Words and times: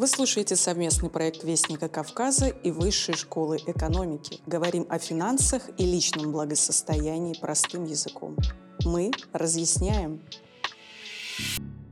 Вы 0.00 0.06
слушаете 0.06 0.56
совместный 0.56 1.10
проект 1.10 1.44
Вестника 1.44 1.86
Кавказа 1.86 2.48
и 2.48 2.70
Высшей 2.70 3.14
школы 3.14 3.58
экономики. 3.66 4.40
Говорим 4.46 4.86
о 4.88 4.98
финансах 4.98 5.68
и 5.76 5.84
личном 5.84 6.32
благосостоянии 6.32 7.38
простым 7.38 7.84
языком. 7.84 8.34
Мы 8.86 9.10
разъясняем. 9.34 10.22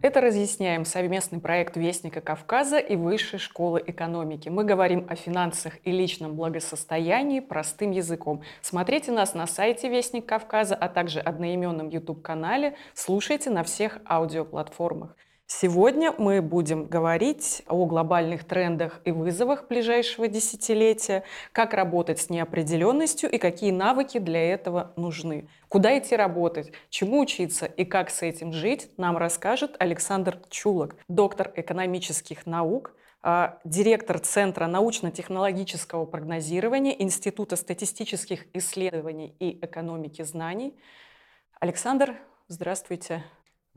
Это 0.01 0.23
разъясняем 0.23 0.87
совместный 0.87 1.39
проект 1.39 1.77
Вестника 1.77 2.23
Кавказа 2.23 2.79
и 2.79 2.97
Высшей 2.97 3.39
школы 3.39 3.85
экономики. 3.87 4.49
Мы 4.49 4.65
говорим 4.65 5.07
о 5.11 5.15
финансах 5.15 5.75
и 5.85 5.93
личном 5.93 6.35
благосостоянии 6.35 7.41
простым 7.41 7.91
языком. 7.91 8.41
Смотрите 8.63 9.13
нас 9.13 9.35
на 9.35 9.47
сайте 9.47 9.91
Вестник 9.91 10.25
Кавказа, 10.25 10.75
а 10.77 10.89
также 10.89 11.21
одноименном 11.21 11.91
YouTube-канале. 11.91 12.75
Слушайте 12.95 13.51
на 13.51 13.65
всех 13.65 13.99
аудиоплатформах. 14.07 15.15
Сегодня 15.51 16.13
мы 16.19 16.43
будем 16.43 16.85
говорить 16.85 17.63
о 17.69 17.87
глобальных 17.87 18.45
трендах 18.45 19.01
и 19.07 19.13
вызовах 19.13 19.67
ближайшего 19.67 20.29
десятилетия, 20.29 21.25
как 21.53 21.73
работать 21.73 22.21
с 22.21 22.29
неопределенностью 22.29 23.31
и 23.31 23.39
какие 23.39 23.71
навыки 23.71 24.19
для 24.19 24.53
этого 24.53 24.93
нужны. 24.97 25.49
Куда 25.71 25.99
идти 25.99 26.15
работать, 26.17 26.73
чему 26.91 27.21
учиться 27.21 27.65
и 27.65 27.87
как 27.87 28.11
с 28.11 28.21
этим 28.21 28.53
жить, 28.53 28.91
нам 28.99 29.17
расскажет 29.17 29.75
Александр 29.79 30.39
Чулок, 30.51 30.97
доктор 31.09 31.51
экономических 31.57 32.45
наук, 32.45 32.95
а, 33.23 33.59
директор 33.65 34.19
Центра 34.19 34.67
научно-технологического 34.67 36.05
прогнозирования 36.05 36.93
Института 36.93 37.57
статистических 37.57 38.45
исследований 38.53 39.35
и 39.41 39.59
экономики 39.65 40.21
знаний. 40.21 40.79
Александр, 41.59 42.17
здравствуйте. 42.49 43.25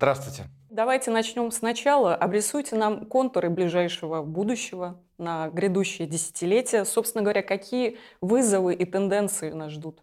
Здравствуйте. 0.02 0.46
Давайте 0.72 1.12
начнем 1.12 1.52
сначала. 1.52 2.16
Обрисуйте 2.16 2.76
нам 2.76 3.06
контуры 3.06 3.52
ближайшего 3.52 4.24
будущего 4.24 5.00
на 5.20 5.48
грядущие 5.50 6.08
десятилетия. 6.08 6.86
Собственно 6.86 7.22
говоря, 7.22 7.44
какие 7.44 8.00
вызовы 8.20 8.74
и 8.74 8.84
тенденции 8.86 9.52
нас 9.52 9.72
ждут? 9.72 10.02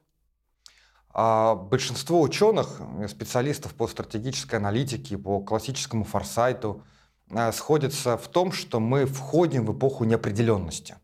А 1.13 1.57
большинство 1.57 2.21
ученых, 2.21 2.81
специалистов 3.09 3.75
по 3.75 3.89
стратегической 3.89 4.61
аналитике, 4.61 5.19
по 5.19 5.41
классическому 5.41 6.05
форсайту, 6.05 6.85
э, 7.31 7.51
сходятся 7.51 8.17
в 8.17 8.29
том, 8.29 8.53
что 8.53 8.79
мы 8.79 9.05
входим 9.05 9.67
в 9.67 9.77
эпоху 9.77 10.05
неопределенности. 10.05 10.95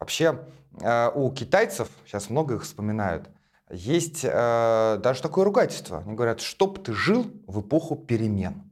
Вообще, 0.00 0.44
э, 0.80 1.12
у 1.14 1.30
китайцев, 1.30 1.88
сейчас 2.04 2.28
много 2.28 2.56
их 2.56 2.64
вспоминают, 2.64 3.30
есть 3.70 4.20
э, 4.24 5.00
даже 5.02 5.22
такое 5.22 5.44
ругательство. 5.44 6.02
Они 6.06 6.14
говорят, 6.14 6.40
чтоб 6.40 6.82
ты 6.82 6.92
жил 6.92 7.26
в 7.46 7.60
эпоху 7.60 7.96
перемен. 7.96 8.62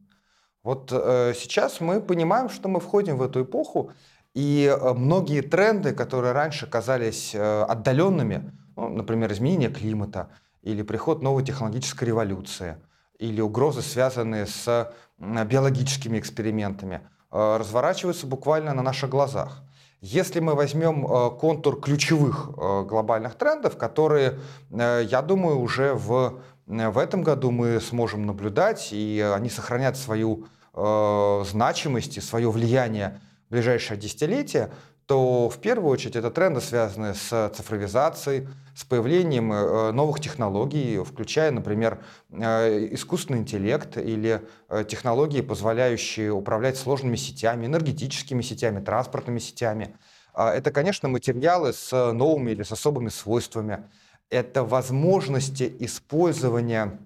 Вот 0.63 0.91
э, 0.93 1.35
сейчас 1.37 1.81
мы 1.81 2.01
понимаем, 2.01 2.49
что 2.49 2.69
мы 2.69 2.81
входим 2.81 3.19
в 3.19 3.23
эту 3.23 3.43
эпоху, 3.43 3.93
и 4.35 4.65
э, 4.67 4.93
многие 4.95 5.43
тренды, 5.43 5.93
которые 5.93 6.33
раньше 6.33 6.67
казались 6.67 7.35
э, 7.35 7.63
отдаленными, 7.63 8.53
ну, 8.77 8.89
например, 8.89 9.33
изменение 9.33 9.71
климата, 9.71 10.31
или 10.63 10.83
приход 10.83 11.23
новой 11.23 11.45
технологической 11.45 12.09
революции, 12.09 12.77
или 13.19 13.41
угрозы, 13.41 13.83
связанные 13.83 14.47
с 14.47 14.93
биологическими 15.19 16.19
экспериментами, 16.19 17.03
э, 17.31 17.57
разворачиваются 17.59 18.27
буквально 18.27 18.75
на 18.75 18.83
наших 18.83 19.11
глазах. 19.11 19.63
Если 20.07 20.39
мы 20.39 20.55
возьмем 20.55 21.07
э, 21.07 21.31
контур 21.31 21.81
ключевых 21.81 22.51
э, 22.59 22.85
глобальных 22.87 23.37
трендов, 23.37 23.79
которые, 23.79 24.39
э, 24.71 25.07
я 25.09 25.23
думаю, 25.23 25.59
уже 25.61 25.95
в, 25.95 26.43
в 26.67 26.99
этом 26.99 27.23
году 27.23 27.51
мы 27.51 27.81
сможем 27.81 28.27
наблюдать, 28.27 28.91
и 28.93 29.27
они 29.35 29.49
сохранят 29.49 29.97
свою 29.97 30.47
значимость 30.75 32.17
и 32.17 32.21
свое 32.21 32.51
влияние 32.51 33.21
в 33.49 33.53
ближайшее 33.53 33.97
десятилетие, 33.97 34.73
то 35.07 35.51
в 35.51 35.59
первую 35.59 35.91
очередь 35.91 36.17
это 36.17 36.31
тренды, 36.31 36.61
связанные 36.61 37.15
с 37.15 37.53
цифровизацией, 37.55 38.49
с 38.75 38.85
появлением 38.85 39.53
э, 39.53 39.93
новых 39.93 40.21
технологий, 40.21 41.03
включая, 41.05 41.51
например, 41.51 42.03
э, 42.31 42.89
искусственный 42.93 43.41
интеллект 43.41 43.97
или 43.99 44.43
э, 44.69 44.85
технологии, 44.89 45.43
позволяющие 45.43 46.33
управлять 46.33 46.77
сложными 46.77 47.17
сетями, 47.17 47.67
энергетическими 47.67 48.43
сетями, 48.43 48.83
транспортными 48.83 49.39
сетями. 49.39 49.97
А 50.33 50.53
это, 50.53 50.73
конечно, 50.73 51.09
материалы 51.09 51.73
с 51.73 52.13
новыми 52.13 52.51
или 52.53 52.63
с 52.63 52.73
особыми 52.73 53.11
свойствами. 53.11 53.85
Это 54.31 54.65
возможности 54.65 55.73
использования 55.81 56.99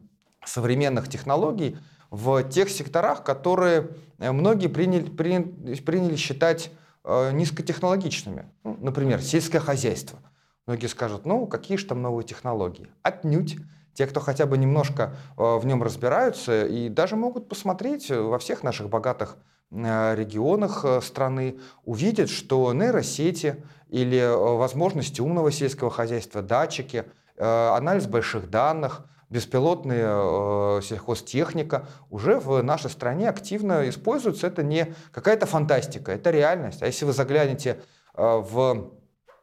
современных 0.45 1.09
технологий 1.11 1.77
в 2.11 2.43
тех 2.45 2.71
секторах, 2.71 3.25
которые 3.25 3.91
многие 4.19 4.69
приняли, 4.69 5.11
приняли, 5.11 6.17
считать 6.17 6.71
низкотехнологичными. 7.33 8.47
Ну, 8.65 8.77
например, 8.81 9.21
сельское 9.23 9.61
хозяйство. 9.61 10.19
Многие 10.67 10.87
скажут, 10.87 11.25
ну, 11.25 11.47
какие 11.47 11.79
же 11.79 11.87
там 11.87 12.03
новые 12.03 12.27
технологии? 12.27 12.89
Отнюдь. 13.03 13.57
Те, 13.95 14.07
кто 14.07 14.21
хотя 14.21 14.47
бы 14.47 14.59
немножко 14.59 15.17
э, 15.37 15.57
в 15.57 15.67
нем 15.67 15.83
разбираются 15.83 16.67
и 16.67 16.89
даже 16.89 17.17
могут 17.17 17.49
посмотреть 17.49 18.11
во 18.11 18.39
всех 18.39 18.63
наших 18.63 18.89
богатых 18.89 19.37
э, 19.71 20.15
регионах 20.15 20.85
страны, 21.03 21.59
увидят, 21.85 22.29
что 22.29 22.73
нейросети 22.73 23.65
или 23.89 24.23
возможности 24.57 25.21
умного 25.21 25.51
сельского 25.51 25.91
хозяйства, 25.91 26.43
датчики, 26.43 27.07
анализ 27.39 28.07
больших 28.07 28.51
данных– 28.51 29.07
беспилотная 29.31 30.09
э, 30.09 30.81
сельхозтехника 30.83 31.87
уже 32.11 32.39
в 32.39 32.63
нашей 32.63 32.91
стране 32.91 33.29
активно 33.29 33.89
используется. 33.89 34.47
Это 34.47 34.63
не 34.63 34.95
какая-то 35.13 35.47
фантастика, 35.47 36.13
это 36.13 36.31
реальность. 36.31 36.83
А 36.83 36.87
если 36.87 37.05
вы 37.05 37.13
заглянете 37.13 37.81
э, 38.15 38.23
в 38.23 38.91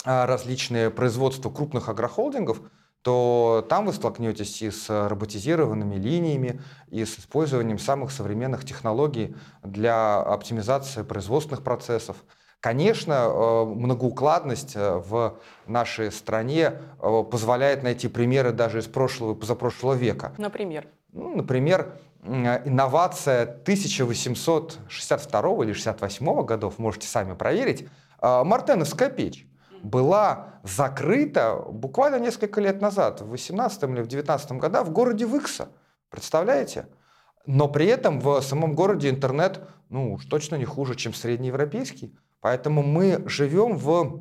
э, 0.05 0.25
различные 0.25 0.89
производства 0.89 1.49
крупных 1.49 1.89
агрохолдингов, 1.89 2.61
то 3.03 3.63
там 3.69 3.85
вы 3.85 3.93
столкнетесь 3.93 4.63
и 4.63 4.71
с 4.71 4.89
роботизированными 4.89 5.95
линиями, 5.95 6.59
и 6.87 7.05
с 7.05 7.19
использованием 7.19 7.77
самых 7.77 8.11
современных 8.11 8.65
технологий 8.65 9.35
для 9.61 10.19
оптимизации 10.19 11.03
производственных 11.03 11.63
процессов. 11.63 12.17
Конечно, 12.65 13.13
э, 13.13 13.65
многоукладность 13.65 14.75
э, 14.75 14.95
в 14.95 15.37
нашей 15.67 16.11
стране 16.11 16.81
э, 16.99 17.23
позволяет 17.29 17.83
найти 17.83 18.07
примеры 18.07 18.53
даже 18.53 18.79
из 18.79 18.87
прошлого 18.87 19.35
и 19.35 19.35
позапрошлого 19.35 19.93
века. 19.93 20.33
Например? 20.39 20.87
Ну, 21.11 21.35
например, 21.35 21.99
инновация 22.23 23.43
1862 23.43 25.63
или 25.63 25.73
68 25.73 26.43
годов, 26.43 26.79
можете 26.79 27.07
сами 27.07 27.35
проверить, 27.35 27.87
Мартеновская 28.19 29.11
печь 29.11 29.45
была 29.83 30.55
закрыта 30.63 31.63
буквально 31.69 32.15
несколько 32.15 32.61
лет 32.61 32.81
назад, 32.81 33.21
в 33.21 33.29
18 33.29 33.83
или 33.83 34.01
в 34.01 34.07
19 34.07 34.53
годах 34.53 34.87
в 34.87 34.91
городе 34.91 35.27
Выкса. 35.27 35.67
Представляете? 36.09 36.87
Но 37.45 37.67
при 37.67 37.85
этом 37.85 38.19
в 38.19 38.41
самом 38.41 38.73
городе 38.73 39.11
интернет, 39.11 39.61
ну, 39.89 40.13
уж 40.13 40.25
точно 40.25 40.55
не 40.55 40.65
хуже, 40.65 40.95
чем 40.95 41.13
среднеевропейский. 41.13 42.17
Поэтому 42.45 42.83
мы 42.83 43.23
живем 43.25 43.75
в 43.75 44.19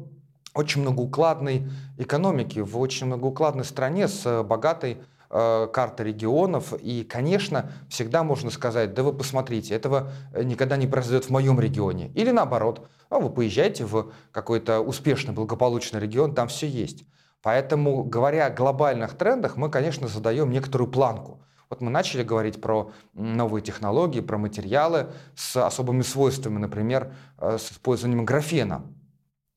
очень 0.54 0.80
многоукладной 0.80 1.68
экономике, 1.98 2.62
в 2.62 2.78
очень 2.78 3.06
многоукладной 3.06 3.66
стране 3.66 4.08
с 4.08 4.42
богатой 4.42 5.02
э, 5.28 5.68
картой 5.70 6.06
регионов. 6.06 6.72
И, 6.80 7.04
конечно, 7.04 7.70
всегда 7.90 8.22
можно 8.22 8.50
сказать, 8.50 8.94
да 8.94 9.02
вы 9.02 9.12
посмотрите, 9.12 9.74
этого 9.74 10.10
никогда 10.42 10.78
не 10.78 10.86
произойдет 10.86 11.26
в 11.26 11.30
моем 11.32 11.60
регионе. 11.60 12.12
Или 12.14 12.30
наоборот, 12.30 12.88
а 13.10 13.18
вы 13.18 13.28
поезжаете 13.28 13.84
в 13.84 14.10
какой-то 14.32 14.80
успешный, 14.80 15.34
благополучный 15.34 16.00
регион, 16.00 16.34
там 16.34 16.48
все 16.48 16.66
есть. 16.66 17.04
Поэтому, 17.42 18.04
говоря 18.04 18.46
о 18.46 18.50
глобальных 18.50 19.18
трендах, 19.18 19.58
мы, 19.58 19.68
конечно, 19.68 20.08
задаем 20.08 20.50
некоторую 20.50 20.90
планку. 20.90 21.43
Вот 21.74 21.80
мы 21.80 21.90
начали 21.90 22.22
говорить 22.22 22.60
про 22.60 22.92
новые 23.14 23.60
технологии, 23.60 24.20
про 24.20 24.38
материалы 24.38 25.08
с 25.34 25.56
особыми 25.56 26.02
свойствами, 26.02 26.58
например, 26.58 27.12
э, 27.38 27.58
с 27.58 27.72
использованием 27.72 28.24
графена, 28.24 28.84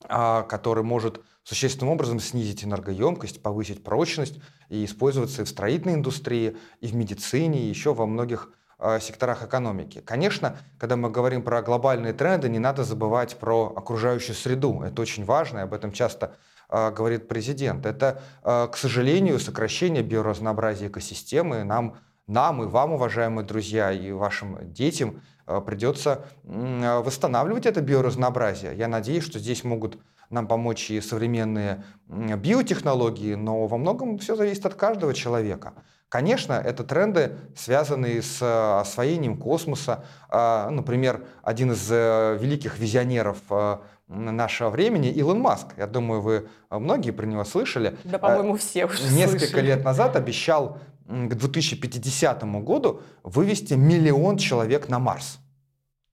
а, 0.09 0.41
который 0.41 0.83
может 0.83 1.21
существенным 1.43 1.93
образом 1.93 2.19
снизить 2.19 2.63
энергоемкость, 2.63 3.43
повысить 3.43 3.83
прочность 3.83 4.39
и 4.69 4.83
использоваться 4.83 5.43
и 5.43 5.45
в 5.45 5.47
строительной 5.47 5.93
индустрии, 5.93 6.57
и 6.81 6.87
в 6.87 6.95
медицине, 6.95 7.59
и 7.59 7.69
еще 7.69 7.93
во 7.93 8.07
многих 8.07 8.51
э, 8.79 8.99
секторах 8.99 9.43
экономики. 9.43 10.01
Конечно, 10.03 10.57
когда 10.79 10.95
мы 10.95 11.11
говорим 11.11 11.43
про 11.43 11.61
глобальные 11.61 12.13
тренды, 12.13 12.49
не 12.49 12.57
надо 12.57 12.83
забывать 12.83 13.37
про 13.37 13.71
окружающую 13.75 14.35
среду. 14.35 14.81
Это 14.81 15.03
очень 15.03 15.23
важно, 15.23 15.59
и 15.59 15.61
об 15.61 15.73
этом 15.75 15.91
часто 15.91 16.35
а, 16.67 16.89
говорит 16.89 17.27
президент. 17.27 17.85
Это, 17.85 18.23
к 18.41 18.75
сожалению, 18.75 19.39
сокращение 19.39 20.01
биоразнообразия 20.01 20.87
экосистемы. 20.87 21.63
Нам, 21.63 21.97
нам 22.27 22.63
и 22.63 22.67
вам, 22.67 22.93
уважаемые 22.93 23.45
друзья, 23.45 23.91
и 23.91 24.11
вашим 24.11 24.71
детям 24.73 25.21
а, 25.45 25.61
придется 25.61 26.25
восстанавливать 26.43 27.65
это 27.65 27.81
биоразнообразие. 27.81 28.75
Я 28.75 28.87
надеюсь, 28.87 29.23
что 29.23 29.39
здесь 29.39 29.63
могут 29.63 29.97
нам 30.29 30.47
помочь 30.47 30.91
и 30.91 30.99
современные 30.99 31.83
биотехнологии, 32.07 33.35
но 33.35 33.65
во 33.65 33.77
многом 33.77 34.17
все 34.17 34.35
зависит 34.35 34.65
от 34.65 34.75
каждого 34.75 35.13
человека. 35.13 35.73
Конечно, 36.09 36.53
это 36.53 36.83
тренды, 36.85 37.35
связанные 37.55 38.21
с 38.21 38.41
э, 38.41 38.79
освоением 38.79 39.37
космоса. 39.37 40.05
А, 40.29 40.69
например, 40.69 41.25
один 41.43 41.73
из 41.73 41.85
э, 41.91 42.37
великих 42.39 42.79
визионеров 42.79 43.39
э, 43.49 43.77
нашего 44.07 44.69
времени 44.69 45.09
Илон 45.09 45.41
Маск. 45.41 45.67
Я 45.75 45.85
думаю, 45.85 46.21
вы 46.21 46.47
многие 46.69 47.11
про 47.11 47.25
него 47.25 47.43
слышали. 47.43 47.97
Да, 48.05 48.19
по-моему, 48.19 48.55
все 48.55 48.85
уже 48.85 49.03
Несколько 49.13 49.47
слышали. 49.47 49.67
лет 49.67 49.83
назад 49.83 50.15
обещал 50.15 50.77
к 51.07 51.33
2050 51.35 52.43
году 52.63 53.01
вывести 53.23 53.73
миллион 53.73 54.37
человек 54.37 54.89
на 54.89 54.99
Марс. 54.99 55.39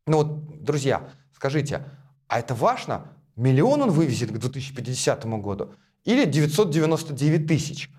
Ну 0.07 0.19
вот, 0.19 0.63
друзья, 0.63 1.09
скажите, 1.33 1.85
а 2.29 2.39
это 2.39 2.55
важно? 2.55 3.09
Миллион 3.37 3.83
он 3.83 3.91
вывезет 3.91 4.31
к 4.31 4.39
2050 4.39 5.25
году 5.27 5.73
или 6.05 6.25
999 6.25 7.47
тысяч? 7.47 7.91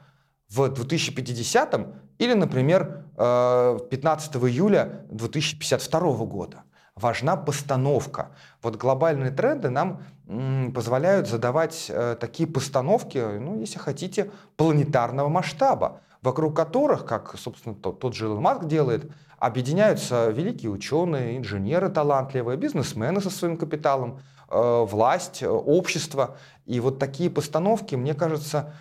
в 0.50 0.70
2050 0.70 1.88
или, 2.18 2.34
например, 2.34 3.06
15 3.16 4.36
э, 4.36 4.40
июля 4.40 5.06
2052 5.10 6.26
года. 6.26 6.64
Важна 6.96 7.36
постановка. 7.36 8.32
Вот 8.62 8.78
глобальные 8.78 9.32
тренды 9.32 9.70
нам 9.70 10.02
позволяют 10.74 11.28
задавать 11.28 11.88
э, 11.90 12.16
такие 12.20 12.48
постановки, 12.48 13.18
ну, 13.18 13.60
если 13.60 13.80
хотите, 13.80 14.32
планетарного 14.56 15.28
масштаба, 15.28 16.02
вокруг 16.26 16.56
которых, 16.56 17.06
как, 17.06 17.36
собственно, 17.38 17.76
тот, 17.76 18.00
тот 18.00 18.16
же 18.16 18.26
Илон 18.26 18.42
Маск 18.42 18.66
делает, 18.66 19.10
объединяются 19.38 20.30
великие 20.30 20.72
ученые, 20.72 21.38
инженеры 21.38 21.90
талантливые, 21.90 22.58
бизнесмены 22.58 23.22
со 23.22 23.30
своим 23.30 23.58
капиталом, 23.58 24.20
э, 24.50 24.86
власть, 24.90 25.44
общество. 25.44 26.38
И 26.66 26.80
вот 26.80 27.00
такие 27.00 27.30
постановки, 27.30 27.96
мне 27.96 28.14
кажется, 28.14 28.74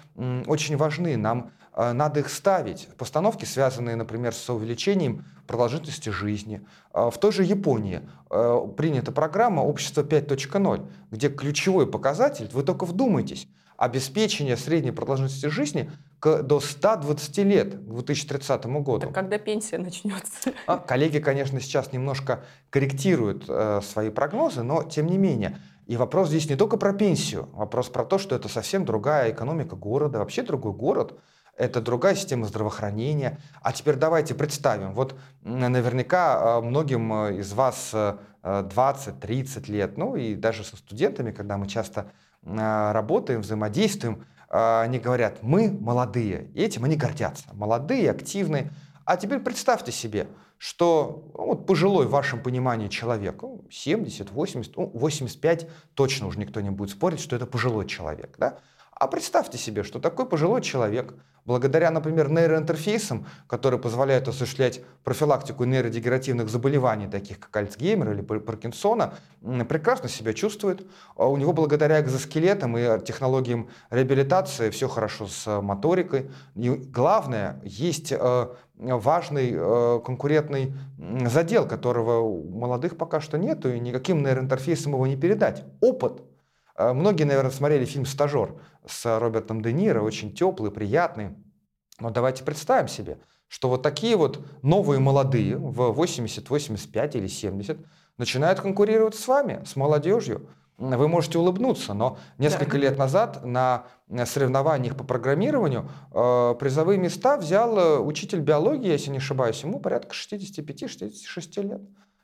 очень 0.46 0.76
важны. 0.76 1.17
Нам 1.17 1.50
Э, 1.75 1.93
надо 1.93 2.20
их 2.20 2.29
ставить. 2.29 2.88
Постановки, 2.96 3.44
связанные, 3.44 3.97
например, 3.97 4.35
с 4.35 4.49
увеличением 4.50 5.25
продолжительности 5.47 6.11
жизни. 6.11 6.64
Э, 6.93 7.11
в 7.11 7.19
той 7.19 7.32
же 7.32 7.43
Японии 7.43 8.00
э, 8.31 8.61
принята 8.76 9.12
программа 9.12 9.61
«Общество 9.61 10.02
5.0», 10.02 10.87
где 11.11 11.29
ключевой 11.29 11.87
показатель, 11.87 12.49
вы 12.52 12.62
только 12.62 12.85
вдумайтесь, 12.87 13.49
обеспечение 13.76 14.56
средней 14.56 14.93
продолжительности 14.93 15.47
жизни 15.47 15.91
к, 16.21 16.43
до 16.43 16.61
120 16.61 17.38
лет 17.38 17.75
к 17.75 17.94
2030 17.94 18.67
году. 18.67 19.00
Так 19.00 19.15
когда 19.15 19.38
пенсия 19.38 19.79
начнется? 19.79 20.53
А, 20.67 20.79
коллеги, 20.79 21.19
конечно, 21.19 21.61
сейчас 21.61 21.93
немножко 21.93 22.44
корректируют 22.71 23.44
э, 23.49 23.81
свои 23.82 24.11
прогнозы, 24.11 24.62
но 24.62 24.82
тем 24.82 25.06
не 25.06 25.19
менее. 25.19 25.59
И 25.87 25.97
вопрос 25.97 26.29
здесь 26.29 26.49
не 26.49 26.56
только 26.56 26.76
про 26.76 26.93
пенсию, 26.94 27.49
вопрос 27.53 27.88
про 27.88 28.05
то, 28.05 28.19
что 28.19 28.35
это 28.35 28.49
совсем 28.49 28.85
другая 28.85 29.32
экономика 29.32 29.76
города, 29.76 30.19
вообще 30.19 30.43
другой 30.43 30.73
город– 30.73 31.19
это 31.56 31.81
другая 31.81 32.15
система 32.15 32.47
здравоохранения. 32.47 33.38
А 33.62 33.73
теперь 33.73 33.97
давайте 33.97 34.35
представим, 34.35 34.93
вот 34.93 35.15
наверняка 35.43 36.56
а, 36.56 36.61
многим 36.61 37.12
э, 37.12 37.38
из 37.38 37.53
вас 37.53 37.94
20-30 38.43 39.69
э, 39.69 39.73
лет, 39.73 39.97
ну 39.97 40.17
и 40.17 40.35
даже 40.35 40.65
со 40.65 40.76
студентами, 40.76 41.31
когда 41.31 41.56
мы 41.56 41.67
часто 41.67 42.11
работаем, 42.46 43.41
взаимодействуем, 43.41 44.25
а, 44.49 44.82
они 44.82 44.99
говорят, 44.99 45.43
мы 45.43 45.70
молодые, 45.70 46.50
и 46.55 46.62
этим 46.62 46.85
они 46.85 46.96
гордятся. 46.96 47.46
Молодые, 47.55 48.11
активные. 48.11 48.70
А 49.05 49.17
теперь 49.17 49.41
представьте 49.41 49.91
себе, 49.91 50.29
что 50.58 51.31
ну, 51.37 51.46
вот 51.46 51.67
пожилой 51.67 52.06
в 52.06 52.11
вашем 52.11 52.43
понимании 52.43 52.88
человек, 52.88 53.43
70, 53.70 54.31
80, 54.31 54.76
ну, 54.76 54.91
85, 54.94 55.62
ну, 55.62 55.69
точно 55.94 56.26
уже 56.29 56.38
никто 56.38 56.61
не 56.61 56.70
будет 56.70 56.91
спорить, 56.91 57.20
что 57.20 57.35
это 57.35 57.46
пожилой 57.46 57.87
человек. 57.87 58.37
Да? 58.38 58.58
А 58.96 59.08
представьте 59.08 59.58
себе, 59.58 59.82
что 59.82 59.99
такой 59.99 60.25
пожилой 60.25 60.62
человек, 60.62 61.14
благодаря, 61.44 61.91
например, 61.91 62.31
нейроинтерфейсам, 62.31 63.26
которые 63.49 63.81
позволяют 63.81 64.29
осуществлять 64.29 64.82
профилактику 65.02 65.64
нейродегенеративных 65.64 66.49
заболеваний, 66.49 67.08
таких 67.08 67.41
как 67.41 67.56
Альцгеймер 67.56 68.12
или 68.12 68.23
Паркинсона, 68.23 69.14
прекрасно 69.69 70.08
себя 70.08 70.32
чувствует. 70.32 70.87
А 71.17 71.26
у 71.26 71.37
него 71.37 71.52
благодаря 71.52 72.00
экзоскелетам 72.00 72.79
и 72.79 73.05
технологиям 73.05 73.69
реабилитации 73.91 74.70
все 74.70 74.88
хорошо 74.88 75.26
с 75.26 75.61
моторикой. 75.61 76.31
И 76.55 76.70
главное, 76.70 77.61
есть 77.64 78.12
э, 78.12 78.49
важный 78.76 79.52
э, 79.55 80.00
конкурентный 80.05 80.73
задел, 81.26 81.67
которого 81.67 82.20
у 82.20 82.49
молодых 82.49 82.97
пока 82.97 83.20
что 83.20 83.38
нету, 83.38 83.73
и 83.73 83.81
никаким 83.81 84.23
нейроинтерфейсом 84.23 84.93
его 84.93 85.06
не 85.08 85.17
передать. 85.17 85.64
Опыт– 85.81 86.23
Э, 86.24 86.24
многие, 86.79 87.25
наверное, 87.25 87.50
смотрели 87.50 87.85
фильм 87.85 88.06
«Стажер» 88.06 88.55
с 88.87 89.19
Робертом 89.19 89.62
Де 89.62 89.73
Ниро, 89.73 90.03
очень 90.03 90.35
теплый, 90.35 90.71
приятный. 90.71 91.37
Но 92.00 92.11
давайте 92.11 92.44
представим 92.44 92.88
себе, 92.88 93.19
что 93.49 93.69
вот 93.69 93.82
такие 93.82 94.17
вот 94.17 94.44
новые 94.62 94.99
молодые 94.99 95.56
в 95.56 95.93
80, 95.93 96.50
85 96.50 97.17
или 97.17 97.26
70 97.26 97.79
начинают 98.19 98.61
конкурировать 98.61 99.15
с 99.15 99.26
вами, 99.29 99.62
с 99.65 99.76
молодежью. 99.76 100.49
Вы 100.76 101.06
можете 101.06 101.38
улыбнуться, 101.38 101.94
но 101.94 102.19
несколько 102.38 102.73
да. 102.73 102.79
лет 102.79 102.99
назад 102.99 103.44
на 103.44 103.85
соревнованиях 104.25 104.97
по 104.97 105.05
программированию 105.05 105.88
э, 106.12 106.55
призовые 106.59 106.99
места 106.99 107.37
взял 107.37 107.79
э, 107.79 107.99
учитель 108.00 108.41
биологии, 108.41 108.91
если 108.91 109.11
не 109.11 109.19
ошибаюсь, 109.19 109.62
ему 109.62 109.79
порядка 109.79 110.15
65-66 110.15 111.62
лет. 111.62 111.81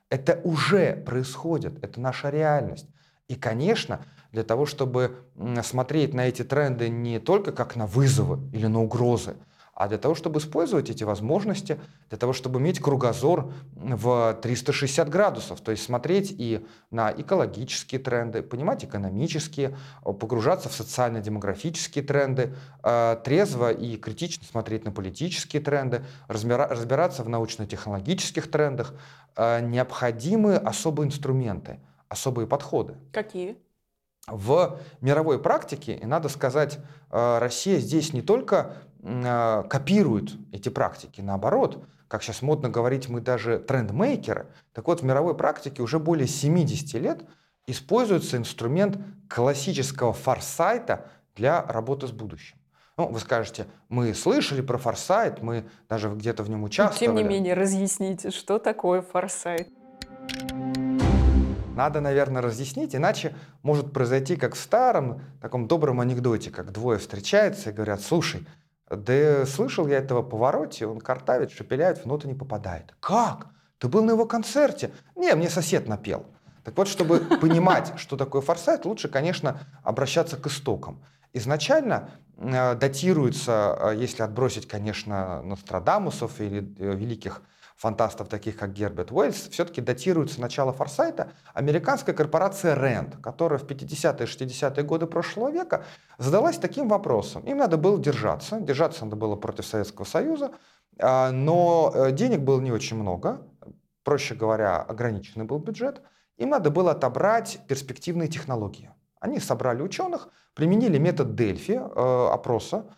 Это 0.09 0.41
уже 0.43 0.97
происходит, 0.97 1.83
это 1.85 2.01
наша 2.01 2.31
реальность. 2.31 2.89
И, 3.31 3.37
конечно, 3.37 4.01
для 4.33 4.43
того, 4.43 4.67
чтобы 4.67 5.19
смотреть 5.63 6.15
на 6.15 6.27
эти 6.27 6.43
тренды 6.43 6.89
не 6.89 7.21
только 7.21 7.53
как 7.53 7.77
на 7.77 7.87
вызовы 7.87 8.41
или 8.53 8.67
на 8.67 8.83
угрозы, 8.83 9.37
а 9.73 9.87
для 9.87 9.99
того, 9.99 10.17
чтобы 10.17 10.41
использовать 10.41 10.91
эти 10.91 11.05
возможности, 11.05 11.79
для 12.09 12.19
того, 12.19 12.33
чтобы 12.33 12.59
иметь 12.59 12.81
кругозор 12.81 13.53
в 13.73 14.37
360 14.43 15.09
градусов, 15.09 15.61
то 15.61 15.71
есть 15.71 15.85
смотреть 15.85 16.35
и 16.37 16.67
на 16.91 17.13
экологические 17.13 18.01
тренды, 18.01 18.43
понимать 18.43 18.85
экономические, 18.85 19.77
погружаться 20.03 20.69
в 20.69 20.73
социально-демографические 20.73 22.03
тренды, 22.03 22.53
э, 22.83 23.17
трезво 23.25 23.71
и 23.71 23.97
критично 23.97 24.45
смотреть 24.45 24.85
на 24.85 24.91
политические 24.91 25.63
тренды, 25.63 26.05
разбираться 26.27 27.23
в 27.23 27.29
научно-технологических 27.29 28.51
трендах, 28.51 28.93
э, 29.37 29.61
необходимы 29.61 30.57
особые 30.57 31.07
инструменты, 31.07 31.79
особые 32.11 32.47
подходы. 32.47 32.97
Какие? 33.13 33.57
в 34.27 34.79
мировой 35.01 35.41
практике, 35.41 35.95
и 35.95 36.07
надо 36.07 36.29
сказать, 36.29 36.79
э, 37.11 37.39
Россия 37.39 37.79
здесь 37.79 38.13
не 38.13 38.23
только 38.23 38.77
э, 39.03 39.65
копирует 39.69 40.33
эти 40.53 40.69
практики, 40.69 41.21
наоборот, 41.21 41.85
как 42.09 42.23
сейчас 42.23 42.43
модно 42.43 42.69
говорить, 42.69 43.09
мы 43.09 43.21
даже 43.21 43.59
трендмейкеры. 43.59 44.47
Так 44.73 44.89
вот, 44.89 45.01
в 45.01 45.05
мировой 45.05 45.37
практике 45.37 45.83
уже 45.83 45.99
более 45.99 46.27
70 46.27 46.95
лет 47.01 47.25
используется 47.67 48.37
инструмент 48.37 48.99
классического 49.29 50.13
форсайта 50.13 51.09
для 51.37 51.63
работы 51.63 52.09
с 52.09 52.11
будущим. 52.13 52.57
Ну, 52.97 53.07
вы 53.07 53.21
скажете, 53.21 53.67
мы 53.89 54.13
слышали 54.13 54.61
про 54.61 54.77
форсайт, 54.77 55.41
мы 55.41 55.65
даже 55.89 56.11
где-то 56.11 56.43
в 56.43 56.51
нем 56.51 56.65
участвовали. 56.65 57.13
Но, 57.13 57.17
тем 57.19 57.29
не 57.29 57.35
менее, 57.35 57.55
разъясните, 57.55 58.31
что 58.31 58.59
такое 58.59 59.03
форсайт? 59.03 59.69
Надо, 61.81 62.03
наверное, 62.03 62.43
разъяснить, 62.43 62.95
иначе 62.95 63.35
может 63.63 63.91
произойти, 63.95 64.37
как 64.37 64.55
в 64.55 64.59
старом 64.59 65.23
таком 65.41 65.67
добром 65.67 66.01
анекдоте, 66.01 66.51
как 66.51 66.73
двое 66.73 66.99
встречаются 66.99 67.71
и 67.71 67.73
говорят, 67.73 68.03
слушай, 68.03 68.47
да 68.91 69.47
слышал 69.47 69.87
я 69.87 69.97
этого 69.97 70.21
повороте, 70.21 70.87
он 70.87 71.01
картавит, 71.01 71.53
шепеляет, 71.53 71.97
в 71.97 72.05
ноту 72.05 72.29
не 72.29 72.35
попадает. 72.35 72.95
Как? 73.01 73.47
Ты 73.79 73.89
был 73.89 74.05
на 74.05 74.11
его 74.11 74.27
концерте? 74.27 74.91
Не, 75.17 75.35
мне 75.35 75.49
сосед 75.49 75.89
напел. 75.89 76.27
Так 76.65 76.77
вот, 76.77 76.87
чтобы 76.87 77.21
понимать, 77.41 77.95
что 77.97 78.19
такое 78.19 78.43
форсайт, 78.43 78.85
лучше, 78.85 79.09
конечно, 79.09 79.61
обращаться 79.83 80.37
к 80.37 80.49
истокам. 80.49 81.03
Изначально 81.33 82.11
э, 82.37 82.75
датируется, 82.75 83.79
э, 83.81 83.95
если 83.97 84.23
отбросить, 84.23 84.69
конечно, 84.69 85.41
Нострадамусов 85.45 86.43
или 86.43 86.59
э, 86.79 86.95
великих 86.95 87.41
фантастов, 87.81 88.29
таких 88.29 88.59
как 88.59 88.75
Герберт 88.75 89.11
Уэльс, 89.11 89.49
все-таки 89.49 89.81
датируется 89.81 90.39
начало 90.39 90.71
Форсайта 90.71 91.33
американская 91.55 92.15
корпорация 92.15 92.77
Rand, 92.77 93.19
которая 93.23 93.59
в 93.59 93.65
50-е 93.65 94.27
60-е 94.27 94.85
годы 94.85 95.07
прошлого 95.07 95.51
века 95.51 95.85
задалась 96.19 96.59
таким 96.59 96.89
вопросом. 96.89 97.43
Им 97.45 97.57
надо 97.57 97.79
было 97.79 97.99
держаться, 97.99 98.61
держаться 98.61 99.07
надо 99.07 99.17
было 99.17 99.35
против 99.35 99.65
Советского 99.65 100.05
Союза, 100.05 100.53
а, 100.99 101.31
но 101.33 101.91
э, 101.95 102.13
денег 102.13 102.41
было 102.41 102.61
не 102.61 102.71
очень 102.71 102.99
много, 102.99 103.47
проще 104.05 104.35
говоря, 104.35 104.77
ограниченный 104.83 105.47
был 105.47 105.59
бюджет, 105.59 106.03
им 106.37 106.51
надо 106.51 106.71
было 106.71 106.91
отобрать 106.91 107.61
перспективные 107.67 108.29
технологии. 108.29 108.91
Они 109.21 109.41
собрали 109.41 109.81
ученых, 109.81 110.29
применили 110.53 110.99
метод 110.99 111.35
Дельфи, 111.35 111.81
э, 111.81 112.29
опроса, 112.31 112.95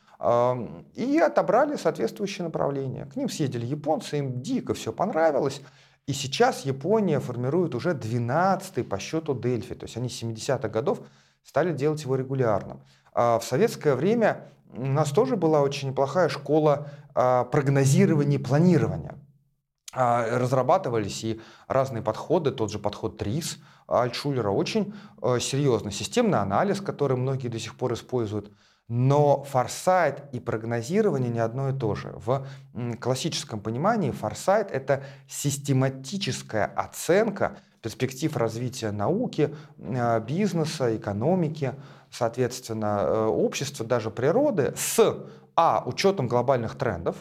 и 0.94 1.18
отобрали 1.18 1.76
соответствующее 1.76 2.44
направление. 2.44 3.06
К 3.06 3.16
ним 3.16 3.28
съездили 3.28 3.66
японцы, 3.66 4.18
им 4.18 4.40
дико 4.40 4.74
все 4.74 4.92
понравилось. 4.92 5.60
И 6.06 6.12
сейчас 6.12 6.64
Япония 6.64 7.20
формирует 7.20 7.74
уже 7.74 7.90
12-й 7.90 8.84
по 8.84 8.98
счету 8.98 9.34
Дельфи. 9.34 9.74
То 9.74 9.84
есть 9.84 9.96
они 9.96 10.08
с 10.08 10.22
70-х 10.22 10.68
годов 10.68 11.00
стали 11.42 11.72
делать 11.72 12.02
его 12.02 12.16
регулярным. 12.16 12.82
А 13.12 13.38
в 13.38 13.44
советское 13.44 13.94
время 13.94 14.48
у 14.72 14.86
нас 14.86 15.10
тоже 15.10 15.36
была 15.36 15.60
очень 15.60 15.90
неплохая 15.90 16.28
школа 16.28 16.88
а, 17.14 17.44
прогнозирования 17.44 18.38
и 18.38 18.42
планирования. 18.42 19.16
А, 19.92 20.38
разрабатывались 20.38 21.22
и 21.24 21.40
разные 21.68 22.02
подходы, 22.02 22.50
тот 22.50 22.70
же 22.70 22.78
подход 22.78 23.18
ТРИС 23.18 23.58
Альтшулера, 23.86 24.50
очень 24.50 24.94
э, 25.20 25.38
серьезный 25.38 25.92
системный 25.92 26.38
анализ, 26.38 26.80
который 26.80 27.16
многие 27.16 27.48
до 27.48 27.58
сих 27.58 27.76
пор 27.76 27.92
используют. 27.92 28.50
Но 28.94 29.42
форсайт 29.44 30.22
и 30.32 30.38
прогнозирование 30.38 31.30
не 31.30 31.38
одно 31.38 31.70
и 31.70 31.72
то 31.72 31.94
же. 31.94 32.12
В 32.14 32.46
классическом 33.00 33.58
понимании 33.58 34.10
форсайт— 34.10 34.70
это 34.70 35.02
систематическая 35.26 36.66
оценка 36.66 37.56
перспектив 37.80 38.36
развития 38.36 38.90
науки, 38.90 39.56
э, 39.78 40.20
бизнеса, 40.20 40.94
экономики, 40.94 41.74
соответственно, 42.10 43.00
э, 43.00 43.24
общества, 43.24 43.86
даже 43.86 44.10
природы 44.10 44.74
с 44.76 45.16
а. 45.56 45.82
учетом 45.86 46.28
глобальных 46.28 46.76
трендов, 46.76 47.16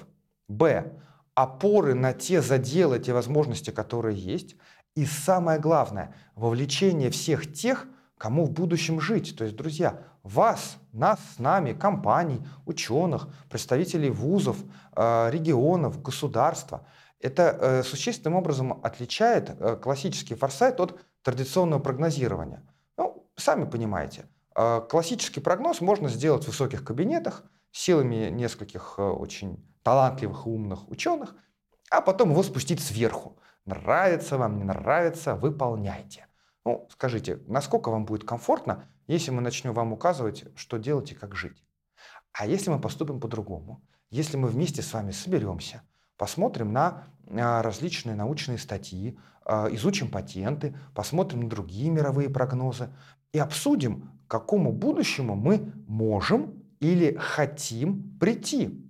б 0.49 0.91
опоры 1.35 1.93
на 1.93 2.11
те 2.11 2.41
заделы, 2.41 2.99
те 2.99 3.13
возможности, 3.13 3.69
которые 3.69 4.17
есть. 4.17 4.57
И 4.95 5.05
самое 5.05 5.57
главное, 5.57 6.13
вовлечение 6.35 7.11
всех 7.11 7.53
тех, 7.53 7.87
кому 8.17 8.43
в 8.43 8.51
будущем 8.51 8.99
жить. 8.99 9.37
То 9.37 9.45
есть, 9.45 9.55
друзья, 9.55 10.01
вас, 10.23 10.77
нас, 10.91 11.19
с 11.35 11.39
нами, 11.39 11.73
компаний, 11.73 12.45
ученых, 12.65 13.27
представителей 13.49 14.09
вузов, 14.09 14.57
э, 14.95 15.29
регионов, 15.31 16.01
государства. 16.01 16.85
Это 17.19 17.57
э, 17.59 17.83
существенным 17.83 18.37
образом 18.37 18.79
отличает 18.83 19.49
э, 19.49 19.75
классический 19.77 20.35
форсайт 20.35 20.79
от 20.79 20.99
традиционного 21.23 21.79
прогнозирования. 21.79 22.63
Ну, 22.97 23.27
сами 23.35 23.65
понимаете, 23.65 24.25
классический 24.89 25.39
прогноз 25.39 25.79
можно 25.81 26.09
сделать 26.09 26.43
в 26.43 26.47
высоких 26.47 26.83
кабинетах 26.83 27.43
силами 27.71 28.29
нескольких 28.29 28.99
очень 28.99 29.63
талантливых 29.83 30.45
и 30.45 30.49
умных 30.49 30.89
ученых, 30.89 31.35
а 31.89 32.01
потом 32.01 32.31
его 32.31 32.43
спустить 32.43 32.81
сверху. 32.81 33.37
Нравится 33.65 34.37
вам, 34.37 34.57
не 34.57 34.63
нравится, 34.63 35.35
выполняйте. 35.35 36.25
Ну, 36.65 36.87
скажите, 36.91 37.39
насколько 37.47 37.89
вам 37.89 38.05
будет 38.05 38.23
комфортно, 38.23 38.87
если 39.07 39.31
мы 39.31 39.41
начнем 39.41 39.73
вам 39.73 39.93
указывать, 39.93 40.45
что 40.55 40.77
делать 40.77 41.11
и 41.11 41.15
как 41.15 41.35
жить? 41.35 41.63
А 42.33 42.45
если 42.45 42.69
мы 42.69 42.79
поступим 42.79 43.19
по-другому? 43.19 43.83
Если 44.09 44.37
мы 44.37 44.47
вместе 44.47 44.81
с 44.81 44.93
вами 44.93 45.11
соберемся, 45.11 45.81
посмотрим 46.17 46.71
на 46.71 47.07
а, 47.29 47.61
различные 47.61 48.15
научные 48.15 48.57
статьи, 48.57 49.17
а, 49.43 49.67
изучим 49.71 50.09
патенты, 50.09 50.77
посмотрим 50.93 51.41
на 51.41 51.49
другие 51.49 51.89
мировые 51.89 52.29
прогнозы 52.29 52.93
и 53.33 53.39
обсудим, 53.39 54.11
к 54.27 54.31
какому 54.31 54.71
будущему 54.71 55.35
мы 55.35 55.73
можем 55.87 56.63
или 56.79 57.15
хотим 57.15 58.17
прийти 58.19 58.87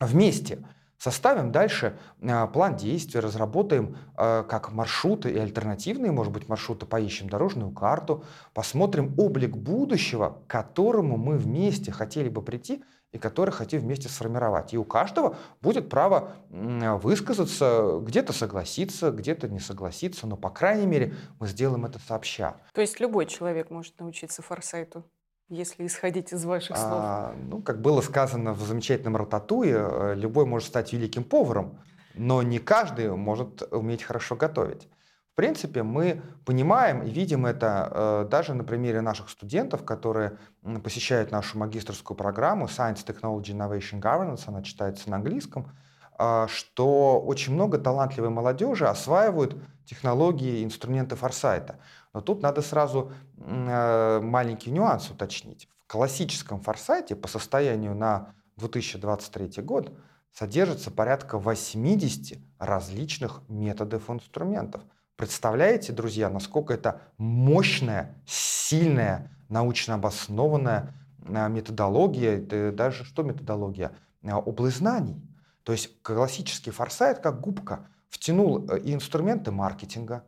вместе 0.00 0.64
составим 0.98 1.52
дальше 1.52 1.98
а, 2.22 2.46
план 2.46 2.76
действий, 2.76 3.20
разработаем 3.20 3.96
а, 4.16 4.42
как 4.42 4.72
маршруты 4.72 5.30
и 5.30 5.38
альтернативные, 5.38 6.12
может 6.12 6.32
быть, 6.32 6.48
маршруты, 6.48 6.86
поищем 6.86 7.28
дорожную 7.28 7.70
карту, 7.70 8.24
посмотрим 8.52 9.14
облик 9.16 9.56
будущего, 9.56 10.42
к 10.46 10.50
которому 10.50 11.16
мы 11.16 11.38
вместе 11.38 11.92
хотели 11.92 12.28
бы 12.28 12.42
прийти 12.42 12.84
и 13.12 13.18
который 13.18 13.50
хотим 13.50 13.80
вместе 13.80 14.08
сформировать. 14.08 14.74
И 14.74 14.78
у 14.78 14.84
каждого 14.84 15.36
будет 15.62 15.88
право 15.88 16.32
высказаться, 16.50 18.00
где-то 18.02 18.34
согласиться, 18.34 19.10
где-то 19.10 19.48
не 19.48 19.60
согласиться, 19.60 20.26
но, 20.26 20.36
по 20.36 20.50
крайней 20.50 20.86
мере, 20.86 21.14
мы 21.40 21.46
сделаем 21.46 21.86
это 21.86 21.98
сообща. 21.98 22.56
То 22.74 22.82
есть 22.82 23.00
любой 23.00 23.24
человек 23.24 23.70
может 23.70 23.98
научиться 23.98 24.42
форсайту? 24.42 25.04
Если 25.48 25.86
исходить 25.86 26.32
из 26.32 26.44
ваших 26.44 26.76
слов? 26.76 26.92
А, 26.92 27.34
ну, 27.36 27.62
как 27.62 27.80
было 27.80 28.00
сказано 28.00 28.52
в 28.52 28.60
замечательном 28.60 29.16
рататуе, 29.16 29.76
э, 29.78 30.14
любой 30.14 30.44
может 30.44 30.68
стать 30.68 30.92
великим 30.92 31.24
поваром, 31.24 31.78
но 32.14 32.42
не 32.42 32.58
каждый 32.58 33.14
может 33.14 33.62
уметь 33.72 34.02
хорошо 34.02 34.36
готовить. 34.36 34.88
В 35.32 35.36
принципе, 35.36 35.84
мы 35.84 36.20
понимаем 36.44 37.02
и 37.02 37.10
видим 37.10 37.46
это 37.46 37.90
э, 37.90 38.28
даже 38.28 38.54
на 38.54 38.64
примере 38.64 39.00
наших 39.00 39.30
студентов, 39.30 39.84
которые 39.84 40.36
посещают 40.82 41.30
нашу 41.30 41.58
магистрскую 41.58 42.16
программу 42.16 42.66
Science, 42.66 43.06
Technology, 43.06 43.56
Innovation, 43.56 44.00
Governance, 44.00 44.42
она 44.46 44.62
читается 44.62 45.08
на 45.08 45.16
английском, 45.16 45.70
э, 46.18 46.46
что 46.48 47.20
очень 47.20 47.54
много 47.54 47.78
талантливой 47.78 48.30
молодежи 48.30 48.86
осваивают 48.86 49.56
технологии 49.84 50.58
и 50.58 50.64
инструменты 50.64 51.14
форсайта. 51.14 51.78
Но 52.18 52.22
тут 52.22 52.42
надо 52.42 52.62
сразу 52.62 53.12
э, 53.36 54.20
маленький 54.20 54.72
нюанс 54.72 55.08
уточнить. 55.08 55.68
В 55.84 55.92
классическом 55.92 56.60
форсайте 56.60 57.14
по 57.14 57.28
состоянию 57.28 57.94
на 57.94 58.34
2023 58.56 59.62
год 59.62 59.96
содержится 60.32 60.90
порядка 60.90 61.38
80 61.38 62.36
различных 62.58 63.42
методов 63.48 64.10
и 64.10 64.14
инструментов. 64.14 64.82
Представляете, 65.14 65.92
друзья, 65.92 66.28
насколько 66.28 66.74
это 66.74 67.02
мощная, 67.18 68.20
сильная, 68.26 69.30
научно 69.48 69.94
обоснованная 69.94 70.96
э, 71.24 71.48
методология, 71.48 72.72
даже 72.72 73.04
что 73.04 73.22
методология? 73.22 73.92
Э, 74.24 74.32
область 74.32 74.78
знаний. 74.78 75.22
То 75.62 75.70
есть 75.70 76.02
классический 76.02 76.72
форсайт, 76.72 77.20
как 77.20 77.40
губка, 77.40 77.86
втянул 78.08 78.66
и 78.72 78.92
инструменты 78.92 79.52
маркетинга, 79.52 80.24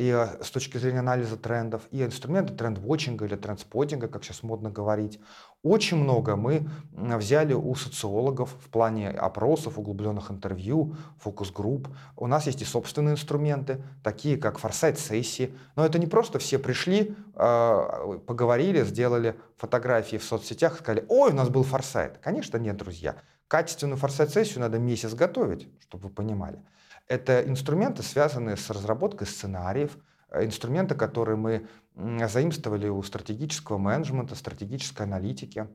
и 0.00 0.08
э, 0.08 0.42
с 0.42 0.50
точки 0.50 0.78
зрения 0.78 1.00
анализа 1.00 1.36
трендов, 1.36 1.82
и 1.90 2.02
инструменты 2.02 2.54
тренд-вотчинга 2.54 3.26
или 3.26 3.36
трендспотинга, 3.36 4.08
как 4.08 4.24
сейчас 4.24 4.42
модно 4.42 4.70
говорить. 4.70 5.20
Очень 5.62 5.98
много 5.98 6.36
мы 6.36 6.70
взяли 6.92 7.52
у 7.52 7.74
социологов 7.74 8.50
в 8.64 8.70
плане 8.70 9.10
опросов, 9.10 9.78
углубленных 9.78 10.30
интервью, 10.30 10.96
фокус-групп. 11.18 11.88
У 12.16 12.26
нас 12.26 12.46
есть 12.46 12.62
и 12.62 12.64
собственные 12.64 13.12
инструменты, 13.12 13.82
такие 14.02 14.38
как 14.38 14.58
форсайт-сессии. 14.58 15.54
Но 15.76 15.84
это 15.84 15.98
не 15.98 16.06
просто 16.06 16.38
все 16.38 16.58
пришли, 16.58 17.14
э, 17.34 18.18
поговорили, 18.26 18.82
сделали 18.84 19.36
фотографии 19.58 20.16
в 20.16 20.24
соцсетях, 20.24 20.78
сказали, 20.78 21.04
ой, 21.08 21.32
у 21.32 21.34
нас 21.34 21.50
был 21.50 21.62
форсайт. 21.62 22.16
Конечно, 22.22 22.56
нет, 22.56 22.78
друзья. 22.78 23.16
Качественную 23.48 23.98
форсайт-сессию 23.98 24.60
надо 24.60 24.78
месяц 24.78 25.12
готовить, 25.12 25.68
чтобы 25.82 26.04
вы 26.04 26.14
понимали. 26.14 26.58
Это 27.10 27.42
инструменты, 27.42 28.04
связанные 28.04 28.56
с 28.56 28.70
разработкой 28.70 29.26
сценариев, 29.26 29.98
э, 30.28 30.44
инструменты, 30.44 30.94
которые 30.94 31.36
мы 31.36 31.66
заимствовали 31.96 32.86
у 32.86 33.02
стратегического 33.02 33.78
менеджмента, 33.78 34.36
стратегической 34.36 35.06
аналитики. 35.06 35.66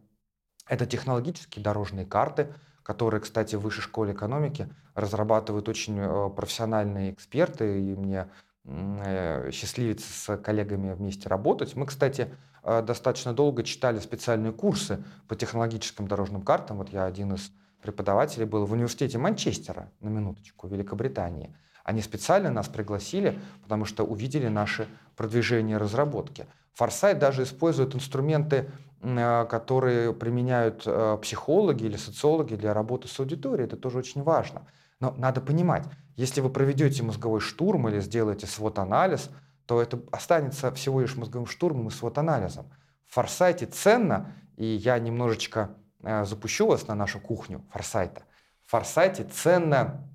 Это 0.65 0.86
технологические 0.86 1.62
дорожные 1.62 2.06
карты, 2.06 2.54
которые, 2.84 3.20
кстати, 3.20 3.58
в 3.58 3.60
Высшей 3.60 3.84
школе 3.84 4.13
экономики 4.13 4.70
разрабатывают 4.94 5.68
очень 5.68 6.00
э, 6.00 6.30
профессиональные 6.30 7.12
эксперты, 7.12 7.82
и 7.82 7.96
мне 7.96 8.30
э, 8.63 9.51
счастливится 9.51 10.08
с 10.13 10.38
коллегами 10.38 10.94
вместе 10.94 11.27
работать. 11.27 11.75
Мы, 11.75 11.86
кстати, 11.86 12.34
достаточно 12.63 13.34
долго 13.34 13.62
читали 13.63 14.00
специальные 14.00 14.54
курсы 14.54 15.04
по 15.27 15.36
технологическим 15.36 16.08
дорожным 16.08 16.44
картам. 16.44 16.77
Вот 16.77 16.89
я 16.89 17.04
один 17.04 17.34
из 17.34 17.51
преподавателей 17.86 18.46
был 18.46 18.65
в 18.65 18.72
университете 18.72 19.18
Манчестера, 19.18 19.92
на 20.01 20.10
минуточку, 20.10 20.68
Великобритании. 20.68 21.56
Они 21.84 22.01
специально 22.01 22.50
нас 22.50 22.68
пригласили, 22.68 23.39
потому 23.62 23.86
что 23.86 24.04
увидели 24.04 24.48
наши 24.48 24.88
продвижения 25.15 25.75
и 25.75 25.77
разработки. 25.77 26.48
Форсайт 26.74 27.20
даже 27.20 27.44
использует 27.44 27.96
инструменты, 27.96 28.70
э, 29.01 29.46
которые 29.50 30.13
применяют 30.13 30.84
э, 30.86 31.18
психологи 31.22 31.86
или 31.86 31.96
социологи 31.96 32.56
для 32.56 32.74
работы 32.74 33.08
с 33.08 33.20
аудиторией. 33.20 33.68
Это 33.68 33.77
тоже 33.77 34.00
очень 34.00 34.24
важно. 34.24 34.63
Но 35.00 35.13
надо 35.18 35.42
понимать, 35.42 35.86
если 36.15 36.42
вы 36.42 36.50
проведете 36.50 37.04
мозговой 37.04 37.39
штурм 37.39 37.88
или 37.88 38.00
сделаете 38.00 38.48
свод-анализ, 38.48 39.30
то 39.68 39.82
это 39.82 40.00
останется 40.12 40.72
всего 40.72 41.01
лишь 41.01 41.15
мозговым 41.15 41.48
штурмом 41.48 41.88
и 41.88 41.92
свод-анализом. 41.92 42.65
В 43.08 43.13
форсайте 43.13 43.68
ценно, 43.68 44.34
и 44.58 44.65
я 44.65 44.98
немножечко 44.98 45.70
запущу 46.02 46.68
вас 46.68 46.88
на 46.88 46.96
нашу 46.96 47.20
кухню 47.20 47.64
форсайта. 47.72 48.24
В 48.66 48.72
форсайте 48.72 49.24
ценна 49.24 50.08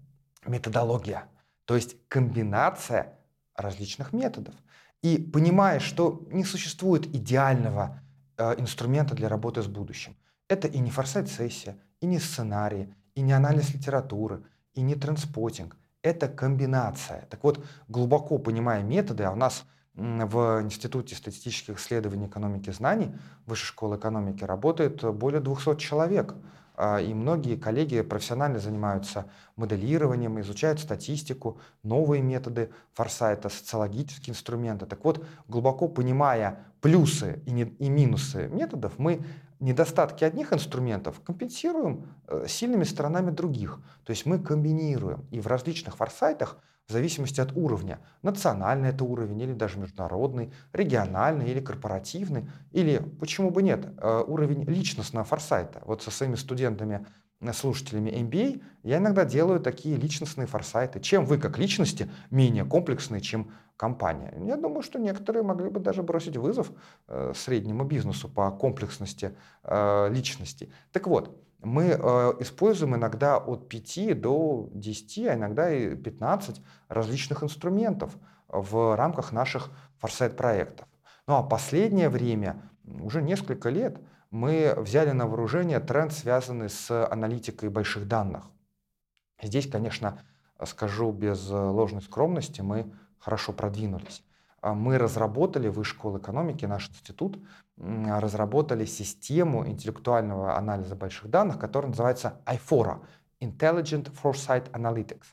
методология, 0.46 1.24
то 1.64 1.76
есть 1.76 1.96
комбинация 2.08 3.18
различных 3.54 4.12
методов. 4.12 4.54
И 5.02 5.18
понимая, 5.18 5.80
что 5.80 6.26
не 6.30 6.44
существует 6.44 7.06
идеального 7.06 8.02
э, 8.36 8.54
инструмента 8.58 9.14
для 9.14 9.28
работы 9.28 9.62
с 9.62 9.66
будущим. 9.66 10.16
Это 10.48 10.68
и 10.68 10.78
не 10.78 10.90
форсайт-сессия, 10.90 11.78
и 12.00 12.06
не 12.06 12.18
сценарий, 12.18 12.92
и 13.14 13.22
не 13.22 13.32
анализ 13.32 13.72
литературы, 13.72 14.42
и 14.74 14.82
не 14.82 14.94
транспотинг. 14.94 15.76
Это 16.02 16.28
комбинация. 16.28 17.26
Так 17.30 17.44
вот, 17.44 17.64
глубоко 17.88 18.38
понимая 18.38 18.82
методы, 18.82 19.24
а 19.24 19.32
у 19.32 19.36
нас 19.36 19.64
в 19.94 20.62
Институте 20.62 21.14
статистических 21.14 21.78
исследований 21.78 22.26
экономики 22.26 22.70
знаний 22.70 23.12
Высшей 23.46 23.66
школы 23.66 23.96
экономики 23.96 24.44
работает 24.44 25.02
более 25.14 25.40
200 25.40 25.76
человек. 25.76 26.34
А, 26.82 26.98
и 26.98 27.12
многие 27.12 27.56
коллеги 27.56 28.00
профессионально 28.00 28.58
занимаются 28.58 29.26
моделированием, 29.56 30.40
изучают 30.40 30.80
статистику, 30.80 31.60
новые 31.82 32.22
методы 32.22 32.70
форсайта, 32.94 33.50
социологические 33.50 34.32
инструменты. 34.32 34.86
Так 34.86 35.04
вот, 35.04 35.22
глубоко 35.46 35.88
понимая 35.88 36.64
плюсы 36.80 37.42
и, 37.44 37.50
не, 37.50 37.64
и 37.64 37.90
минусы 37.90 38.48
методов, 38.48 38.98
мы 38.98 39.20
недостатки 39.58 40.24
одних 40.24 40.54
инструментов 40.54 41.20
компенсируем 41.20 42.06
э, 42.28 42.46
сильными 42.48 42.84
сторонами 42.84 43.30
других. 43.30 43.78
То 44.04 44.12
есть 44.12 44.24
мы 44.24 44.38
комбинируем. 44.38 45.26
И 45.30 45.40
в 45.40 45.46
различных 45.48 45.96
форсайтах, 45.96 46.56
в 46.90 46.92
зависимости 46.92 47.40
от 47.40 47.56
уровня, 47.56 48.00
национальный 48.22 48.90
это 48.90 49.04
уровень 49.04 49.40
или 49.40 49.52
даже 49.52 49.78
международный, 49.78 50.52
региональный 50.72 51.48
или 51.50 51.60
корпоративный, 51.60 52.50
или, 52.72 52.98
почему 53.20 53.50
бы 53.50 53.62
нет, 53.62 53.86
э, 53.96 54.24
уровень 54.26 54.64
личностного 54.64 55.24
форсайта. 55.24 55.80
Вот 55.86 56.02
со 56.02 56.10
своими 56.10 56.34
студентами 56.34 57.06
э, 57.40 57.52
слушателями 57.52 58.10
MBA, 58.10 58.62
я 58.82 58.98
иногда 58.98 59.24
делаю 59.24 59.60
такие 59.60 59.96
личностные 59.96 60.48
форсайты. 60.48 61.00
Чем 61.00 61.24
вы 61.24 61.38
как 61.38 61.58
личности 61.58 62.10
менее 62.30 62.64
комплексные, 62.64 63.20
чем 63.20 63.52
компания. 63.76 64.34
Я 64.44 64.56
думаю, 64.56 64.82
что 64.82 64.98
некоторые 64.98 65.42
могли 65.42 65.70
бы 65.70 65.80
даже 65.80 66.02
бросить 66.02 66.36
вызов 66.36 66.72
э, 67.06 67.32
среднему 67.36 67.84
бизнесу 67.84 68.28
по 68.28 68.50
комплексности 68.50 69.34
личности. 70.10 70.72
Так 70.92 71.06
вот, 71.06 71.40
мы 71.62 71.84
э, 71.84 71.96
используем 72.40 72.96
иногда 72.96 73.36
от 73.36 73.68
5 73.68 74.20
до 74.20 74.68
10, 74.72 75.26
а 75.26 75.34
иногда 75.34 75.72
и 75.72 75.94
15 75.94 76.60
различных 76.88 77.42
инструментов 77.42 78.16
в 78.48 78.96
рамках 78.96 79.32
наших 79.32 79.70
форсайт-проектов. 79.98 80.86
Ну 81.26 81.34
а 81.34 81.42
последнее 81.42 82.08
время, 82.08 82.62
уже 82.84 83.22
несколько 83.22 83.68
лет, 83.68 84.00
мы 84.30 84.74
взяли 84.76 85.10
на 85.10 85.26
вооружение 85.26 85.80
тренд, 85.80 86.12
связанный 86.12 86.70
с 86.70 87.06
аналитикой 87.06 87.68
больших 87.68 88.08
данных. 88.08 88.44
Здесь, 89.42 89.68
конечно, 89.68 90.22
скажу 90.64 91.12
без 91.12 91.48
ложной 91.48 92.02
скромности, 92.02 92.60
мы 92.60 92.92
хорошо 93.18 93.52
продвинулись. 93.52 94.22
А 94.60 94.74
мы 94.74 94.98
разработали, 94.98 95.68
в 95.68 95.82
школы 95.84 96.18
экономики, 96.18 96.66
наш 96.66 96.90
институт, 96.90 97.38
разработали 97.76 98.84
систему 98.84 99.66
интеллектуального 99.66 100.56
анализа 100.56 100.96
больших 100.96 101.30
данных, 101.30 101.58
которая 101.58 101.90
называется 101.90 102.40
IFORA, 102.44 103.00
Intelligent 103.40 104.12
Foresight 104.22 104.70
Analytics. 104.72 105.24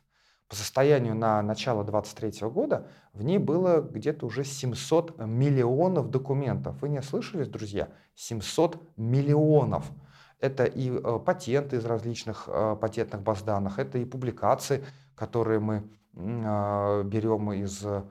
По 0.48 0.56
состоянию 0.56 1.14
на 1.14 1.42
начало 1.42 1.84
2023 1.84 2.48
года 2.48 2.88
в 3.12 3.22
ней 3.22 3.38
было 3.38 3.82
где-то 3.82 4.26
уже 4.26 4.46
700 4.46 5.20
миллионов 5.20 6.10
документов. 6.10 6.82
Вы 6.82 6.88
не 6.88 7.02
слышали, 7.02 7.44
друзья? 7.44 7.90
700 8.16 8.82
миллионов. 8.96 9.92
Это 10.40 10.64
и 10.64 10.90
э, 10.90 11.20
патенты 11.26 11.78
из 11.78 11.86
различных 11.86 12.46
э, 12.48 12.78
патентных 12.80 13.24
баз 13.24 13.42
данных, 13.42 13.80
это 13.80 13.98
и 13.98 14.06
публикации, 14.06 14.86
которые 15.16 15.60
мы 15.60 15.84
берем 16.18 17.52
из 17.52 17.84
э, 17.84 18.04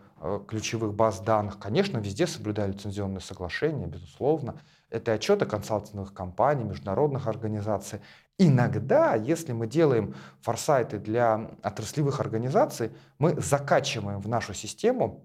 ключевых 0.46 0.94
баз 0.94 1.20
данных. 1.20 1.58
Конечно, 1.58 1.98
везде 1.98 2.26
соблюдая 2.26 2.68
лицензионные 2.68 3.20
соглашения, 3.20 3.86
безусловно. 3.86 4.60
Это 4.90 5.12
отчеты 5.12 5.44
консалтинговых 5.46 6.14
компаний, 6.14 6.62
международных 6.62 7.26
организаций. 7.26 8.00
Иногда, 8.38 9.16
если 9.16 9.52
мы 9.52 9.66
делаем 9.66 10.14
форсайты 10.40 10.98
для 10.98 11.50
отраслевых 11.62 12.20
организаций, 12.20 12.92
мы 13.18 13.40
закачиваем 13.40 14.20
в 14.20 14.28
нашу 14.28 14.54
систему 14.54 15.24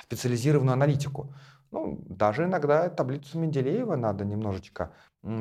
специализированную 0.00 0.74
аналитику. 0.74 1.34
Ну, 1.72 2.04
даже 2.08 2.44
иногда 2.44 2.88
таблицу 2.88 3.38
Менделеева 3.38 3.96
надо 3.96 4.24
немножечко 4.24 4.92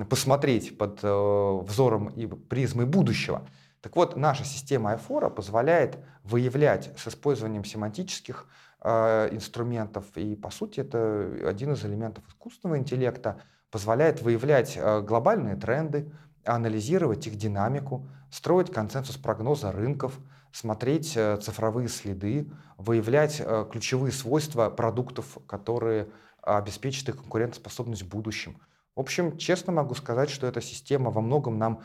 посмотреть 0.09 0.77
под 0.77 1.00
э, 1.03 1.59
взором 1.63 2.07
и 2.07 2.25
призмой 2.25 2.85
будущего. 2.85 3.47
Так 3.81 3.95
вот, 3.95 4.15
наша 4.15 4.43
система 4.43 4.91
айфора 4.91 5.29
позволяет 5.29 5.97
выявлять 6.23 6.91
с 6.97 7.07
использованием 7.07 7.65
семантических 7.65 8.47
э, 8.81 9.29
инструментов, 9.31 10.05
и 10.15 10.35
по 10.35 10.51
сути 10.51 10.81
это 10.81 11.47
один 11.47 11.73
из 11.73 11.83
элементов 11.83 12.23
искусственного 12.29 12.77
интеллекта, 12.77 13.41
позволяет 13.71 14.21
выявлять 14.21 14.77
э, 14.77 15.01
глобальные 15.01 15.55
тренды, 15.55 16.11
анализировать 16.45 17.25
их 17.25 17.35
динамику, 17.38 18.07
строить 18.29 18.71
консенсус 18.71 19.17
прогноза 19.17 19.71
рынков, 19.71 20.19
смотреть 20.51 21.13
э, 21.15 21.38
цифровые 21.38 21.88
следы, 21.88 22.51
выявлять 22.77 23.41
э, 23.43 23.65
ключевые 23.71 24.11
свойства 24.11 24.69
продуктов, 24.69 25.38
которые 25.47 26.07
обеспечат 26.41 27.09
их 27.09 27.17
конкурентоспособность 27.17 28.03
в 28.03 28.09
будущем. 28.09 28.59
В 28.95 29.00
общем, 29.00 29.38
честно 29.38 29.71
могу 29.71 29.95
сказать, 29.95 30.30
что 30.30 30.47
эта 30.47 30.62
система 30.62 31.12
во 31.12 31.21
многом 31.21 31.58
нам 31.58 31.82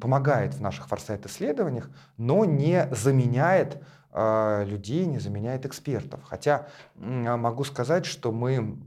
помогает 0.00 0.54
в 0.54 0.60
наших 0.60 0.88
форсайт-исследованиях, 0.88 1.90
но 2.16 2.46
не 2.46 2.88
заменяет 2.92 3.82
э, 4.12 4.64
людей, 4.64 5.04
не 5.04 5.18
заменяет 5.18 5.66
экспертов. 5.66 6.22
Хотя 6.24 6.68
э, 6.96 7.36
могу 7.36 7.64
сказать, 7.64 8.06
что 8.06 8.32
мы 8.32 8.78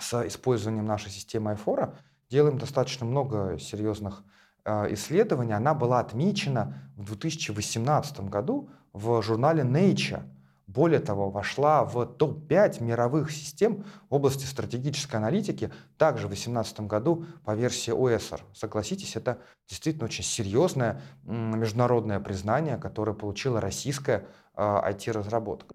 с 0.00 0.26
использованием 0.26 0.86
нашей 0.86 1.10
системы 1.10 1.50
айфора 1.50 1.94
делаем 2.30 2.56
достаточно 2.56 3.04
много 3.04 3.58
серьезных 3.58 4.24
э, 4.64 4.94
исследований. 4.94 5.52
Она 5.52 5.74
была 5.74 6.00
отмечена 6.00 6.90
в 6.96 7.04
2018 7.04 8.20
году 8.30 8.70
в 8.94 9.20
журнале 9.20 9.62
Nature– 9.62 10.22
более 10.66 11.00
того, 11.00 11.30
вошла 11.30 11.84
в 11.84 12.06
топ-5 12.06 12.82
мировых 12.82 13.30
систем 13.30 13.84
в 14.08 14.14
области 14.14 14.44
стратегической 14.44 15.16
аналитики 15.16 15.70
также 15.98 16.26
в 16.26 16.30
2018 16.30 16.80
году 16.80 17.26
по 17.44 17.54
версии 17.54 17.90
ОСР. 17.90 18.40
Согласитесь, 18.54 19.16
это 19.16 19.38
действительно 19.68 20.06
очень 20.06 20.24
серьезное 20.24 21.00
международное 21.24 22.20
признание, 22.20 22.76
которое 22.78 23.14
получила 23.14 23.60
российская 23.60 24.26
IT-разработка. 24.56 25.74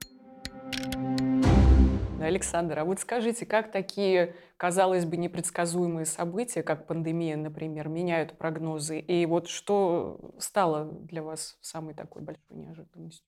Александр, 2.19 2.79
а 2.79 2.83
вот 2.83 2.99
скажите, 2.99 3.45
как 3.45 3.71
такие, 3.71 4.35
казалось 4.57 5.05
бы, 5.05 5.15
непредсказуемые 5.17 6.05
события, 6.05 6.63
как 6.63 6.85
пандемия, 6.85 7.37
например, 7.37 7.87
меняют 7.87 8.37
прогнозы? 8.37 8.99
И 8.99 9.25
вот 9.25 9.47
что 9.47 10.33
стало 10.39 10.85
для 10.85 11.23
вас 11.23 11.57
самой 11.61 11.93
такой 11.93 12.23
большой 12.23 12.57
неожиданностью? 12.57 13.25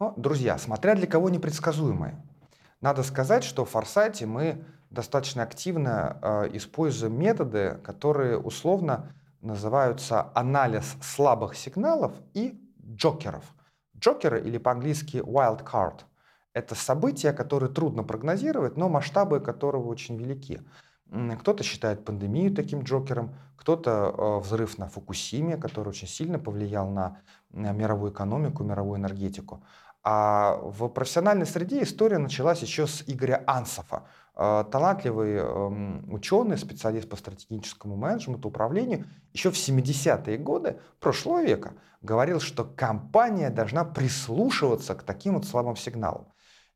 Но, 0.00 0.14
друзья, 0.16 0.56
смотря 0.56 0.94
для 0.94 1.06
кого 1.06 1.28
непредсказуемое. 1.28 2.14
Надо 2.80 3.02
сказать, 3.02 3.44
что 3.44 3.66
в 3.66 3.70
Форсайте 3.70 4.24
мы 4.24 4.64
достаточно 4.88 5.42
активно 5.42 6.18
э, 6.22 6.50
используем 6.54 7.18
методы, 7.18 7.78
которые 7.84 8.38
условно 8.38 9.12
называются 9.42 10.30
анализ 10.34 10.96
слабых 11.02 11.54
сигналов 11.54 12.14
и 12.32 12.58
джокеров. 12.82 13.44
Джокеры 13.94 14.40
или 14.40 14.56
по-английски 14.56 15.18
wild 15.18 15.62
card– 15.70 16.00
это 16.54 16.74
события, 16.74 17.34
которые 17.34 17.70
трудно 17.70 18.02
прогнозировать, 18.02 18.78
но 18.78 18.88
масштабы 18.88 19.40
которого 19.40 19.88
очень 19.88 20.16
велики. 20.16 20.62
Кто-то 21.40 21.62
считает 21.62 22.06
пандемию 22.06 22.54
таким 22.54 22.84
джокером, 22.84 23.34
кто-то 23.56 24.14
э, 24.16 24.38
взрыв 24.38 24.78
на 24.78 24.88
Фукусиме, 24.88 25.58
который 25.58 25.90
очень 25.90 26.08
сильно 26.08 26.38
повлиял 26.38 26.88
на 26.88 27.20
мировую 27.50 28.12
экономику, 28.12 28.64
мировую 28.64 28.98
энергетику. 28.98 29.62
А 30.02 30.56
в 30.62 30.88
профессиональной 30.88 31.46
среде 31.46 31.82
история 31.82 32.18
началась 32.18 32.62
еще 32.62 32.86
с 32.86 33.04
Игоря 33.06 33.44
Ансофа. 33.46 34.04
Э, 34.34 34.64
талантливый 34.70 35.34
эм, 35.34 36.10
ученый, 36.10 36.56
специалист 36.56 37.08
по 37.08 37.16
стратегическому 37.16 37.96
менеджменту, 37.96 38.48
управлению, 38.48 39.06
еще 39.34 39.50
в 39.50 39.54
70-е 39.54 40.38
годы 40.38 40.80
прошлого 41.00 41.42
века 41.42 41.74
говорил, 42.00 42.40
что 42.40 42.64
компания 42.64 43.50
должна 43.50 43.84
прислушиваться 43.84 44.94
к 44.94 45.02
таким 45.02 45.34
вот 45.34 45.44
слабым 45.44 45.76
сигналам. 45.76 46.28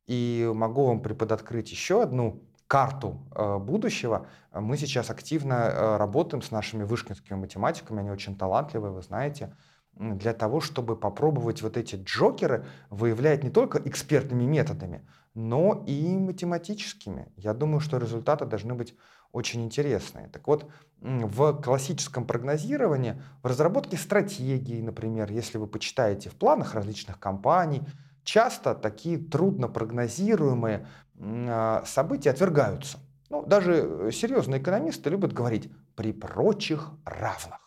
И 0.06 0.50
могу 0.54 0.86
вам 0.86 1.00
преподоткрыть 1.00 1.70
еще 1.70 2.02
одну 2.02 2.42
карту 2.66 3.26
э, 3.34 3.58
будущего. 3.58 4.26
Мы 4.52 4.76
сейчас 4.76 5.08
активно 5.08 5.54
э, 5.54 5.96
работаем 5.96 6.42
с 6.42 6.50
нашими 6.50 6.82
вышкинскими 6.82 7.38
математиками, 7.38 8.00
они 8.00 8.10
очень 8.10 8.36
талантливые, 8.36 8.92
вы 8.92 9.00
знаете 9.00 9.56
для 9.96 10.32
того, 10.32 10.60
чтобы 10.60 10.96
попробовать 10.96 11.62
вот 11.62 11.76
эти 11.76 11.96
джокеры 11.96 12.66
выявлять 12.90 13.44
не 13.44 13.50
только 13.50 13.80
экспертными 13.84 14.44
методами, 14.44 15.06
но 15.34 15.84
и 15.86 16.16
математическими. 16.16 17.32
Я 17.36 17.54
думаю, 17.54 17.80
что 17.80 17.98
результаты 17.98 18.44
должны 18.44 18.74
быть 18.74 18.94
очень 19.32 19.64
интересные. 19.64 20.28
Так 20.28 20.46
вот, 20.46 20.70
в 21.00 21.60
классическом 21.60 22.24
прогнозировании, 22.24 23.20
в 23.42 23.46
разработке 23.46 23.96
стратегии, 23.96 24.80
например, 24.80 25.30
если 25.30 25.58
вы 25.58 25.66
почитаете 25.66 26.30
в 26.30 26.36
планах 26.36 26.74
различных 26.74 27.18
компаний, 27.18 27.82
часто 28.22 28.74
такие 28.74 29.18
трудно 29.18 29.68
прогнозируемые 29.68 30.86
а, 31.18 31.82
события 31.84 32.30
отвергаются. 32.30 32.98
Ну, 33.28 33.44
даже 33.44 34.10
серьезные 34.12 34.60
экономисты 34.60 35.10
любят 35.10 35.32
говорить 35.32 35.70
«при 35.96 36.12
прочих 36.12 36.90
равных». 37.04 37.63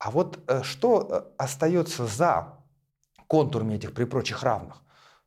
А 0.00 0.10
вот 0.10 0.42
э, 0.48 0.62
что 0.62 1.06
э, 1.08 1.22
остается 1.36 2.06
за 2.06 2.54
контурами 3.28 3.74
этих 3.74 3.92
при 3.92 4.04
прочих 4.04 4.42
равных? 4.42 4.82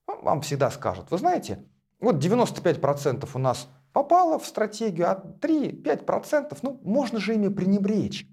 Ну, 0.07 0.19
вам 0.23 0.41
всегда 0.41 0.71
скажут, 0.71 1.11
вы 1.11 1.19
знаете, 1.19 1.63
вот 1.99 2.15
95% 2.15 3.29
у 3.33 3.39
нас 3.39 3.69
попало 3.93 4.39
в 4.39 4.45
стратегию, 4.47 5.09
а 5.09 5.23
3-5%, 5.39 6.57
ну, 6.63 6.79
можно 6.83 7.19
же 7.19 7.35
ими 7.35 7.49
пренебречь. 7.49 8.27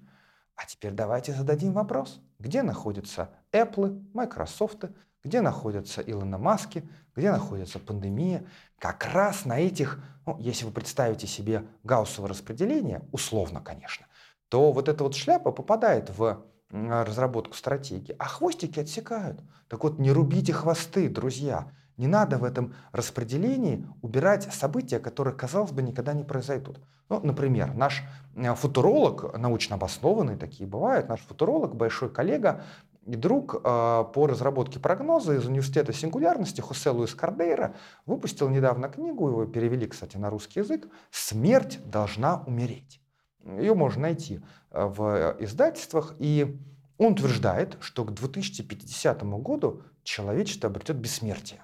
А 0.56 0.64
теперь 0.64 0.92
давайте 0.92 1.32
зададим 1.34 1.74
вопрос. 1.74 2.20
Где 2.38 2.62
находятся 2.62 3.28
Apple, 3.52 4.02
Microsoft, 4.14 4.86
где 5.22 5.42
находятся 5.42 6.00
Илона 6.00 6.38
Маски, 6.38 6.88
где 7.14 7.30
находится 7.30 7.78
пандемия? 7.78 8.46
Как 8.78 9.04
раз 9.04 9.44
на 9.44 9.60
этих, 9.60 10.02
ну, 10.24 10.38
если 10.38 10.64
вы 10.64 10.72
представите 10.72 11.26
себе 11.26 11.66
гауссово 11.84 12.28
распределение, 12.28 13.02
условно, 13.12 13.60
конечно, 13.60 14.06
то 14.50 14.72
вот 14.72 14.88
эта 14.88 15.04
вот 15.04 15.14
шляпа 15.14 15.52
попадает 15.52 16.10
в 16.10 16.42
разработку 16.70 17.54
стратегии, 17.54 18.14
а 18.18 18.26
хвостики 18.26 18.80
отсекают. 18.80 19.40
Так 19.68 19.82
вот, 19.82 19.98
не 19.98 20.12
рубите 20.12 20.52
хвосты, 20.52 21.08
друзья. 21.08 21.72
Не 21.96 22.06
надо 22.06 22.38
в 22.38 22.44
этом 22.44 22.74
распределении 22.92 23.86
убирать 24.02 24.52
события, 24.52 24.98
которые, 24.98 25.34
казалось 25.34 25.72
бы, 25.72 25.82
никогда 25.82 26.12
не 26.14 26.24
произойдут. 26.24 26.80
Ну, 27.08 27.20
например, 27.20 27.74
наш 27.74 28.02
э, 28.36 28.54
футуролог, 28.54 29.36
научно 29.36 29.76
обоснованный, 29.76 30.36
такие 30.36 30.68
бывают, 30.68 31.08
наш 31.08 31.20
футуролог, 31.20 31.74
большой 31.76 32.08
коллега 32.08 32.64
и 33.04 33.16
друг 33.16 33.56
э, 33.56 33.58
по 33.62 34.26
разработке 34.26 34.78
прогноза 34.78 35.34
из 35.34 35.46
университета 35.46 35.92
сингулярности 35.92 36.60
Хосе 36.60 36.90
Луис 36.90 37.14
Кардейра 37.14 37.74
выпустил 38.06 38.48
недавно 38.48 38.88
книгу, 38.88 39.28
его 39.28 39.44
перевели, 39.44 39.86
кстати, 39.86 40.16
на 40.16 40.30
русский 40.30 40.60
язык 40.60 40.88
«Смерть 41.10 41.80
должна 41.84 42.42
умереть». 42.46 43.00
Ее 43.44 43.74
можно 43.74 44.02
найти 44.02 44.40
э, 44.70 44.84
в 44.84 45.36
издательствах, 45.40 46.14
и 46.18 46.58
он 46.98 47.12
утверждает, 47.12 47.78
что 47.80 48.04
к 48.04 48.12
2050 48.12 49.22
году 49.40 49.82
человечество 50.02 50.68
обретет 50.68 50.96
бессмертие. 50.96 51.62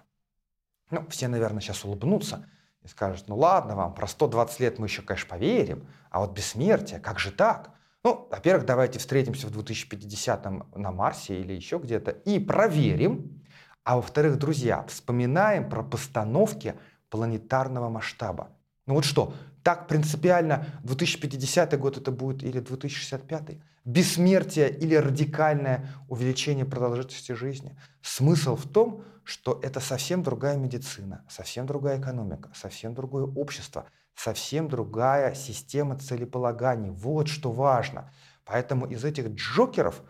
Ну, 0.91 1.07
все, 1.09 1.29
наверное, 1.29 1.61
сейчас 1.61 1.85
улыбнутся 1.85 2.49
и 2.83 2.89
скажут, 2.89 3.29
ну 3.29 3.37
ладно 3.37 3.77
вам, 3.77 3.95
про 3.95 4.07
120 4.07 4.61
лет 4.61 4.79
мы 4.79 4.87
еще, 4.87 5.03
конечно, 5.03 5.29
поверим, 5.29 5.87
а 6.11 6.21
вот 6.21 6.33
бессмертие, 6.33 7.01
как 7.01 7.19
же 7.19 7.33
так? 7.33 7.71
Ну, 8.05 8.29
во-первых, 8.31 8.65
давайте 8.67 9.01
встретимся 9.01 9.49
в 9.49 9.51
2050 9.51 10.77
на 10.77 10.93
Марсе 10.93 11.41
или 11.41 11.53
еще 11.53 11.79
где-то 11.79 12.13
и 12.13 12.39
проверим. 12.39 13.43
А 13.83 13.97
во-вторых, 13.97 14.39
друзья, 14.39 14.85
вспоминаем 14.85 15.69
про 15.69 15.83
постановки 15.83 16.75
планетарного 17.11 17.89
масштаба. 17.89 18.51
Ну 18.87 18.95
вот 18.95 19.05
что, 19.05 19.35
так 19.67 19.89
принципиально 19.89 20.65
2050 20.85 21.77
год 21.81 21.97
это 21.97 22.13
будет 22.13 22.45
или 22.45 22.61
2065? 22.61 23.59
Бессмертие 23.85 24.71
или 24.71 24.95
радикальное 24.95 25.89
увеличение 26.09 26.65
продолжительности 26.65 27.33
жизни? 27.33 27.77
Смысл 28.01 28.55
в 28.55 28.69
том, 28.69 29.03
что 29.25 29.59
это 29.65 29.81
совсем 29.81 30.23
другая 30.23 30.57
медицина, 30.57 31.25
совсем 31.29 31.67
другая 31.67 32.01
экономика, 32.01 32.49
совсем 32.55 32.95
другое 32.95 33.25
общество, 33.25 33.87
совсем 34.15 34.69
другая 34.69 35.35
система 35.35 35.99
целеполаганий. 35.99 36.91
Вот 36.91 37.27
что 37.27 37.51
важно. 37.51 38.13
Поэтому 38.45 38.87
из 38.87 39.05
этих 39.05 39.31
джокеров, 39.35 40.01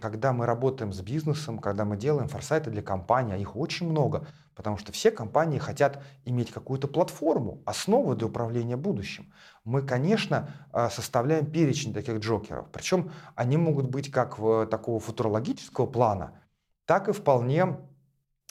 когда 0.00 0.32
мы 0.32 0.46
работаем 0.46 0.92
с 0.92 1.00
бизнесом, 1.00 1.58
когда 1.58 1.84
мы 1.84 1.96
делаем 1.96 2.28
форсайты 2.28 2.70
для 2.70 2.82
компании, 2.82 3.34
а 3.34 3.38
их 3.38 3.56
очень 3.56 3.90
много– 3.90 4.28
Потому 4.54 4.76
что 4.76 4.92
все 4.92 5.10
компании 5.10 5.58
хотят 5.58 6.02
иметь 6.24 6.50
какую-то 6.50 6.86
платформу, 6.86 7.62
основу 7.64 8.14
для 8.14 8.26
управления 8.26 8.76
будущим. 8.76 9.32
Мы, 9.64 9.82
конечно, 9.82 10.48
а, 10.72 10.90
составляем 10.90 11.50
перечень 11.50 11.92
таких 11.92 12.18
джокеров. 12.18 12.70
Причем 12.70 13.10
они 13.34 13.56
могут 13.56 13.86
быть 13.86 14.10
как 14.10 14.38
в 14.38 14.66
такого 14.66 15.00
футурологического 15.00 15.86
плана, 15.86 16.38
так 16.84 17.08
и 17.08 17.12
вполне 17.12 17.78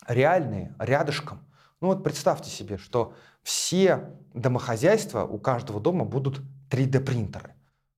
реальные, 0.07 0.75
рядышком. 0.79 1.39
Ну 1.79 1.87
вот 1.87 2.03
представьте 2.03 2.49
себе, 2.49 2.77
что 2.77 3.13
все 3.41 4.11
домохозяйства 4.33 5.23
у 5.25 5.37
каждого 5.37 5.79
дома 5.79 6.05
будут 6.05 6.41
3D-принтеры. 6.69 7.53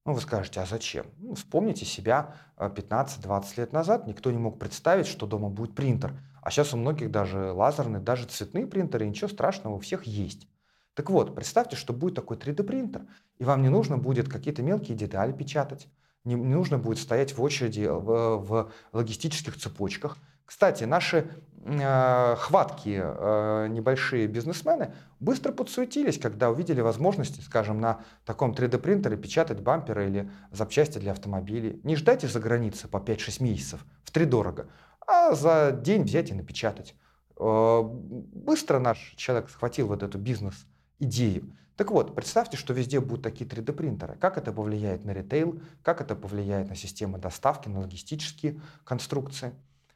Ну, 0.05 0.13
вы 0.13 0.21
скажете, 0.21 0.59
а 0.59 0.67
зачем? 0.67 1.07
Ну, 1.17 1.33
вспомните 1.33 1.83
себя 1.83 2.35
15-20 2.57 3.27
а, 3.27 3.43
лет 3.57 3.73
назад. 3.73 4.05
Никто 4.05 4.29
не 4.31 4.37
мог 4.37 4.59
представить, 4.59 5.07
что 5.07 5.25
дома 5.25 5.49
будет 5.49 5.73
принтер. 5.73 6.13
А 6.45 6.51
сейчас 6.51 6.75
у 6.75 6.77
многих 6.77 7.09
даже 7.09 7.51
лазерные, 7.53 7.99
даже 7.99 8.27
цветные 8.27 8.67
принтеры, 8.67 9.07
ничего 9.07 9.27
страшного, 9.27 9.73
у 9.73 9.79
всех 9.79 10.03
есть. 10.03 10.47
Так 10.93 11.09
вот, 11.09 11.33
представьте, 11.33 11.75
что 11.75 11.91
будет 11.91 12.13
такой 12.13 12.37
3D-принтер, 12.37 13.07
и 13.39 13.43
вам 13.43 13.63
не 13.63 13.69
нужно 13.69 13.97
будет 13.97 14.29
какие-то 14.29 14.61
мелкие 14.61 14.95
детали 14.95 15.31
печатать, 15.31 15.87
не, 16.23 16.35
не 16.35 16.53
нужно 16.53 16.77
будет 16.77 16.99
стоять 16.99 17.35
в 17.35 17.41
очереди 17.41 17.87
в, 17.89 18.37
в 18.37 18.71
логистических 18.93 19.57
цепочках. 19.57 20.19
Кстати, 20.45 20.83
наши 20.83 21.27
э, 21.63 22.35
хваткие 22.37 23.03
э, 23.03 23.67
небольшие 23.71 24.27
бизнесмены 24.27 24.93
быстро 25.19 25.51
подсуетились, 25.51 26.19
когда 26.19 26.51
увидели 26.51 26.81
возможности, 26.81 27.41
скажем, 27.41 27.81
на 27.81 28.01
таком 28.23 28.51
3D-принтере 28.51 29.17
печатать 29.17 29.61
бамперы 29.61 30.09
или 30.09 30.31
запчасти 30.51 30.99
для 30.99 31.13
автомобилей. 31.13 31.81
Не 31.83 31.95
ждайте 31.95 32.27
за 32.27 32.39
границей 32.39 32.87
по 32.87 32.97
5-6 32.97 33.41
месяцев, 33.41 33.83
в 34.03 34.11
три 34.11 34.25
дорого 34.25 34.67
а 35.07 35.33
за 35.33 35.71
день 35.71 36.03
взять 36.03 36.31
и 36.31 36.33
напечатать. 36.33 36.95
Э, 37.37 37.81
быстро 37.83 38.79
наш 38.79 39.13
человек 39.17 39.49
схватил 39.49 39.87
вот 39.87 40.03
эту 40.03 40.17
бизнес-идею. 40.17 41.55
Так 41.75 41.91
вот, 41.91 42.15
представьте, 42.15 42.55
что 42.55 42.73
везде 42.73 43.01
будут 43.01 43.23
такие 43.23 43.49
3D-принтеры. 43.49 44.15
Как 44.15 44.37
это 44.37 44.53
повлияет 44.53 45.03
на 45.03 45.11
ритейл, 45.11 45.59
как 45.83 45.99
это 45.99 46.15
повлияет 46.15 46.69
на 46.69 46.75
системы 46.75 47.17
доставки, 47.17 47.67
на 47.67 47.81
логистические 47.81 48.61
конструкции. 48.85 49.53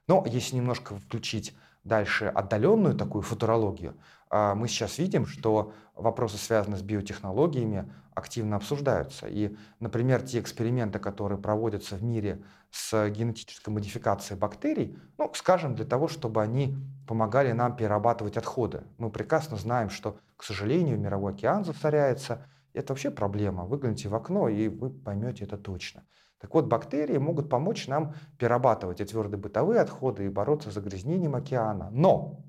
Но 0.08 0.26
если 0.28 0.58
немножко 0.58 0.98
включить 0.98 1.56
дальше 1.86 2.26
отдаленную 2.26 2.95
такую 2.95 3.22
футурологию, 3.22 3.95
а, 4.30 4.56
мы 4.56 4.67
сейчас 4.67 4.98
видим, 4.98 5.26
что 5.26 5.72
вопросы, 5.95 6.38
связанные 6.38 6.80
с 6.80 6.82
биотехнологиями, 6.82 7.89
активно 8.13 8.58
обсуждаются. 8.58 9.28
И, 9.28 9.56
например, 9.80 10.22
те 10.22 10.39
эксперименты, 10.39 11.00
которые 11.00 11.39
проводятся 11.39 11.95
в 11.95 12.04
мире 12.04 12.43
с 12.71 13.10
генетической 13.10 13.69
модификацией 13.69 14.39
бактерий, 14.39 14.97
ну, 15.17 15.32
скажем, 15.34 15.75
для 15.75 15.86
того, 15.86 16.08
чтобы 16.08 16.41
они 16.41 16.77
помогали 17.08 17.51
нам 17.51 17.75
перерабатывать 17.75 18.38
отходы. 18.38 18.84
Мы 18.97 19.10
прекрасно 19.10 19.58
знаем, 19.58 19.89
что, 19.89 20.19
к 20.38 20.43
сожалению, 20.43 20.99
мировой 20.99 21.34
океан 21.34 21.65
засоряется. 21.65 22.45
Это 22.73 22.93
вообще 22.93 23.10
проблема. 23.10 23.65
Выгляните 23.65 24.10
в 24.10 24.15
окно, 24.15 24.47
и 24.47 24.67
вы 24.67 24.91
поймете 24.91 25.45
это 25.45 25.58
точно. 25.58 26.05
Так 26.39 26.53
вот, 26.53 26.67
бактерии 26.67 27.17
могут 27.17 27.49
помочь 27.49 27.88
нам 27.88 28.13
перерабатывать 28.38 29.01
и 29.01 29.05
твердые 29.05 29.39
бытовые 29.39 29.82
отходы 29.82 30.25
и 30.25 30.29
бороться 30.29 30.69
с 30.69 30.73
загрязнением 30.73 31.36
океана. 31.36 31.89
Но 31.91 32.45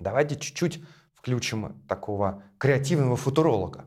давайте 0.00 0.36
чуть-чуть 0.36 0.84
включим 1.14 1.80
такого 1.88 2.42
креативного 2.58 3.16
футуролога. 3.16 3.86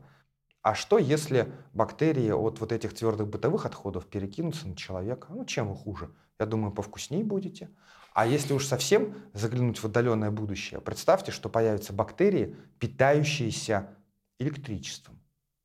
А 0.66 0.74
что, 0.74 0.98
если 0.98 1.52
бактерии 1.74 2.32
от 2.32 2.58
вот 2.58 2.72
этих 2.72 2.92
твердых 2.92 3.28
бытовых 3.28 3.66
отходов 3.66 4.04
перекинутся 4.06 4.66
на 4.66 4.74
человека? 4.74 5.28
Ну, 5.30 5.44
чем 5.44 5.68
вы 5.68 5.76
хуже? 5.76 6.10
Я 6.40 6.46
думаю, 6.46 6.72
повкуснее 6.72 7.22
будете. 7.22 7.70
А 8.14 8.26
если 8.26 8.52
уж 8.52 8.66
совсем 8.66 9.14
заглянуть 9.32 9.78
в 9.78 9.84
отдаленное 9.84 10.32
будущее, 10.32 10.80
представьте, 10.80 11.30
что 11.30 11.48
появятся 11.48 11.92
бактерии, 11.92 12.56
питающиеся 12.80 13.90
электричеством. 14.40 15.20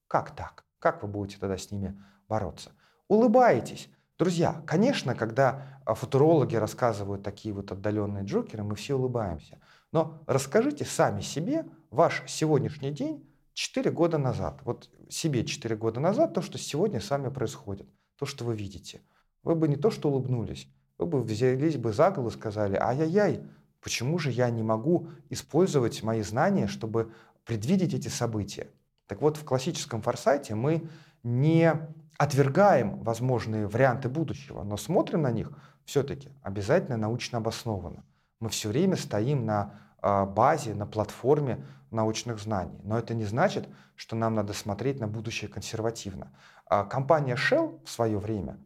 Как 0.07 0.35
так? 0.35 0.65
Как 0.77 1.01
вы 1.01 1.07
будете 1.07 1.39
тогда 1.39 1.57
с 1.57 1.71
ними 1.71 1.99
бороться? 2.29 2.69
Улыбаетесь. 3.07 3.89
Друзья, 4.19 4.61
конечно, 4.67 5.15
когда 5.15 5.81
а, 5.83 5.95
футурологи 5.95 6.57
рассказывают 6.57 7.23
такие 7.23 7.55
вот 7.55 7.71
отдаленные 7.71 8.23
джокеры, 8.23 8.63
мы 8.63 8.75
все 8.75 8.93
улыбаемся. 8.93 9.59
Но 9.91 10.21
расскажите 10.27 10.85
сами 10.85 11.21
себе 11.21 11.65
ваш 11.89 12.21
сегодняшний 12.27 12.91
день 12.91 13.27
4 13.53 13.91
года 13.91 14.17
назад. 14.17 14.61
Вот 14.63 14.89
себе 15.09 15.45
4 15.45 15.75
года 15.75 15.99
назад 15.99 16.33
то, 16.33 16.41
что 16.41 16.57
сегодня 16.57 16.99
с 16.99 17.09
вами 17.09 17.29
происходит, 17.29 17.87
то, 18.17 18.25
что 18.25 18.45
вы 18.45 18.55
видите. 18.55 19.01
Вы 19.43 19.55
бы 19.55 19.67
не 19.67 19.75
то, 19.75 19.89
что 19.91 20.09
улыбнулись, 20.09 20.67
вы 20.97 21.05
бы 21.07 21.23
взялись 21.23 21.77
бы 21.77 21.93
за 21.93 22.11
голову 22.11 22.29
и 22.29 22.33
сказали, 22.33 22.77
ай-яй-яй, 22.77 23.43
почему 23.81 24.19
же 24.19 24.31
я 24.31 24.49
не 24.49 24.63
могу 24.63 25.09
использовать 25.29 26.03
мои 26.03 26.21
знания, 26.21 26.67
чтобы 26.67 27.11
предвидеть 27.43 27.93
эти 27.93 28.07
события? 28.07 28.67
Так 29.07 29.21
вот, 29.21 29.37
в 29.37 29.43
классическом 29.43 30.01
форсайте 30.01 30.55
мы 30.55 30.87
не 31.23 31.73
отвергаем 32.17 32.99
возможные 33.01 33.67
варианты 33.67 34.09
будущего, 34.09 34.63
но 34.63 34.77
смотрим 34.77 35.23
на 35.23 35.31
них 35.31 35.51
все-таки 35.85 36.29
обязательно 36.43 36.97
научно 36.97 37.39
обоснованно. 37.39 38.05
Мы 38.39 38.49
все 38.49 38.69
время 38.69 38.95
стоим 38.95 39.45
на 39.45 39.73
базе, 40.01 40.73
на 40.73 40.85
платформе 40.85 41.65
научных 41.91 42.39
знаний. 42.39 42.79
Но 42.83 42.97
это 42.97 43.13
не 43.13 43.25
значит, 43.25 43.67
что 43.95 44.15
нам 44.15 44.35
надо 44.35 44.53
смотреть 44.53 44.99
на 44.99 45.07
будущее 45.07 45.49
консервативно. 45.49 46.33
А 46.65 46.85
компания 46.85 47.35
Shell 47.35 47.83
в 47.83 47.89
свое 47.89 48.17
время 48.17 48.57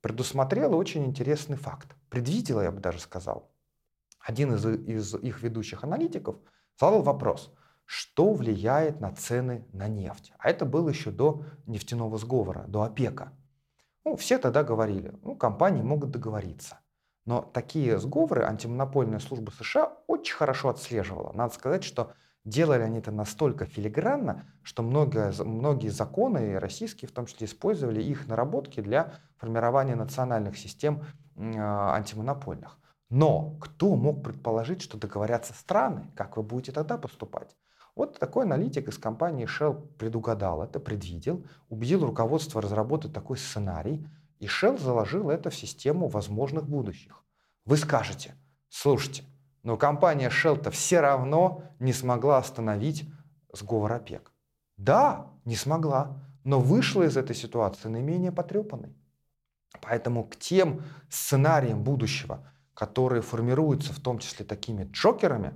предусмотрела 0.00 0.76
очень 0.76 1.04
интересный 1.04 1.56
факт. 1.56 1.96
Предвидела, 2.10 2.60
я 2.60 2.70
бы 2.70 2.80
даже 2.80 3.00
сказал. 3.00 3.50
Один 4.20 4.54
из, 4.54 4.64
из 4.66 5.14
их 5.14 5.42
ведущих 5.42 5.82
аналитиков 5.82 6.36
задал 6.78 7.02
вопрос, 7.02 7.52
что 7.84 8.32
влияет 8.32 9.00
на 9.00 9.14
цены 9.14 9.66
на 9.72 9.88
нефть. 9.88 10.32
А 10.38 10.50
это 10.50 10.64
было 10.64 10.88
еще 10.88 11.10
до 11.10 11.44
нефтяного 11.66 12.18
сговора, 12.18 12.64
до 12.66 12.82
ОПЕКа. 12.82 13.32
Ну, 14.04 14.16
все 14.16 14.38
тогда 14.38 14.62
говорили, 14.62 15.14
ну, 15.22 15.34
компании 15.36 15.82
могут 15.82 16.10
договориться. 16.10 16.78
Но 17.26 17.40
такие 17.40 17.98
сговоры 17.98 18.42
антимонопольная 18.42 19.18
служба 19.18 19.50
США 19.50 19.92
очень 20.06 20.34
хорошо 20.34 20.68
отслеживала. 20.68 21.32
Надо 21.32 21.54
сказать, 21.54 21.84
что 21.84 22.12
делали 22.44 22.82
они 22.82 22.98
это 22.98 23.10
настолько 23.10 23.64
филигранно, 23.64 24.46
что 24.62 24.82
многие, 24.82 25.32
многие 25.42 25.88
законы, 25.88 26.58
российские 26.58 27.08
в 27.08 27.12
том 27.12 27.26
числе, 27.26 27.46
использовали 27.46 28.02
их 28.02 28.26
наработки 28.26 28.80
для 28.80 29.14
формирования 29.38 29.96
национальных 29.96 30.58
систем 30.58 31.02
э, 31.36 31.40
антимонопольных. 31.40 32.78
Но 33.08 33.56
кто 33.60 33.96
мог 33.96 34.22
предположить, 34.22 34.82
что 34.82 34.98
договорятся 34.98 35.54
страны? 35.54 36.10
Как 36.14 36.36
вы 36.36 36.42
будете 36.42 36.72
тогда 36.72 36.98
поступать? 36.98 37.56
Вот 37.94 38.18
такой 38.18 38.44
аналитик 38.44 38.88
из 38.88 38.98
компании 38.98 39.46
Shell 39.46 39.80
предугадал 39.98 40.62
это, 40.62 40.80
предвидел, 40.80 41.44
убедил 41.68 42.04
руководство 42.04 42.60
разработать 42.60 43.12
такой 43.12 43.38
сценарий, 43.38 44.04
и 44.38 44.46
Shell 44.46 44.78
заложил 44.78 45.30
это 45.30 45.50
в 45.50 45.54
систему 45.54 46.08
возможных 46.08 46.68
будущих. 46.68 47.24
Вы 47.64 47.76
скажете, 47.76 48.34
слушайте, 48.68 49.24
но 49.62 49.76
компания 49.76 50.28
Shell-то 50.28 50.70
все 50.70 51.00
равно 51.00 51.62
не 51.78 51.92
смогла 51.92 52.38
остановить 52.38 53.08
сговор 53.52 53.92
ОПЕК. 53.92 54.32
Да, 54.76 55.30
не 55.44 55.56
смогла, 55.56 56.20
но 56.44 56.60
вышла 56.60 57.04
из 57.04 57.16
этой 57.16 57.34
ситуации 57.34 57.88
наименее 57.88 58.32
потрепанной. 58.32 58.94
Поэтому 59.80 60.24
к 60.24 60.36
тем 60.36 60.82
сценариям 61.08 61.82
будущего, 61.82 62.46
которые 62.74 63.22
формируются 63.22 63.92
в 63.92 64.00
том 64.00 64.18
числе 64.18 64.44
такими 64.44 64.84
джокерами, 64.90 65.54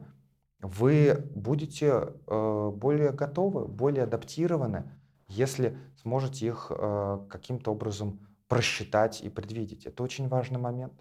вы 0.60 1.30
будете 1.34 2.14
э, 2.26 2.72
более 2.74 3.12
готовы, 3.12 3.66
более 3.66 4.04
адаптированы, 4.04 4.90
если 5.28 5.78
сможете 6.02 6.46
их 6.46 6.66
э, 6.70 7.26
каким-то 7.28 7.72
образом 7.72 8.27
просчитать 8.48 9.20
и 9.20 9.28
предвидеть. 9.28 9.86
Это 9.86 10.02
очень 10.02 10.28
важный 10.28 10.58
момент. 10.58 10.94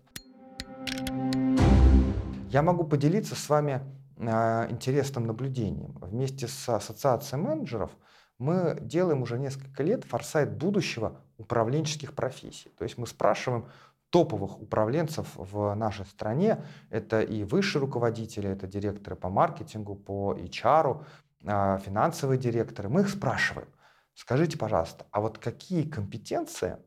Я 2.49 2.61
могу 2.61 2.83
поделиться 2.83 3.35
с 3.35 3.49
вами 3.49 3.81
э, 4.17 4.67
интересным 4.69 5.25
наблюдением. 5.25 5.97
Вместе 6.01 6.47
с 6.47 6.69
ассоциацией 6.69 7.41
менеджеров 7.41 7.91
мы 8.37 8.77
делаем 8.81 9.21
уже 9.21 9.39
несколько 9.39 9.83
лет 9.83 10.03
форсайт 10.05 10.55
будущего 10.55 11.19
управленческих 11.37 12.13
профессий. 12.13 12.69
То 12.77 12.83
есть 12.83 12.97
мы 12.97 13.07
спрашиваем 13.07 13.67
топовых 14.09 14.61
управленцев 14.61 15.27
в 15.35 15.73
нашей 15.75 16.05
стране. 16.05 16.63
Это 16.89 17.21
и 17.21 17.43
высшие 17.43 17.81
руководители, 17.81 18.49
это 18.49 18.67
директоры 18.67 19.15
по 19.15 19.29
маркетингу, 19.29 19.95
по 19.95 20.33
HR, 20.33 21.03
а, 21.45 21.77
финансовые 21.79 22.39
директоры. 22.39 22.89
Мы 22.89 23.01
их 23.01 23.09
спрашиваем, 23.09 23.67
скажите, 24.13 24.57
пожалуйста, 24.57 25.05
а 25.11 25.21
вот 25.21 25.37
какие 25.37 25.83
компетенции, 25.83 26.77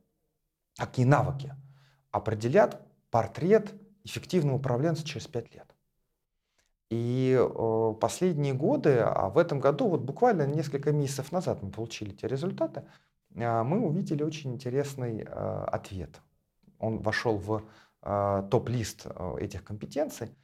какие 0.76 1.06
навыки 1.06 1.54
определят 2.11 2.80
портрет 3.11 3.74
эффективного 4.04 4.56
управленца 4.56 5.04
через 5.04 5.26
5 5.26 5.54
лет? 5.54 5.74
И 6.90 7.37
э, 7.38 7.94
последние 8.00 8.54
годы, 8.54 8.98
а 8.98 9.28
в 9.28 9.38
этом 9.38 9.61
году, 9.61 9.88
вот 9.88 10.00
буквально 10.00 10.46
несколько 10.46 10.92
месяцев 10.92 11.30
назад 11.30 11.62
мы 11.62 11.70
получили 11.70 12.12
эти 12.12 12.24
результаты, 12.24 12.85
э, 13.35 13.62
мы 13.62 13.80
увидели 13.80 14.22
очень 14.22 14.52
интересный 14.54 15.22
э, 15.22 15.64
ответ 15.68 16.20
он 16.80 16.98
вошел 16.98 17.37
в 17.37 17.62
э, 18.02 18.48
топ-лист 18.50 19.02
э, 19.04 19.37
этих 19.38 19.62
компетенций, 19.62 20.35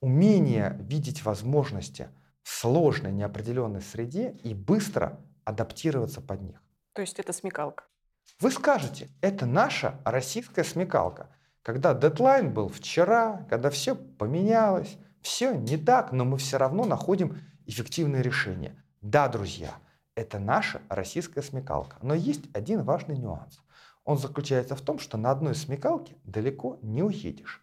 умение 0.00 0.76
видеть 0.80 1.24
возможности 1.24 2.08
в 2.42 2.50
сложной, 2.50 3.12
неопределенной 3.12 3.80
среде 3.80 4.36
и 4.42 4.52
быстро 4.52 5.18
адаптироваться 5.44 6.20
под 6.20 6.42
них. 6.42 6.62
То 6.92 7.00
есть 7.00 7.18
это 7.18 7.32
смекалка? 7.32 7.84
Вы 8.40 8.50
скажете, 8.50 9.08
это 9.20 9.46
наша 9.46 10.00
российская 10.04 10.64
смекалка. 10.64 11.30
Когда 11.62 11.94
дедлайн 11.94 12.52
был 12.52 12.68
вчера, 12.68 13.46
когда 13.50 13.70
все 13.70 13.94
поменялось, 13.94 14.96
все 15.20 15.54
не 15.54 15.76
так, 15.76 16.12
но 16.12 16.24
мы 16.24 16.38
все 16.38 16.56
равно 16.58 16.84
находим 16.84 17.40
эффективные 17.66 18.22
решения. 18.22 18.82
Да, 19.00 19.28
друзья, 19.28 19.74
это 20.14 20.38
наша 20.38 20.80
российская 20.88 21.42
смекалка. 21.42 21.96
Но 22.02 22.14
есть 22.14 22.44
один 22.54 22.82
важный 22.84 23.16
нюанс 23.16 23.60
он 24.06 24.18
заключается 24.18 24.76
в 24.76 24.80
том, 24.80 24.98
что 24.98 25.18
на 25.18 25.30
одной 25.32 25.54
смекалке 25.54 26.16
далеко 26.24 26.78
не 26.80 27.02
уедешь. 27.02 27.62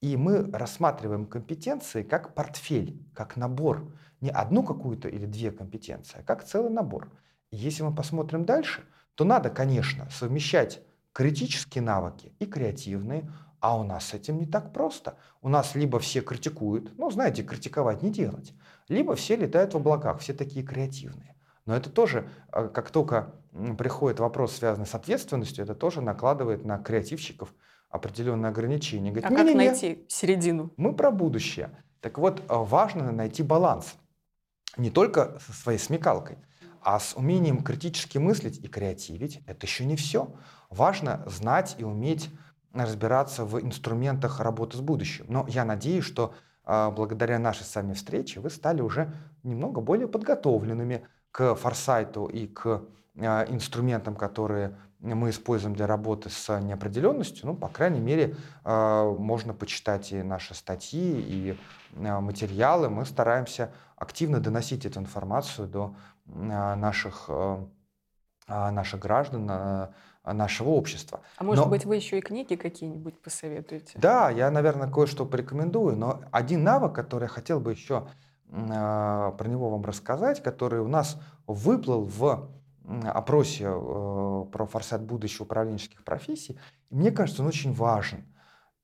И 0.00 0.16
мы 0.16 0.50
рассматриваем 0.50 1.24
компетенции 1.24 2.02
как 2.02 2.34
портфель, 2.34 3.00
как 3.14 3.36
набор. 3.36 3.96
Не 4.20 4.30
одну 4.30 4.64
какую-то 4.64 5.08
или 5.08 5.24
две 5.24 5.50
компетенции, 5.52 6.18
а 6.18 6.22
как 6.22 6.44
целый 6.44 6.70
набор. 6.70 7.10
Если 7.50 7.84
мы 7.84 7.94
посмотрим 7.94 8.44
дальше, 8.44 8.84
то 9.14 9.24
надо, 9.24 9.50
конечно, 9.50 10.08
совмещать 10.10 10.82
критические 11.12 11.82
навыки 11.82 12.32
и 12.38 12.46
креативные, 12.46 13.30
а 13.60 13.78
у 13.78 13.84
нас 13.84 14.08
с 14.08 14.14
этим 14.14 14.38
не 14.38 14.46
так 14.46 14.72
просто. 14.72 15.16
У 15.40 15.48
нас 15.48 15.74
либо 15.74 15.98
все 15.98 16.20
критикуют, 16.20 16.98
ну, 16.98 17.10
знаете, 17.10 17.42
критиковать 17.42 18.02
не 18.02 18.10
делать, 18.10 18.52
либо 18.88 19.14
все 19.14 19.36
летают 19.36 19.72
в 19.72 19.76
облаках, 19.78 20.20
все 20.20 20.34
такие 20.34 20.64
креативные. 20.64 21.34
Но 21.64 21.74
это 21.74 21.88
тоже, 21.88 22.28
а, 22.50 22.68
как 22.68 22.90
только 22.90 23.34
приходит 23.78 24.20
вопрос, 24.20 24.56
связанный 24.56 24.86
с 24.86 24.94
ответственностью, 24.94 25.64
это 25.64 25.74
тоже 25.74 26.02
накладывает 26.02 26.64
на 26.64 26.78
креативщиков 26.78 27.54
определенные 27.88 28.50
ограничения. 28.50 29.10
Говорит, 29.10 29.30
а 29.30 29.34
как 29.34 29.54
найти 29.54 30.04
середину? 30.08 30.72
Мы 30.76 30.94
про 30.94 31.10
будущее. 31.10 31.70
Так 32.00 32.18
вот, 32.18 32.42
а, 32.48 32.58
важно 32.58 33.12
найти 33.12 33.42
баланс. 33.42 33.94
Не 34.76 34.90
только 34.90 35.38
со 35.38 35.52
своей 35.52 35.78
смекалкой, 35.78 36.36
а 36.84 37.00
с 37.00 37.16
умением 37.16 37.62
критически 37.62 38.18
мыслить 38.18 38.58
и 38.58 38.68
креативить. 38.68 39.40
Это 39.46 39.66
еще 39.66 39.84
не 39.84 39.96
все. 39.96 40.32
Важно 40.70 41.24
знать 41.26 41.76
и 41.78 41.84
уметь 41.84 42.30
разбираться 42.72 43.44
в 43.44 43.60
инструментах 43.60 44.40
работы 44.40 44.76
с 44.76 44.80
будущим. 44.80 45.24
Но 45.28 45.46
я 45.48 45.64
надеюсь, 45.64 46.04
что 46.04 46.34
э, 46.66 46.90
благодаря 46.90 47.38
нашей 47.38 47.64
с 47.64 47.74
вами 47.74 47.94
встрече 47.94 48.40
вы 48.40 48.50
стали 48.50 48.82
уже 48.82 49.12
немного 49.42 49.80
более 49.80 50.08
подготовленными 50.08 51.06
к 51.30 51.54
форсайту 51.56 52.26
и 52.26 52.46
к 52.46 52.84
а, 53.18 53.44
инструментам, 53.48 54.16
которые 54.16 54.76
мы 55.00 55.30
используем 55.30 55.74
для 55.74 55.86
работы 55.86 56.30
с 56.30 56.60
неопределенностью, 56.60 57.46
ну, 57.46 57.54
по 57.54 57.68
крайней 57.68 58.00
мере, 58.00 58.36
а, 58.64 59.12
можно 59.12 59.52
почитать 59.52 60.12
и 60.12 60.22
наши 60.22 60.54
статьи, 60.54 61.20
и 61.20 61.58
материалы. 61.96 62.88
Мы 62.88 63.04
стараемся 63.04 63.72
активно 63.96 64.40
доносить 64.40 64.86
эту 64.86 65.00
информацию 65.00 65.68
до 65.68 65.94
наших, 66.26 67.30
наших 68.48 69.00
граждан, 69.00 69.92
нашего 70.24 70.70
общества. 70.70 71.20
А 71.36 71.44
может 71.44 71.64
но, 71.64 71.70
быть, 71.70 71.84
вы 71.84 71.96
еще 71.96 72.18
и 72.18 72.22
книги 72.22 72.54
какие-нибудь 72.54 73.20
посоветуете? 73.20 73.98
Да, 73.98 74.30
я, 74.30 74.50
наверное, 74.50 74.90
кое-что 74.90 75.26
порекомендую, 75.26 75.96
но 75.96 76.22
один 76.30 76.64
навык, 76.64 76.94
который 76.94 77.24
я 77.24 77.28
хотел 77.28 77.60
бы 77.60 77.72
еще 77.72 78.08
а, 78.50 79.32
про 79.32 79.48
него 79.48 79.70
вам 79.70 79.84
рассказать, 79.84 80.42
который 80.42 80.80
у 80.80 80.88
нас 80.88 81.20
выплыл 81.46 82.04
в 82.04 82.50
опросе 82.86 83.64
э, 83.64 84.44
про 84.52 84.66
форсат 84.66 85.02
будущего 85.02 85.44
управленческих 85.44 86.04
профессий. 86.04 86.58
Мне 86.90 87.10
кажется, 87.10 87.40
он 87.40 87.48
очень 87.48 87.72
важен. 87.72 88.26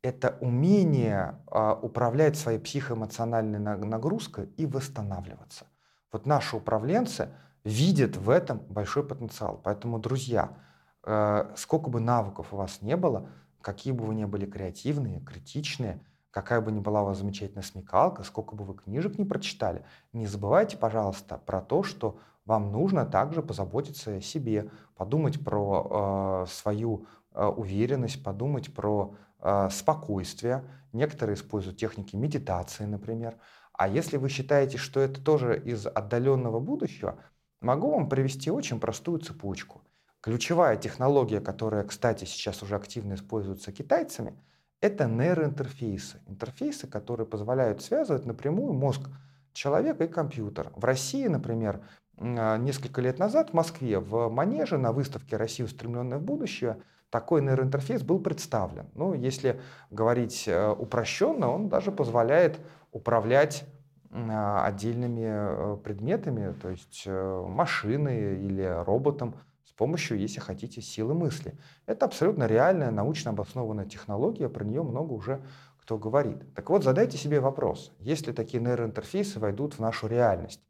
Это 0.03 0.38
умение 0.40 1.38
а, 1.46 1.74
управлять 1.74 2.38
своей 2.38 2.59
психоэмоциональной 2.59 3.59
нагрузкой 3.59 4.46
и 4.57 4.64
восстанавливаться. 4.64 5.66
Вот 6.12 6.27
наши 6.27 6.57
управленцы 6.57 7.29
видят 7.64 8.16
в 8.16 8.31
этом 8.31 8.59
большой 8.68 9.07
потенциал. 9.07 9.61
Поэтому, 9.62 9.99
друзья, 9.99 10.57
э, 11.05 11.53
сколько 11.57 11.90
бы 11.90 12.01
навыков 12.01 12.49
у 12.53 12.57
вас 12.57 12.83
не 12.83 12.96
было, 12.96 13.29
какие 13.61 13.92
бы 13.92 14.05
вы 14.05 14.14
ни 14.14 14.25
были 14.25 14.46
креативные, 14.46 15.20
критичные– 15.20 16.03
какая 16.31 16.61
бы 16.61 16.73
ни 16.73 16.81
была 16.81 17.03
у 17.03 17.07
вас 17.07 17.18
замечательная 17.18 17.62
смекалка, 17.62 18.23
сколько 18.23 18.55
бы 18.55 18.64
вы 18.64 18.75
книжек 18.75 19.18
не 19.18 19.25
прочитали, 19.25 19.85
не 20.12 20.27
забывайте, 20.27 20.77
пожалуйста, 20.77 21.38
про 21.38 21.61
то, 21.61 21.83
что 21.83 22.18
вам 22.44 22.73
нужно 22.73 23.05
также 23.05 23.42
позаботиться 23.42 24.16
о 24.16 24.20
себе, 24.20 24.70
подумать 24.96 25.44
про 25.44 26.44
э, 26.44 26.51
свою 26.51 27.07
э, 27.33 27.44
уверенность, 27.44 28.23
подумать 28.23 28.73
про 28.75 29.14
э, 29.40 29.68
спокойствие. 29.70 30.64
Некоторые 30.92 31.35
используют 31.35 31.79
техники 31.79 32.16
медитации, 32.16 32.85
например. 32.85 33.37
А 33.81 33.88
если 33.88 34.19
вы 34.19 34.29
считаете, 34.29 34.77
что 34.77 35.01
это 35.01 35.23
тоже 35.23 35.59
из 35.59 35.87
отдаленного 35.87 36.61
будущего, 36.61 37.19
могу 37.62 37.90
вам 37.90 38.11
привести 38.11 38.51
очень 38.51 38.79
простую 38.79 39.21
цепочку. 39.21 39.81
Ключевая 40.21 40.77
технология, 40.77 41.40
которая, 41.40 41.85
кстати, 41.85 42.27
сейчас 42.27 42.62
уже 42.62 42.77
активно 42.77 43.14
используется 43.14 43.73
китайцами– 43.73 44.35
это 44.83 45.07
нейроинтерфейсы. 45.07 46.21
Интерфейсы, 46.27 46.87
которые 46.88 47.27
позволяют 47.27 47.81
связывать 47.81 48.27
напрямую 48.27 48.75
мозг 48.75 49.09
человека 49.55 50.05
и 50.05 50.09
компьютер. 50.09 50.73
В 50.77 50.85
России, 50.85 51.27
например, 51.27 51.81
а, 52.19 52.59
несколько 52.59 53.01
лет 53.01 53.19
назад 53.19 53.51
в 53.51 53.55
Москве 53.55 53.99
в 53.99 54.29
Манеже 54.29 54.77
на 54.77 54.93
выставке 54.93 55.38
«Россия, 55.38 55.64
устремленная 55.64 56.19
в 56.19 56.23
будущее» 56.23 56.83
такой 57.11 57.43
нейроинтерфейс 57.43 58.03
был 58.03 58.21
представлен. 58.21 58.87
Ну, 58.95 59.14
если 59.14 59.61
говорить 59.90 60.45
э, 60.47 60.71
упрощенно, 60.71 61.51
он 61.51 61.69
даже 61.69 61.90
позволяет 61.90 62.61
управлять 62.92 63.64
а, 64.12 64.64
отдельными 64.66 65.24
э, 65.24 65.76
предметами, 65.85 66.53
то 66.61 66.68
есть 66.68 67.05
э, 67.07 67.44
машиной 67.46 68.44
или 68.44 68.62
роботом, 68.85 69.37
с 69.64 69.72
помощью, 69.72 70.18
если 70.18 70.40
хотите, 70.40 70.83
силы 70.83 71.14
мысли. 71.14 71.57
Это 71.87 72.07
абсолютно 72.07 72.46
реальная, 72.46 72.90
научно 72.90 73.31
обоснованная 73.31 73.87
технология, 73.87 74.48
про 74.48 74.64
нее 74.64 74.83
много 74.83 75.12
уже 75.12 75.42
кто 75.81 75.96
говорит. 75.96 76.55
Так 76.55 76.70
вот, 76.70 76.83
задайте 76.83 77.18
себе 77.18 77.38
вопрос, 77.40 77.92
если 78.00 78.33
такие 78.33 78.61
нейроинтерфейсы 78.62 79.38
войдут 79.38 79.74
в 79.74 79.79
нашу 79.79 80.09
реальность, 80.09 80.61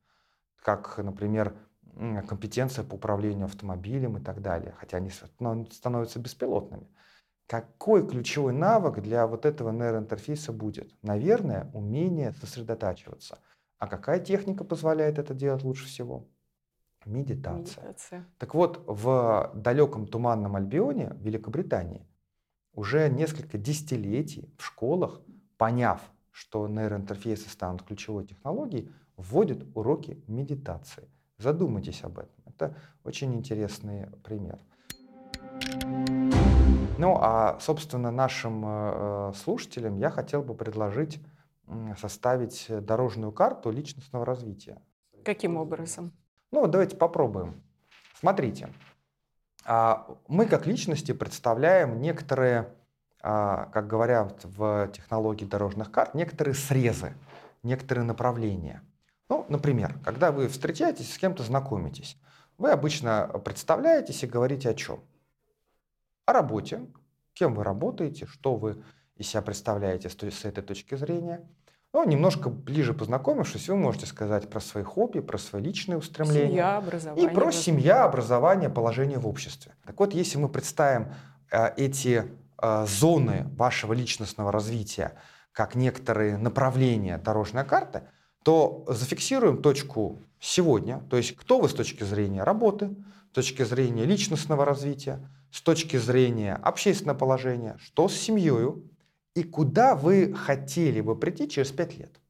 как, 0.62 0.98
например, 0.98 1.54
компетенция 2.28 2.85
по 2.85 2.94
управлению 2.94 3.46
автомобилем 3.46 4.18
и 4.18 4.20
так 4.20 4.42
далее, 4.42 4.74
хотя 4.78 4.98
они 4.98 5.11
становятся 5.11 6.18
беспилотными. 6.18 6.87
Какой 7.50 8.06
ключевой 8.06 8.52
навык 8.52 9.00
для 9.00 9.26
вот 9.26 9.44
этого 9.44 9.72
нейроинтерфейса 9.72 10.52
будет? 10.52 10.94
Наверное, 11.02 11.68
умение 11.74 12.32
сосредотачиваться. 12.34 13.40
А 13.78 13.88
какая 13.88 14.20
техника 14.20 14.62
позволяет 14.62 15.18
это 15.18 15.34
делать 15.34 15.64
лучше 15.64 15.86
всего? 15.86 16.28
Медитация. 17.04 17.82
Медитация. 17.82 18.24
Так 18.38 18.54
вот, 18.54 18.84
в 18.86 19.50
далеком 19.52 20.06
туманном 20.06 20.54
Альбионе, 20.54 21.08
в 21.14 21.24
Великобритании, 21.24 22.06
уже 22.72 23.08
несколько 23.08 23.58
десятилетий 23.58 24.54
в 24.56 24.64
школах, 24.64 25.20
поняв, 25.58 26.00
что 26.30 26.68
нейроинтерфейсы 26.68 27.48
станут 27.48 27.82
ключевой 27.82 28.28
технологией, 28.28 28.92
вводят 29.16 29.66
уроки 29.74 30.22
медитации. 30.28 31.10
Задумайтесь 31.36 32.04
об 32.04 32.20
этом. 32.20 32.44
Это 32.46 32.76
очень 33.02 33.34
интересный 33.34 34.06
пример. 34.22 34.60
Ну, 37.00 37.16
а, 37.18 37.58
собственно, 37.60 38.10
нашим 38.10 38.62
э, 38.66 39.32
слушателям 39.34 39.96
я 39.96 40.10
хотел 40.10 40.42
бы 40.42 40.54
предложить 40.54 41.18
составить 41.98 42.66
дорожную 42.68 43.32
карту 43.32 43.70
личностного 43.70 44.26
развития. 44.26 44.82
Каким 45.24 45.56
образом? 45.56 46.12
Ну, 46.50 46.66
давайте 46.66 46.96
попробуем. 46.96 47.62
Смотрите, 48.18 48.68
а, 49.64 50.06
мы 50.28 50.46
как 50.46 50.66
личности 50.66 51.12
представляем 51.12 52.00
некоторые, 52.00 52.74
а, 53.22 53.66
как 53.66 53.86
говорят 53.86 54.44
в 54.44 54.88
технологии 54.88 55.44
дорожных 55.44 55.90
карт, 55.90 56.14
некоторые 56.14 56.54
срезы, 56.54 57.14
некоторые 57.62 58.04
направления. 58.04 58.82
Ну, 59.28 59.46
например, 59.48 59.98
когда 60.04 60.32
вы 60.32 60.48
встречаетесь 60.48 61.14
с 61.14 61.18
кем-то, 61.18 61.44
знакомитесь, 61.44 62.20
вы 62.58 62.72
обычно 62.72 63.40
представляетесь 63.44 64.22
и 64.22 64.26
говорите 64.26 64.68
о 64.68 64.74
чем? 64.74 65.00
О 66.26 66.33
работе, 66.33 66.87
кем 67.33 67.54
вы 67.54 67.64
работаете, 67.64 68.26
что 68.26 68.56
вы 68.56 68.83
из 69.16 69.28
себя 69.28 69.42
представляете 69.42 70.09
с 70.09 70.44
этой 70.44 70.62
точки 70.62 70.94
зрения– 70.94 71.48
ну, 71.92 72.04
немножко 72.04 72.50
ближе 72.50 72.94
познакомившись, 72.94 73.68
вы 73.68 73.76
можете 73.76 74.06
сказать 74.06 74.48
про 74.48 74.61
свои 74.61 74.85
хобби, 74.85 75.18
про 75.18 75.38
свои 75.38 75.61
личные 75.61 75.98
устремления. 75.98 76.48
Семья, 76.48 76.76
образование. 76.76 77.30
И 77.30 77.35
про 77.35 77.50
семья, 77.50 78.04
образование, 78.04 78.70
положение 78.70 79.18
в 79.18 79.26
обществе. 79.26 79.74
Так 79.85 79.98
вот, 79.98 80.14
если 80.14 80.38
мы 80.38 80.48
представим 80.48 81.12
э, 81.50 81.74
эти 81.76 82.30
э, 82.62 82.87
зоны 82.87 83.48
вашего 83.56 83.92
личностного 83.92 84.52
развития 84.52 85.14
как 85.50 85.74
некоторые 85.74 86.38
направления 86.38 87.18
дорожной 87.18 87.64
карты, 87.64 88.02
то 88.44 88.85
зафиксируем 88.87 89.61
точку 89.61 90.20
сегодня, 90.38 91.00
то 91.11 91.16
есть 91.16 91.35
кто 91.37 91.59
вы 91.59 91.68
с 91.68 91.74
точки 91.74 92.04
зрения 92.04 92.44
работы, 92.44 92.94
с 93.33 93.35
точки 93.35 93.64
зрения 93.64 94.04
личностного 94.04 94.64
развития, 94.64 95.28
с 95.50 95.62
точки 95.62 95.96
зрения 95.96 96.54
общественного 96.54 97.18
положения, 97.18 97.76
что 97.80 98.08
с 98.08 98.14
семьей, 98.14 98.82
и 99.34 99.42
куда 99.42 99.94
вы 99.94 100.34
хотели 100.34 101.00
бы 101.00 101.18
прийти 101.18 101.48
через 101.48 101.70
5 101.70 101.98
лет. 101.98 102.20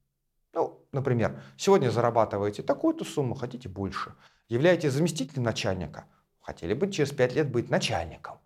Ну, 0.53 0.85
например, 0.93 1.43
сегодня 1.57 1.91
зарабатываете 1.91 2.63
такую-то 2.63 3.05
сумму, 3.05 3.35
хотите 3.35 3.69
больше. 3.69 4.15
Являетесь 4.49 4.93
заместителем 4.93 5.45
начальника, 5.45 6.07
хотели 6.41 6.75
бы 6.75 6.91
через 6.91 7.13
5 7.13 7.35
лет 7.35 7.51
быть 7.51 7.71
начальником. 7.71 8.39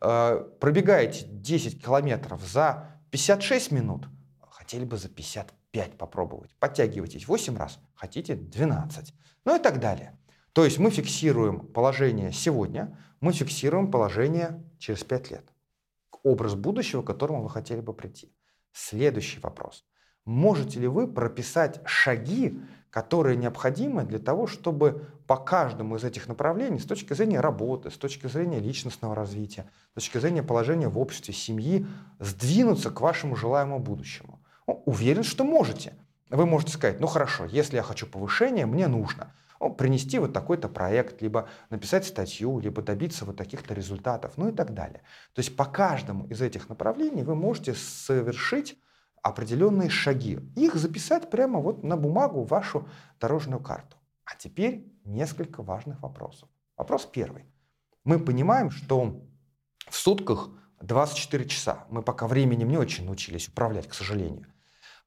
Э, 0.00 0.44
пробегаете 0.60 1.26
10 1.26 1.82
километров 1.82 2.42
за 2.42 3.00
56 3.10 3.70
минут, 3.70 4.08
хотели 4.50 4.84
бы 4.84 4.96
за 4.96 5.08
55 5.08 5.96
попробовать. 5.96 6.50
Подтягиваетесь 6.58 7.28
8 7.28 7.56
раз, 7.56 7.78
хотите 7.94 8.34
12. 8.34 9.14
Ну 9.44 9.56
и 9.56 9.58
так 9.60 9.78
далее. 9.78 10.18
То 10.54 10.64
есть 10.64 10.78
мы 10.78 10.90
фиксируем 10.90 11.60
положение 11.60 12.30
сегодня, 12.32 12.96
мы 13.20 13.32
фиксируем 13.32 13.90
положение 13.90 14.62
через 14.78 15.02
5 15.02 15.30
лет 15.32 15.44
образ 16.22 16.54
будущего, 16.54 17.02
к 17.02 17.06
которому 17.06 17.42
вы 17.42 17.50
хотели 17.50 17.80
бы 17.80 17.92
прийти. 17.92 18.32
Следующий 18.72 19.40
вопрос. 19.40 19.84
Можете 20.24 20.80
ли 20.80 20.86
вы 20.86 21.08
прописать 21.08 21.80
шаги, 21.84 22.58
которые 22.88 23.36
необходимы 23.36 24.04
для 24.04 24.20
того, 24.20 24.46
чтобы 24.46 25.06
по 25.26 25.36
каждому 25.36 25.96
из 25.96 26.04
этих 26.04 26.28
направлений, 26.28 26.78
с 26.78 26.84
точки 26.84 27.12
зрения 27.14 27.40
работы, 27.40 27.90
с 27.90 27.98
точки 27.98 28.28
зрения 28.28 28.60
личностного 28.60 29.14
развития, 29.16 29.68
с 29.90 29.94
точки 29.94 30.18
зрения 30.18 30.44
положения 30.44 30.88
в 30.88 30.98
обществе, 31.00 31.34
семьи, 31.34 31.84
сдвинуться 32.20 32.90
к 32.90 33.00
вашему 33.00 33.34
желаемому 33.34 33.80
будущему? 33.80 34.40
Ну, 34.68 34.82
уверен, 34.86 35.24
что 35.24 35.44
можете. 35.44 35.94
Вы 36.30 36.46
можете 36.46 36.72
сказать, 36.72 37.00
ну 37.00 37.08
хорошо, 37.08 37.44
если 37.44 37.76
я 37.76 37.82
хочу 37.82 38.06
повышения, 38.06 38.66
мне 38.66 38.86
нужно 38.86 39.24
ну, 39.24 39.32
принести 39.70 40.18
вот 40.18 40.32
такой-то 40.32 40.68
проект, 40.68 41.22
либо 41.22 41.48
написать 41.70 42.06
статью, 42.06 42.58
либо 42.58 42.82
добиться 42.82 43.24
вот 43.24 43.36
таких-то 43.36 43.74
результатов, 43.74 44.34
ну 44.36 44.48
и 44.48 44.52
так 44.52 44.74
далее. 44.74 45.02
То 45.34 45.40
есть 45.40 45.56
по 45.56 45.64
каждому 45.64 46.26
из 46.26 46.40
этих 46.40 46.68
направлений 46.68 47.22
вы 47.22 47.34
можете 47.34 47.74
совершить 47.74 48.78
определенные 49.22 49.88
шаги. 49.88 50.38
Их 50.56 50.74
записать 50.74 51.30
прямо 51.30 51.60
вот 51.60 51.82
на 51.82 51.96
бумагу, 51.96 52.44
вашу 52.44 52.88
дорожную 53.20 53.60
карту. 53.60 53.96
А 54.24 54.36
теперь 54.36 54.86
несколько 55.04 55.62
важных 55.62 56.02
вопросов. 56.02 56.48
Вопрос 56.76 57.06
первый. 57.06 57.46
Мы 58.04 58.18
понимаем, 58.18 58.70
что 58.70 59.22
в 59.88 59.96
сутках 59.96 60.50
24 60.80 61.46
часа. 61.46 61.86
Мы 61.88 62.02
пока 62.02 62.26
временем 62.26 62.68
не 62.68 62.76
очень 62.76 63.06
научились 63.06 63.48
управлять, 63.48 63.88
к 63.88 63.94
сожалению. 63.94 64.46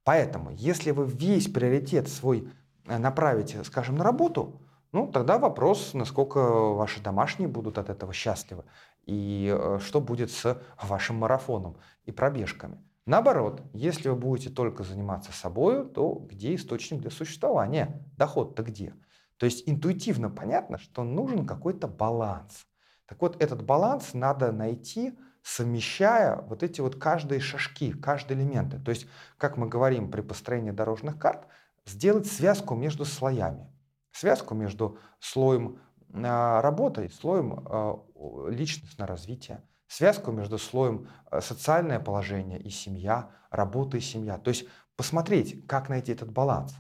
Поэтому, 0.04 0.52
если 0.52 0.91
вы 0.91 1.06
весь 1.06 1.48
приоритет 1.48 2.08
свой 2.08 2.50
направите, 2.88 3.63
скажем, 3.63 3.97
на 3.97 4.04
работу, 4.04 4.62
ну, 4.91 5.12
тогда 5.12 5.38
вопрос, 5.38 5.93
насколько 5.93 6.39
ваши 6.39 7.02
домашние 7.02 7.50
будут 7.50 7.78
от 7.78 7.89
этого 7.89 8.13
счастливы 8.13 8.63
и 9.06 9.54
э, 9.56 9.80
что 9.82 10.02
будет 10.02 10.32
с 10.32 10.62
вашим 10.82 11.17
марафоном 11.17 11.78
и 12.06 12.12
пробежками. 12.12 12.80
Наоборот, 13.06 13.62
если 13.73 14.10
вы 14.10 14.15
будете 14.15 14.50
только 14.50 14.84
заниматься 14.84 15.32
собой, 15.32 15.88
то 15.88 16.26
где 16.30 16.56
источник 16.56 17.02
для 17.02 17.10
существования? 17.10 18.04
Доход-то 18.17 18.63
где? 18.63 18.93
То 19.38 19.45
есть 19.45 19.67
интуитивно 19.69 20.30
понятно, 20.30 20.78
что 20.78 21.04
нужен 21.04 21.45
какой-то 21.45 21.88
баланс. 21.88 22.65
Так 23.06 23.21
вот, 23.21 23.41
этот 23.41 23.63
баланс 23.63 24.13
надо 24.13 24.52
найти, 24.52 25.17
совмещая 25.41 26.41
вот 26.41 26.63
эти 26.63 26.82
вот 26.82 26.97
каждые 26.97 27.39
шажки, 27.39 27.93
каждые 27.93 28.39
элементы. 28.39 28.80
То 28.80 28.91
есть, 28.91 29.08
как 29.38 29.56
мы 29.56 29.69
говорим 29.69 30.12
при 30.12 30.19
построении 30.19 30.71
дорожных 30.71 31.17
карт, 31.17 31.47
сделать 31.89 32.28
связку 32.28 32.76
между 32.76 33.06
слоями. 33.06 33.71
Связку 34.12 34.56
между 34.56 34.97
слоем 35.19 35.80
а, 36.13 36.62
работы 36.62 37.06
и 37.06 37.10
слоем 37.10 37.63
а, 37.65 38.04
личностного 38.50 39.08
развития. 39.08 39.63
Связку 39.88 40.32
между 40.32 40.58
слоем 40.58 41.08
а, 41.26 41.41
социальное 41.41 42.00
положение 42.00 42.60
и 42.60 42.69
семья, 42.69 43.32
работа 43.52 43.97
и 43.97 44.02
семья. 44.02 44.38
То 44.38 44.50
есть 44.50 44.65
посмотреть, 44.95 45.65
как 45.67 45.89
найти 45.89 46.12
этот 46.12 46.32
баланс. 46.32 46.73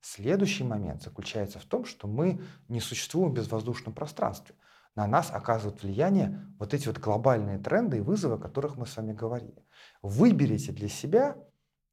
Следующий 0.00 0.64
момент 0.64 1.02
заключается 1.02 1.60
в 1.60 1.64
том, 1.64 1.84
что 1.84 2.08
мы 2.08 2.42
не 2.68 2.80
существуем 2.80 3.30
в 3.30 3.34
безвоздушном 3.34 3.94
пространстве. 3.94 4.56
На 4.96 5.06
нас 5.06 5.30
оказывают 5.30 5.82
влияние 5.82 6.44
вот 6.58 6.74
эти 6.74 6.88
вот 6.88 6.98
глобальные 6.98 7.58
тренды 7.58 7.98
и 7.98 8.00
вызовы, 8.00 8.34
о 8.34 8.38
которых 8.38 8.76
мы 8.76 8.86
с 8.86 8.96
вами 8.96 9.12
говорили. 9.12 9.64
Выберите 10.02 10.72
для 10.72 10.88
себя, 10.88 11.36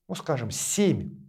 ну 0.07 0.15
скажем, 0.15 0.49
семь 0.49 1.28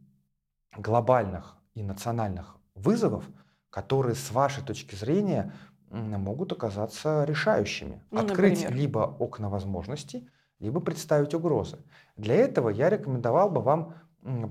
глобальных 0.76 1.56
и 1.74 1.82
национальных 1.82 2.56
вызовов, 2.74 3.24
которые 3.70 4.14
с 4.14 4.30
вашей 4.30 4.64
точки 4.64 4.94
зрения 4.94 5.52
могут 5.90 6.52
оказаться 6.52 7.24
решающими. 7.24 8.02
Ну, 8.10 8.20
Открыть 8.20 8.62
например? 8.62 8.74
либо 8.74 9.16
окна 9.18 9.48
возможностей, 9.48 10.28
либо 10.60 10.80
представить 10.80 11.34
угрозы. 11.34 11.78
Для 12.16 12.36
этого 12.36 12.68
я 12.68 12.90
рекомендовал 12.90 13.50
бы 13.50 13.60
вам 13.60 13.94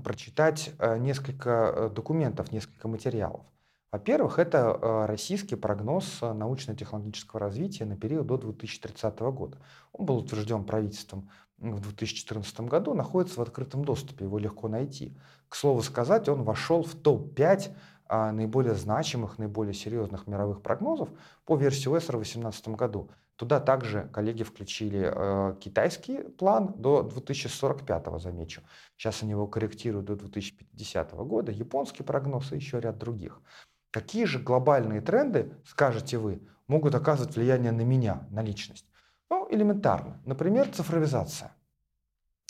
прочитать 0.02 0.72
э, 0.78 0.98
несколько 0.98 1.72
э, 1.74 1.90
документов, 1.90 2.50
несколько 2.52 2.88
материалов. 2.88 3.42
Во-первых, 3.92 4.38
это 4.38 4.78
э, 4.80 5.06
российский 5.06 5.56
прогноз 5.56 6.20
научно-технологического 6.20 7.40
развития 7.40 7.84
на 7.84 7.96
период 7.96 8.26
до 8.26 8.36
2030 8.36 9.18
года. 9.20 9.58
Он 9.92 10.06
был 10.06 10.18
утвержден 10.18 10.64
правительством 10.64 11.30
в 11.60 11.80
2014 11.80 12.60
году, 12.60 12.94
находится 12.94 13.38
в 13.38 13.42
открытом 13.42 13.84
доступе, 13.84 14.24
его 14.24 14.38
легко 14.38 14.68
найти. 14.68 15.16
К 15.48 15.54
слову 15.54 15.82
сказать, 15.82 16.28
он 16.28 16.42
вошел 16.42 16.82
в 16.82 16.94
топ-5 16.94 17.74
а, 18.06 18.32
наиболее 18.32 18.74
значимых, 18.74 19.38
наиболее 19.38 19.74
серьезных 19.74 20.26
мировых 20.26 20.62
прогнозов 20.62 21.10
по 21.44 21.56
версии 21.56 21.88
ОСР 21.88 22.16
в 22.16 22.20
2018 22.20 22.68
году. 22.68 23.10
Туда 23.36 23.60
также 23.60 24.10
коллеги 24.12 24.42
включили 24.42 25.10
э, 25.10 25.54
китайский 25.60 26.24
план 26.24 26.74
до 26.76 27.02
2045, 27.02 28.20
замечу. 28.20 28.62
Сейчас 28.96 29.22
они 29.22 29.30
его 29.30 29.46
корректируют 29.46 30.06
до 30.06 30.16
2050 30.16 31.12
года, 31.12 31.50
японский 31.50 32.02
прогноз 32.02 32.52
и 32.52 32.56
еще 32.56 32.80
ряд 32.80 32.98
других. 32.98 33.40
Какие 33.92 34.24
же 34.24 34.40
глобальные 34.40 35.00
тренды, 35.00 35.54
скажете 35.64 36.18
вы, 36.18 36.42
могут 36.66 36.94
оказывать 36.94 37.34
влияние 37.34 37.72
на 37.72 37.80
меня, 37.80 38.26
на 38.30 38.42
личность? 38.42 38.89
Ну, 39.30 39.46
элементарно. 39.48 40.20
Например, 40.26 40.68
цифровизация. 40.68 41.52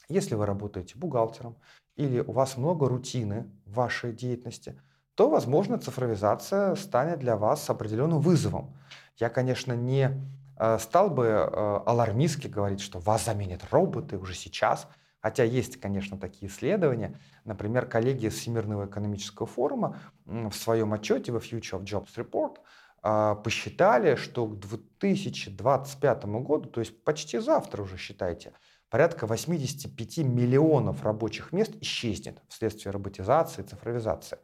Если 0.08 0.34
вы 0.34 0.46
работаете 0.46 0.96
бухгалтером 0.96 1.56
или 1.94 2.20
у 2.20 2.32
вас 2.32 2.56
много 2.56 2.88
рутины 2.88 3.50
в 3.66 3.74
вашей 3.74 4.12
деятельности, 4.12 4.80
то, 5.14 5.28
возможно, 5.28 5.78
цифровизация 5.78 6.74
станет 6.74 7.18
для 7.18 7.36
вас 7.36 7.68
определенным 7.68 8.20
вызовом. 8.20 8.74
Я, 9.18 9.28
конечно, 9.28 9.74
не 9.74 10.10
э, 10.58 10.78
стал 10.78 11.10
бы 11.10 11.26
э, 11.26 11.80
алармистски 11.86 12.46
говорить, 12.48 12.80
что 12.80 12.98
вас 12.98 13.26
заменят 13.26 13.62
роботы 13.70 14.16
уже 14.18 14.34
сейчас, 14.34 14.88
Хотя 15.20 15.44
есть, 15.44 15.78
конечно, 15.78 16.18
такие 16.18 16.50
исследования. 16.50 17.20
Например, 17.44 17.86
коллеги 17.86 18.26
из 18.26 18.34
Всемирного 18.34 18.86
экономического 18.86 19.46
форума 19.46 19.98
в 20.24 20.52
своем 20.52 20.94
отчете, 20.94 21.30
во 21.30 21.38
Future 21.40 21.78
of 21.78 21.84
Jobs 21.84 22.14
Report, 22.16 22.56
посчитали, 23.02 24.14
что 24.14 24.46
к 24.46 24.58
2025 24.58 26.24
году, 26.24 26.68
то 26.68 26.80
есть 26.80 27.02
почти 27.04 27.38
завтра 27.38 27.82
уже 27.82 27.96
считайте, 27.96 28.52
порядка 28.90 29.26
85 29.26 30.18
миллионов 30.18 31.02
рабочих 31.02 31.52
мест 31.52 31.72
исчезнет 31.80 32.42
вследствие 32.48 32.92
роботизации, 32.92 33.62
цифровизации. 33.62 34.38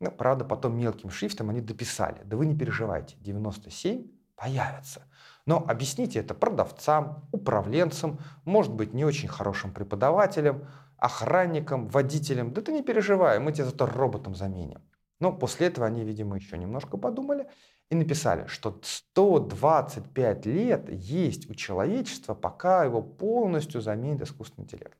Ну, 0.00 0.10
правда, 0.10 0.44
потом 0.44 0.78
мелким 0.78 1.10
шрифтом 1.10 1.50
они 1.50 1.60
дописали. 1.60 2.22
Да 2.24 2.36
вы 2.36 2.46
не 2.46 2.56
переживайте, 2.56 3.16
97 3.20 4.06
появятся. 4.34 5.02
Но 5.44 5.64
объясните 5.68 6.20
это 6.20 6.32
продавцам, 6.32 7.28
управленцам, 7.32 8.18
может 8.44 8.72
быть, 8.72 8.94
не 8.94 9.04
очень 9.04 9.28
хорошим 9.28 9.72
преподавателям, 9.72 10.66
охранникам, 10.96 11.88
водителям. 11.88 12.52
Да 12.54 12.62
ты 12.62 12.72
не 12.72 12.82
переживай, 12.82 13.38
мы 13.38 13.52
тебя 13.52 13.66
зато 13.66 13.86
роботом 13.86 14.34
заменим. 14.34 14.80
Но 15.20 15.32
после 15.32 15.68
этого 15.68 15.86
они, 15.86 16.02
видимо, 16.02 16.36
еще 16.36 16.58
немножко 16.58 16.96
подумали 16.96 17.46
и 17.90 17.94
написали, 17.94 18.46
что 18.46 18.80
125 18.82 20.46
лет 20.46 20.88
есть 20.90 21.48
у 21.50 21.54
человечества, 21.54 22.34
пока 22.34 22.84
его 22.84 23.02
полностью 23.02 23.80
заменит 23.80 24.22
искусственный 24.22 24.64
интеллект. 24.64 24.98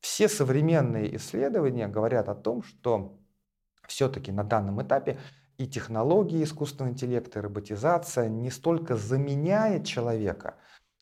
Все 0.00 0.28
современные 0.28 1.16
исследования 1.16 1.88
говорят 1.88 2.28
о 2.28 2.34
том, 2.34 2.62
что 2.62 3.18
все-таки 3.86 4.32
на 4.32 4.44
данном 4.44 4.82
этапе 4.82 5.18
и 5.56 5.66
технологии 5.66 6.42
искусственного 6.42 6.92
интеллекта, 6.92 7.38
и 7.38 7.42
роботизация 7.42 8.28
не 8.28 8.50
столько 8.50 8.96
заменяет 8.96 9.86
человека, 9.86 10.56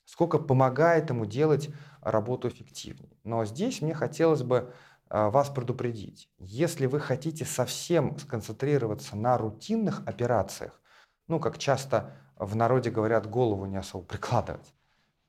сколько 0.04 0.38
помогает 0.38 1.10
ему 1.10 1.24
делать 1.24 1.70
работу 2.02 2.48
эффективнее. 2.48 3.16
Но 3.24 3.44
здесь 3.44 3.80
мне 3.80 3.94
хотелось 3.94 4.42
бы 4.42 4.74
вас 5.12 5.50
предупредить. 5.50 6.30
Если 6.38 6.86
вы 6.86 6.98
хотите 6.98 7.44
совсем 7.44 8.18
сконцентрироваться 8.18 9.14
на 9.14 9.36
рутинных 9.36 10.02
операциях, 10.06 10.80
ну, 11.28 11.38
как 11.38 11.58
часто 11.58 12.16
в 12.36 12.56
народе 12.56 12.90
говорят, 12.90 13.28
голову 13.28 13.66
не 13.66 13.76
особо 13.76 14.04
прикладывать, 14.04 14.74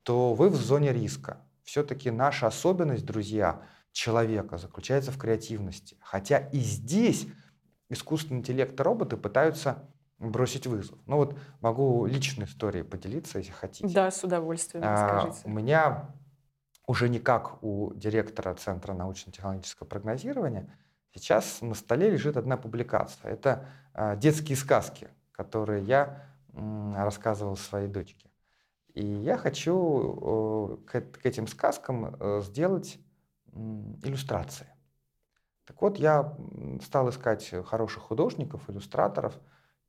то 0.04 0.34
вы 0.34 0.50
в 0.50 0.56
зоне 0.56 0.94
риска. 0.94 1.46
Все-таки 1.64 2.12
наша 2.12 2.48
особенность, 2.48 3.06
друзья, 3.06 3.62
человека 3.92 4.58
заключается 4.58 5.12
в 5.12 5.18
креативности. 5.18 5.98
Хотя 6.02 6.38
и 6.38 6.60
здесь 6.60 7.28
искусственный 7.90 8.40
интеллект 8.40 8.80
и 8.80 8.84
роботы 8.84 9.18
пытаются 9.18 9.90
бросить 10.18 10.68
вызов. 10.68 10.98
Ну 11.06 11.18
вот 11.18 11.38
могу 11.62 12.06
личной 12.06 12.46
историей 12.46 12.84
поделиться, 12.84 13.40
если 13.40 13.52
хотите. 13.52 13.94
Да, 13.94 14.10
с 14.10 14.24
удовольствием, 14.24 14.84
а, 14.86 15.30
У 15.44 15.50
меня 15.50 16.10
уже 16.86 17.10
не 17.10 17.20
как 17.20 17.64
у 17.64 17.94
директора 17.94 18.54
Центра 18.56 18.94
научно-технологического 18.94 19.88
прогнозирования, 19.88 20.70
сейчас 21.14 21.62
на 21.62 21.76
столе 21.76 22.10
лежит 22.10 22.38
одна 22.38 22.58
публикация. 22.58 23.32
Это 23.32 23.66
а, 23.94 24.16
детские 24.16 24.58
сказки, 24.58 25.10
которые 25.32 25.84
я 25.84 26.30
рассказывал 26.54 27.58
своей 27.58 27.88
дочке. 27.88 28.30
И 28.94 29.04
я 29.04 29.38
хочу 29.38 30.78
э, 30.86 30.86
к, 30.86 31.02
к 31.20 31.26
этим 31.26 31.48
сказкам 31.48 32.16
э, 32.20 32.42
сделать 32.44 33.00
иллюстрации. 33.52 34.68
Так 35.66 35.82
вот, 35.82 35.98
я 35.98 36.38
стал 36.84 37.10
искать 37.10 37.54
хороших 37.66 38.04
художников, 38.04 38.70
иллюстраторов, 38.70 39.34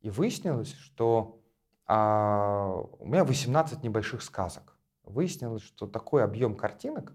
и 0.01 0.11
выяснилось, 0.11 0.73
что 0.73 1.41
а, 1.87 2.77
у 2.99 3.07
меня 3.07 3.25
18 3.25 3.83
небольших 3.83 4.23
сказок. 4.23 4.74
Выяснилось, 5.05 5.63
что 5.63 5.87
такой 5.87 6.25
объем 6.25 6.57
картинок 6.57 7.13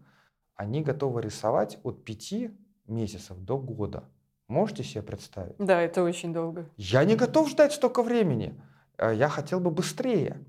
они 0.55 0.81
готовы 0.81 1.21
рисовать 1.21 1.79
от 1.83 2.03
5 2.03 2.33
месяцев 2.87 3.37
до 3.37 3.57
года. 3.57 4.03
Можете 4.47 4.83
себе 4.83 5.03
представить? 5.03 5.55
Да, 5.57 5.79
это 5.81 6.03
очень 6.03 6.33
долго. 6.33 6.69
Я 6.75 7.05
не 7.05 7.15
готов 7.15 7.49
ждать 7.49 7.71
столько 7.71 8.03
времени. 8.03 8.61
Э, 8.97 9.13
я 9.15 9.29
хотел 9.29 9.59
бы 9.59 9.71
быстрее. 9.71 10.43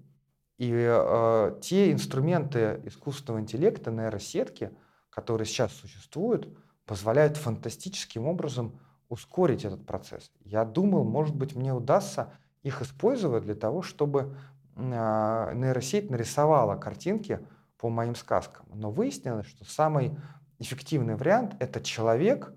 И 0.59 0.73
э, 0.73 1.59
те 1.63 1.93
инструменты 1.93 2.81
искусственного 2.85 3.41
интеллекта, 3.41 3.91
нейросетки, 3.91 4.71
которые 5.11 5.47
сейчас 5.47 5.73
существуют, 5.73 6.49
позволяют 6.87 7.37
фантастическим 7.37 8.27
образом 8.27 8.81
ускорить 9.09 9.65
этот 9.65 9.87
процесс. 9.87 10.33
Я 10.41 10.65
думал, 10.65 11.05
может 11.05 11.37
быть, 11.37 11.55
мне 11.55 11.73
удастся 11.73 12.33
их 12.63 12.83
использовать 12.83 13.45
для 13.45 13.55
того, 13.55 13.83
чтобы 13.83 14.37
нейросеть 14.81 16.11
нарисовала 16.11 16.77
картинки 16.77 17.41
по 17.79 17.89
моим 17.89 18.15
сказкам. 18.15 18.67
Но 18.75 18.91
выяснилось, 18.91 19.47
что 19.47 19.65
самый 19.65 20.19
эффективный 20.59 21.17
вариант– 21.17 21.57
это 21.61 21.81
человек, 21.81 22.53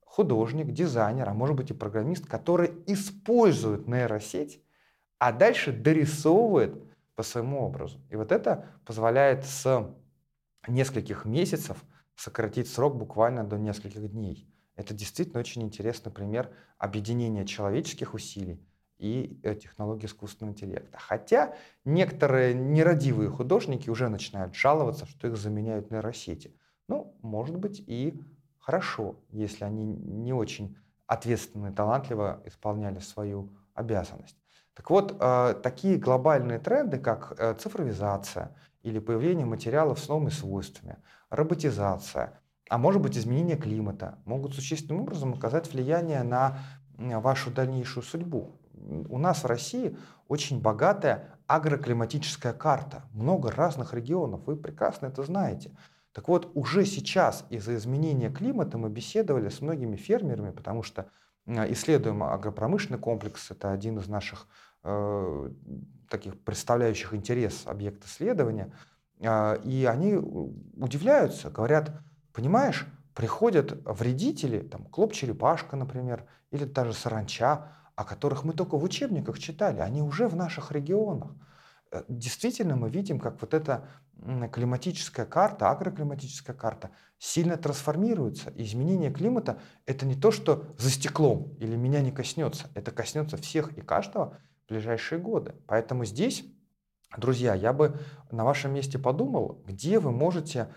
художник, 0.00 0.72
дизайнер, 0.72 1.28
а 1.28 1.34
может 1.34 1.56
быть 1.56 1.70
и 1.70 1.74
программист, 1.74 2.26
который 2.26 2.72
использует 2.86 3.88
нейросеть, 3.88 4.62
а 5.18 5.32
дальше 5.32 5.72
дорисовывает 5.72 6.82
по 7.14 7.22
своему 7.22 7.60
образу. 7.60 8.00
И 8.10 8.16
вот 8.16 8.32
это 8.32 8.70
позволяет 8.84 9.44
с 9.44 9.94
нескольких 10.66 11.24
месяцев 11.24 11.82
сократить 12.16 12.68
срок 12.68 12.96
буквально 12.96 13.44
до 13.44 13.58
нескольких 13.58 14.10
дней. 14.10 14.48
Это 14.76 14.94
действительно 14.94 15.40
очень 15.40 15.62
интересный 15.62 16.10
пример 16.10 16.50
объединения 16.78 17.44
человеческих 17.46 18.14
усилий 18.14 18.64
и 19.04 19.38
э, 19.42 19.54
технологий 19.54 20.06
искусственного 20.06 20.54
интеллекта. 20.54 20.96
Хотя 20.98 21.54
некоторые 21.84 22.54
нерадивые 22.54 23.28
художники 23.28 23.90
уже 23.90 24.08
начинают 24.08 24.54
жаловаться, 24.54 25.04
что 25.04 25.28
их 25.28 25.36
заменяют 25.36 25.90
нейросети. 25.90 26.56
Ну, 26.88 27.14
может 27.20 27.56
быть 27.56 27.84
и 27.86 28.18
хорошо, 28.58 29.16
если 29.30 29.64
они 29.64 29.84
не 29.84 30.32
очень 30.32 30.76
ответственно 31.06 31.66
и 31.66 31.74
талантливо 31.74 32.42
исполняли 32.46 32.98
свою 33.00 33.52
обязанность. 33.74 34.38
Так 34.72 34.88
вот, 34.88 35.14
э, 35.20 35.54
такие 35.62 35.98
глобальные 35.98 36.58
тренды, 36.58 36.98
как 36.98 37.34
э, 37.38 37.54
цифровизация 37.58 38.56
или 38.82 39.00
появление 39.00 39.44
материалов 39.44 40.00
с 40.00 40.08
новыми 40.08 40.30
свойствами, 40.30 40.96
роботизация, 41.28 42.40
а 42.70 42.78
может 42.78 43.02
быть 43.02 43.18
изменение 43.18 43.58
климата, 43.58 44.18
могут 44.24 44.54
существенным 44.54 45.02
образом 45.02 45.34
оказать 45.34 45.70
влияние 45.70 46.22
на 46.22 46.58
вашу 46.96 47.50
дальнейшую 47.50 48.02
судьбу. 48.02 48.58
У 49.08 49.18
нас 49.18 49.42
в 49.42 49.46
России 49.46 49.96
очень 50.28 50.60
богатая 50.60 51.38
агроклиматическая 51.46 52.52
карта, 52.52 53.04
много 53.12 53.50
разных 53.50 53.94
регионов, 53.94 54.46
вы 54.46 54.56
прекрасно 54.56 55.06
это 55.06 55.22
знаете. 55.22 55.70
Так 56.12 56.28
вот, 56.28 56.50
уже 56.54 56.84
сейчас 56.84 57.44
из-за 57.50 57.74
изменения 57.76 58.30
климата 58.30 58.78
мы 58.78 58.88
беседовали 58.88 59.48
с 59.48 59.60
многими 59.60 59.96
фермерами, 59.96 60.50
потому 60.50 60.82
что 60.82 61.06
исследуем 61.46 62.22
агропромышленный 62.22 62.98
комплекс, 62.98 63.50
это 63.50 63.72
один 63.72 63.98
из 63.98 64.08
наших 64.08 64.46
э, 64.84 65.50
таких 66.08 66.40
представляющих 66.40 67.14
интерес 67.14 67.66
объект 67.66 68.04
исследования, 68.04 68.72
а, 69.20 69.54
и 69.64 69.84
они 69.84 70.14
удивляются, 70.14 71.50
говорят, 71.50 71.92
понимаешь, 72.32 72.86
приходят 73.14 73.80
вредители, 73.84 74.60
там, 74.60 74.84
клоп-черепашка, 74.86 75.76
например, 75.76 76.24
или 76.50 76.64
даже 76.64 76.92
саранча, 76.92 77.72
о 77.96 78.04
которых 78.04 78.44
мы 78.44 78.52
только 78.52 78.76
в 78.76 78.84
учебниках 78.84 79.38
читали, 79.38 79.80
они 79.80 80.02
уже 80.02 80.28
в 80.28 80.36
наших 80.36 80.72
регионах. 80.72 81.30
Э, 81.90 82.02
действительно, 82.08 82.76
мы 82.76 82.90
видим, 82.90 83.20
как 83.20 83.40
вот 83.40 83.54
эта 83.54 83.88
климатическая 84.52 85.26
карта, 85.26 85.70
агроклиматическая 85.70 86.54
карта 86.56 86.90
сильно 87.18 87.56
трансформируется. 87.56 88.52
Изменение 88.56 89.12
климата– 89.12 89.58
это 89.86 90.06
не 90.06 90.14
то, 90.14 90.30
что 90.30 90.64
за 90.78 90.90
стеклом 90.90 91.54
или 91.58 91.76
меня 91.76 92.00
не 92.00 92.12
коснется. 92.12 92.68
Это 92.74 92.90
коснется 92.90 93.36
всех 93.36 93.76
и 93.76 93.82
каждого 93.82 94.38
в 94.64 94.68
ближайшие 94.68 95.20
годы. 95.20 95.54
Поэтому 95.66 96.04
здесь, 96.04 96.44
друзья, 97.16 97.54
я 97.54 97.72
бы 97.72 97.98
на 98.30 98.44
вашем 98.44 98.72
месте 98.72 98.98
подумал, 98.98 99.62
где 99.66 99.98
вы 99.98 100.10
можете 100.10 100.68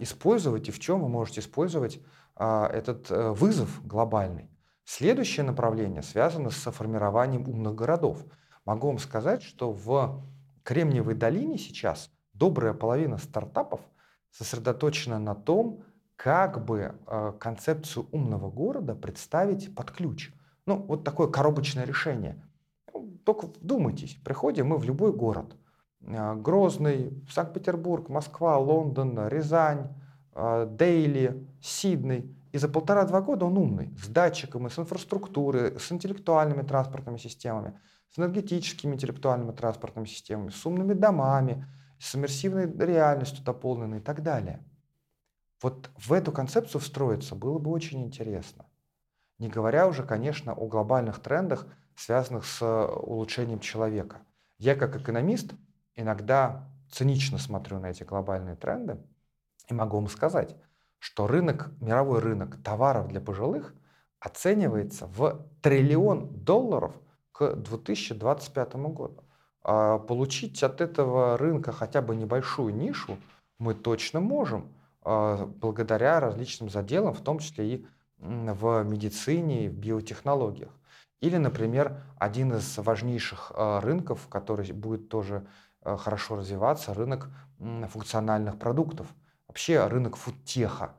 использовать 0.00 0.68
и 0.68 0.72
в 0.72 0.78
чем 0.78 1.00
вы 1.02 1.08
можете 1.08 1.40
использовать 1.40 2.00
а, 2.34 2.66
этот 2.68 3.10
э, 3.10 3.30
вызов 3.32 3.86
глобальный. 3.86 4.48
Следующее 4.84 5.44
направление 5.44 6.02
связано 6.02 6.50
с 6.50 6.70
формированием 6.70 7.48
умных 7.48 7.74
городов. 7.74 8.24
Могу 8.64 8.88
вам 8.88 8.98
сказать, 8.98 9.42
что 9.42 9.72
в 9.72 10.24
Кремниевой 10.62 11.14
долине 11.14 11.58
сейчас 11.58 12.10
добрая 12.34 12.74
половина 12.74 13.18
стартапов 13.18 13.80
сосредоточена 14.30 15.18
на 15.18 15.34
том, 15.34 15.84
как 16.16 16.64
бы 16.64 16.94
э, 17.06 17.32
концепцию 17.38 18.06
умного 18.12 18.50
города 18.50 18.94
представить 18.94 19.74
под 19.74 19.90
ключ. 19.90 20.32
Ну, 20.66 20.76
вот 20.76 21.02
такое 21.02 21.28
коробочное 21.28 21.84
решение. 21.84 22.42
Только 23.24 23.46
вдумайтесь, 23.46 24.18
приходим 24.24 24.68
мы 24.68 24.76
в 24.76 24.84
любой 24.84 25.12
город. 25.12 25.56
Э, 26.02 26.34
Грозный, 26.34 27.24
Санкт-Петербург, 27.30 28.08
Москва, 28.08 28.58
Лондон, 28.58 29.28
Рязань, 29.28 29.88
э, 30.34 30.66
Дейли, 30.70 31.48
Сидней. 31.62 32.36
И 32.52 32.58
за 32.58 32.68
полтора-два 32.68 33.20
года 33.20 33.46
он 33.46 33.56
умный, 33.56 33.96
с 33.96 34.08
датчиками, 34.08 34.68
с 34.68 34.78
инфраструктурой, 34.78 35.78
с 35.78 35.92
интеллектуальными 35.92 36.62
транспортными 36.62 37.16
системами, 37.16 37.80
с 38.12 38.18
энергетическими 38.18 38.94
интеллектуальными 38.94 39.52
транспортными 39.52 40.06
системами, 40.06 40.50
с 40.50 40.66
умными 40.66 40.94
домами, 40.94 41.66
с 42.00 42.16
иммерсивной 42.16 42.72
реальностью 42.84 43.44
дополненной 43.44 43.98
и 43.98 44.02
так 44.02 44.22
далее. 44.22 44.64
Вот 45.62 45.90
в 45.96 46.12
эту 46.12 46.32
концепцию 46.32 46.80
встроиться 46.80 47.34
было 47.34 47.58
бы 47.58 47.70
очень 47.70 48.02
интересно. 48.02 48.66
Не 49.38 49.48
говоря 49.48 49.86
уже, 49.86 50.02
конечно, 50.02 50.52
о 50.52 50.66
глобальных 50.66 51.20
трендах, 51.20 51.66
связанных 51.94 52.46
с 52.46 52.62
улучшением 52.62 53.60
человека. 53.60 54.22
Я 54.58 54.74
как 54.74 54.96
экономист 54.96 55.52
иногда 55.94 56.68
цинично 56.90 57.38
смотрю 57.38 57.78
на 57.78 57.90
эти 57.90 58.02
глобальные 58.02 58.56
тренды 58.56 58.98
и 59.68 59.74
могу 59.74 59.98
вам 59.98 60.08
сказать, 60.08 60.56
что 61.00 61.26
рынок, 61.26 61.70
мировой 61.80 62.20
рынок 62.20 62.62
товаров 62.62 63.08
для 63.08 63.20
пожилых 63.20 63.74
оценивается 64.20 65.06
в 65.06 65.44
триллион 65.62 66.28
долларов 66.28 66.94
к 67.32 67.54
2025 67.54 68.76
году. 68.76 69.24
А 69.62 69.98
получить 69.98 70.62
от 70.62 70.80
этого 70.80 71.36
рынка 71.36 71.72
хотя 71.72 72.00
бы 72.02 72.14
небольшую 72.14 72.74
нишу 72.74 73.16
мы 73.58 73.74
точно 73.74 74.20
можем, 74.20 74.72
а, 75.02 75.46
благодаря 75.46 76.20
различным 76.20 76.70
заделам, 76.70 77.14
в 77.14 77.22
том 77.22 77.38
числе 77.38 77.74
и 77.74 77.86
в 78.18 78.84
медицине 78.84 79.64
и 79.64 79.68
в 79.68 79.74
биотехнологиях. 79.74 80.70
Или, 81.20 81.36
например, 81.38 82.02
один 82.18 82.54
из 82.54 82.78
важнейших 82.78 83.52
а, 83.54 83.80
рынков, 83.80 84.28
который 84.28 84.70
будет 84.72 85.08
тоже 85.08 85.46
а, 85.82 85.96
хорошо 85.96 86.36
развиваться, 86.36 86.94
рынок 86.94 87.30
функциональных 87.58 88.58
продуктов. 88.58 89.06
Вообще 89.50 89.84
рынок 89.88 90.14
фудтеха, 90.14 90.94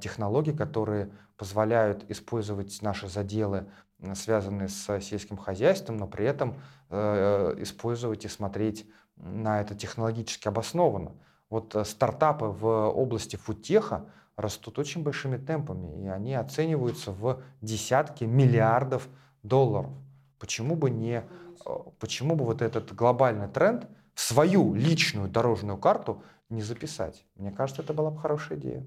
технологий, 0.00 0.52
которые 0.52 1.10
позволяют 1.36 2.08
использовать 2.08 2.80
наши 2.80 3.08
заделы, 3.08 3.66
связанные 4.14 4.68
с 4.68 5.00
сельским 5.00 5.36
хозяйством, 5.36 5.96
но 5.96 6.06
при 6.06 6.24
этом 6.24 6.54
э, 6.90 7.56
использовать 7.58 8.24
и 8.24 8.28
смотреть 8.28 8.88
на 9.16 9.60
это 9.60 9.74
технологически 9.74 10.46
обоснованно. 10.46 11.10
Вот 11.50 11.74
э, 11.74 11.84
стартапы 11.84 12.44
в 12.44 12.64
области 12.90 13.34
фудтеха 13.34 14.06
растут 14.36 14.78
очень 14.78 15.02
большими 15.02 15.36
темпами, 15.36 16.04
и 16.04 16.06
они 16.06 16.34
оцениваются 16.34 17.10
в 17.10 17.42
десятки 17.60 18.22
миллиардов 18.22 19.08
долларов. 19.42 19.90
Почему 20.38 20.76
бы 20.76 20.88
не, 20.88 21.24
э, 21.66 21.70
почему 21.98 22.36
бы 22.36 22.44
вот 22.44 22.62
этот 22.62 22.94
глобальный 22.94 23.48
тренд 23.48 23.88
в 24.14 24.20
свою 24.20 24.72
личную 24.72 25.28
дорожную 25.28 25.76
карту 25.76 26.22
не 26.52 26.62
записать? 26.62 27.24
Мне 27.36 27.50
кажется, 27.50 27.82
это 27.82 27.92
была 27.92 28.10
бы 28.10 28.18
хорошая 28.18 28.58
идея. 28.58 28.86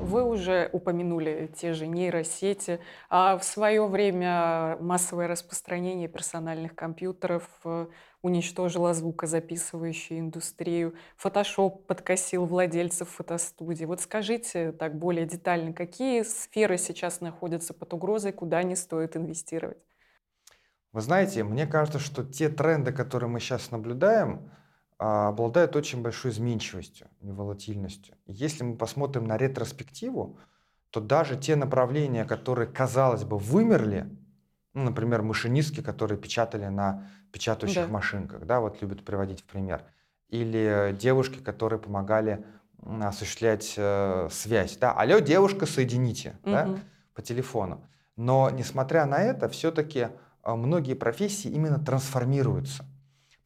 Вы 0.00 0.22
уже 0.22 0.70
упомянули 0.72 1.50
те 1.54 1.72
же 1.72 1.88
нейросети. 1.88 2.78
А 3.10 3.36
в 3.36 3.44
свое 3.44 3.86
время 3.86 4.76
массовое 4.80 5.26
распространение 5.26 6.06
персональных 6.06 6.76
компьютеров 6.76 7.42
э, 7.64 7.88
уничтожило 8.22 8.94
звукозаписывающую 8.94 10.20
индустрию. 10.20 10.94
Фотошоп 11.16 11.86
подкосил 11.86 12.46
владельцев 12.46 13.08
фотостудии. 13.08 13.84
Вот 13.84 14.00
скажите 14.00 14.70
так 14.70 14.96
более 14.96 15.26
детально, 15.26 15.72
какие 15.72 16.22
сферы 16.22 16.78
сейчас 16.78 17.20
находятся 17.20 17.74
под 17.74 17.92
угрозой, 17.92 18.32
куда 18.32 18.62
не 18.62 18.76
стоит 18.76 19.16
инвестировать? 19.16 19.78
Вы 20.92 21.00
знаете, 21.00 21.44
мне 21.44 21.66
кажется, 21.66 21.98
что 21.98 22.24
те 22.24 22.48
тренды, 22.48 22.92
которые 22.92 23.28
мы 23.28 23.40
сейчас 23.40 23.70
наблюдаем, 23.70 24.50
обладают 24.98 25.76
очень 25.76 26.02
большой 26.02 26.30
изменчивостью 26.30 27.08
и 27.20 27.30
волатильностью. 27.30 28.14
Если 28.26 28.64
мы 28.64 28.76
посмотрим 28.76 29.24
на 29.24 29.36
ретроспективу, 29.36 30.38
то 30.90 31.00
даже 31.00 31.36
те 31.36 31.56
направления, 31.56 32.24
которые, 32.24 32.66
казалось 32.66 33.24
бы, 33.24 33.38
вымерли, 33.38 34.08
ну, 34.72 34.84
например, 34.84 35.22
машинистки, 35.22 35.82
которые 35.82 36.18
печатали 36.18 36.66
на 36.66 37.08
печатающих 37.32 37.86
да. 37.86 37.92
машинках, 37.92 38.46
да, 38.46 38.60
вот 38.60 38.80
любят 38.80 39.04
приводить 39.04 39.42
в 39.42 39.44
пример, 39.44 39.82
или 40.28 40.96
девушки, 40.98 41.38
которые 41.38 41.78
помогали 41.78 42.44
осуществлять 42.82 43.74
э, 43.76 44.28
связь, 44.30 44.76
да, 44.76 44.92
алло, 44.92 45.18
девушка, 45.18 45.66
соедините, 45.66 46.38
угу. 46.42 46.50
да, 46.52 46.78
по 47.14 47.22
телефону. 47.22 47.84
Но, 48.16 48.48
несмотря 48.50 49.06
на 49.06 49.18
это, 49.18 49.48
все-таки 49.48 50.08
э, 50.42 50.54
многие 50.54 50.94
профессии 50.94 51.50
именно 51.50 51.78
трансформируются. 51.78 52.84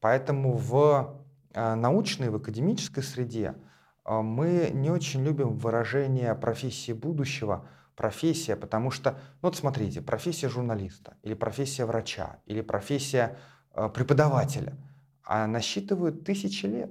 Поэтому 0.01 0.53
в 0.57 0.75
а, 0.77 1.20
научной, 1.55 2.31
в 2.31 2.37
академической 2.37 3.03
среде 3.03 3.55
а, 4.05 4.23
мы 4.23 4.71
не 4.73 4.91
очень 4.91 5.25
любим 5.25 5.57
выражение 5.57 6.35
профессии 6.35 6.93
будущего, 6.93 7.67
профессия, 7.97 8.57
потому 8.57 8.91
что, 8.91 9.13
ну 9.43 9.49
вот 9.49 9.57
смотрите, 9.57 10.01
профессия 10.01 10.49
журналиста, 10.49 11.17
или 11.23 11.35
профессия 11.35 11.85
врача, 11.85 12.39
или 12.47 12.61
профессия 12.61 13.37
а, 13.73 13.89
преподавателя, 13.89 14.77
а 15.23 15.47
насчитывают 15.47 16.25
тысячи 16.25 16.67
лет. 16.67 16.91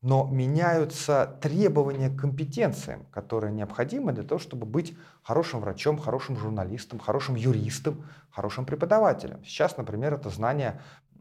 Но 0.00 0.26
меняются 0.26 1.38
требования 1.40 2.10
к 2.10 2.18
компетенциям, 2.18 3.04
которые 3.12 3.52
необходимы 3.52 4.12
для 4.12 4.24
того, 4.24 4.40
чтобы 4.40 4.66
быть 4.66 4.96
хорошим 5.22 5.60
врачом, 5.60 5.96
хорошим 5.96 6.36
журналистом, 6.36 6.98
хорошим 6.98 7.36
юристом, 7.36 8.04
хорошим 8.30 8.64
преподавателем. 8.64 9.44
Сейчас, 9.44 9.76
например, 9.76 10.14
это 10.14 10.28
знание 10.30 10.80
а, 10.80 11.11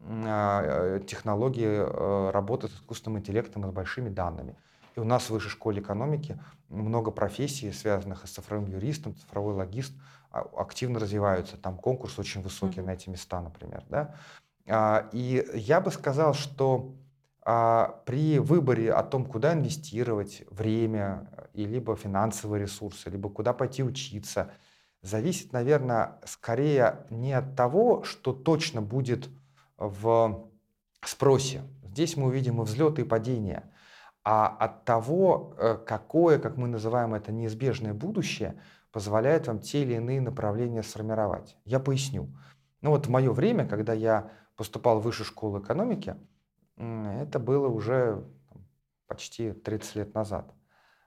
технологии 1.06 1.68
э, 1.68 2.32
работы 2.32 2.68
с 2.68 2.72
искусственным 2.72 3.20
интеллектом 3.20 3.66
и 3.66 3.70
с 3.70 3.72
большими 3.72 4.10
данными. 4.10 4.56
И 4.96 5.00
у 5.00 5.04
нас 5.04 5.26
в 5.26 5.30
высшей 5.30 5.52
школе 5.52 5.82
экономики 5.82 6.40
много 6.70 7.12
профессий, 7.12 7.72
связанных 7.72 8.28
с 8.28 8.32
цифровым 8.32 8.68
юристом, 8.68 9.16
цифровой 9.16 9.54
логист, 9.54 9.94
а, 10.32 10.42
активно 10.58 11.00
развиваются. 11.00 11.58
Там 11.58 11.78
конкурс 11.78 12.18
очень 12.20 12.42
высокий 12.42 12.80
mm-hmm. 12.80 12.86
на 12.86 12.94
эти 12.94 13.10
места, 13.10 13.42
например. 13.42 13.84
Да? 13.90 14.16
А, 14.68 15.10
и 15.12 15.46
я 15.54 15.82
бы 15.82 15.92
сказал, 15.92 16.34
что 16.34 16.96
при 17.44 18.38
выборе 18.38 18.94
о 18.94 19.02
том, 19.02 19.26
куда 19.26 19.54
инвестировать 19.54 20.44
время, 20.52 21.28
и 21.54 21.66
либо 21.66 21.96
финансовые 21.96 22.62
ресурсы, 22.62 23.10
либо 23.10 23.30
куда 23.30 23.52
пойти 23.52 23.82
учиться, 23.82 24.52
зависит, 25.02 25.52
наверное, 25.52 26.20
скорее 26.24 27.08
не 27.10 27.34
от 27.34 27.56
того, 27.56 28.04
что 28.04 28.32
точно 28.32 28.84
будет 28.84 29.28
в 29.82 30.48
спросе. 31.04 31.64
Здесь 31.84 32.16
мы 32.16 32.28
увидим 32.28 32.62
и 32.62 32.66
взлеты, 32.66 33.02
и 33.02 33.06
падения. 33.06 33.64
А 34.24 34.48
от 34.48 34.86
того, 34.86 35.56
э, 35.58 35.78
какое, 35.86 36.38
как 36.38 36.56
мы 36.56 36.68
называем 36.68 37.16
это, 37.16 37.32
неизбежное 37.32 37.94
будущее, 37.94 38.62
позволяет 38.92 39.48
вам 39.48 39.60
те 39.60 39.82
или 39.82 39.96
иные 39.96 40.22
направления 40.22 40.84
сформировать. 40.84 41.58
Я 41.66 41.80
поясню. 41.80 42.30
Ну 42.82 42.92
вот 42.92 43.08
в 43.08 43.10
мое 43.10 43.32
время, 43.32 43.68
когда 43.68 43.94
я 43.94 44.32
поступал 44.56 45.00
в 45.00 45.04
высшую 45.04 45.26
школу 45.26 45.60
экономики, 45.60 46.16
это 46.78 47.40
было 47.40 47.68
уже 47.68 48.24
почти 49.08 49.52
30 49.52 49.96
лет 49.96 50.14
назад. 50.14 50.54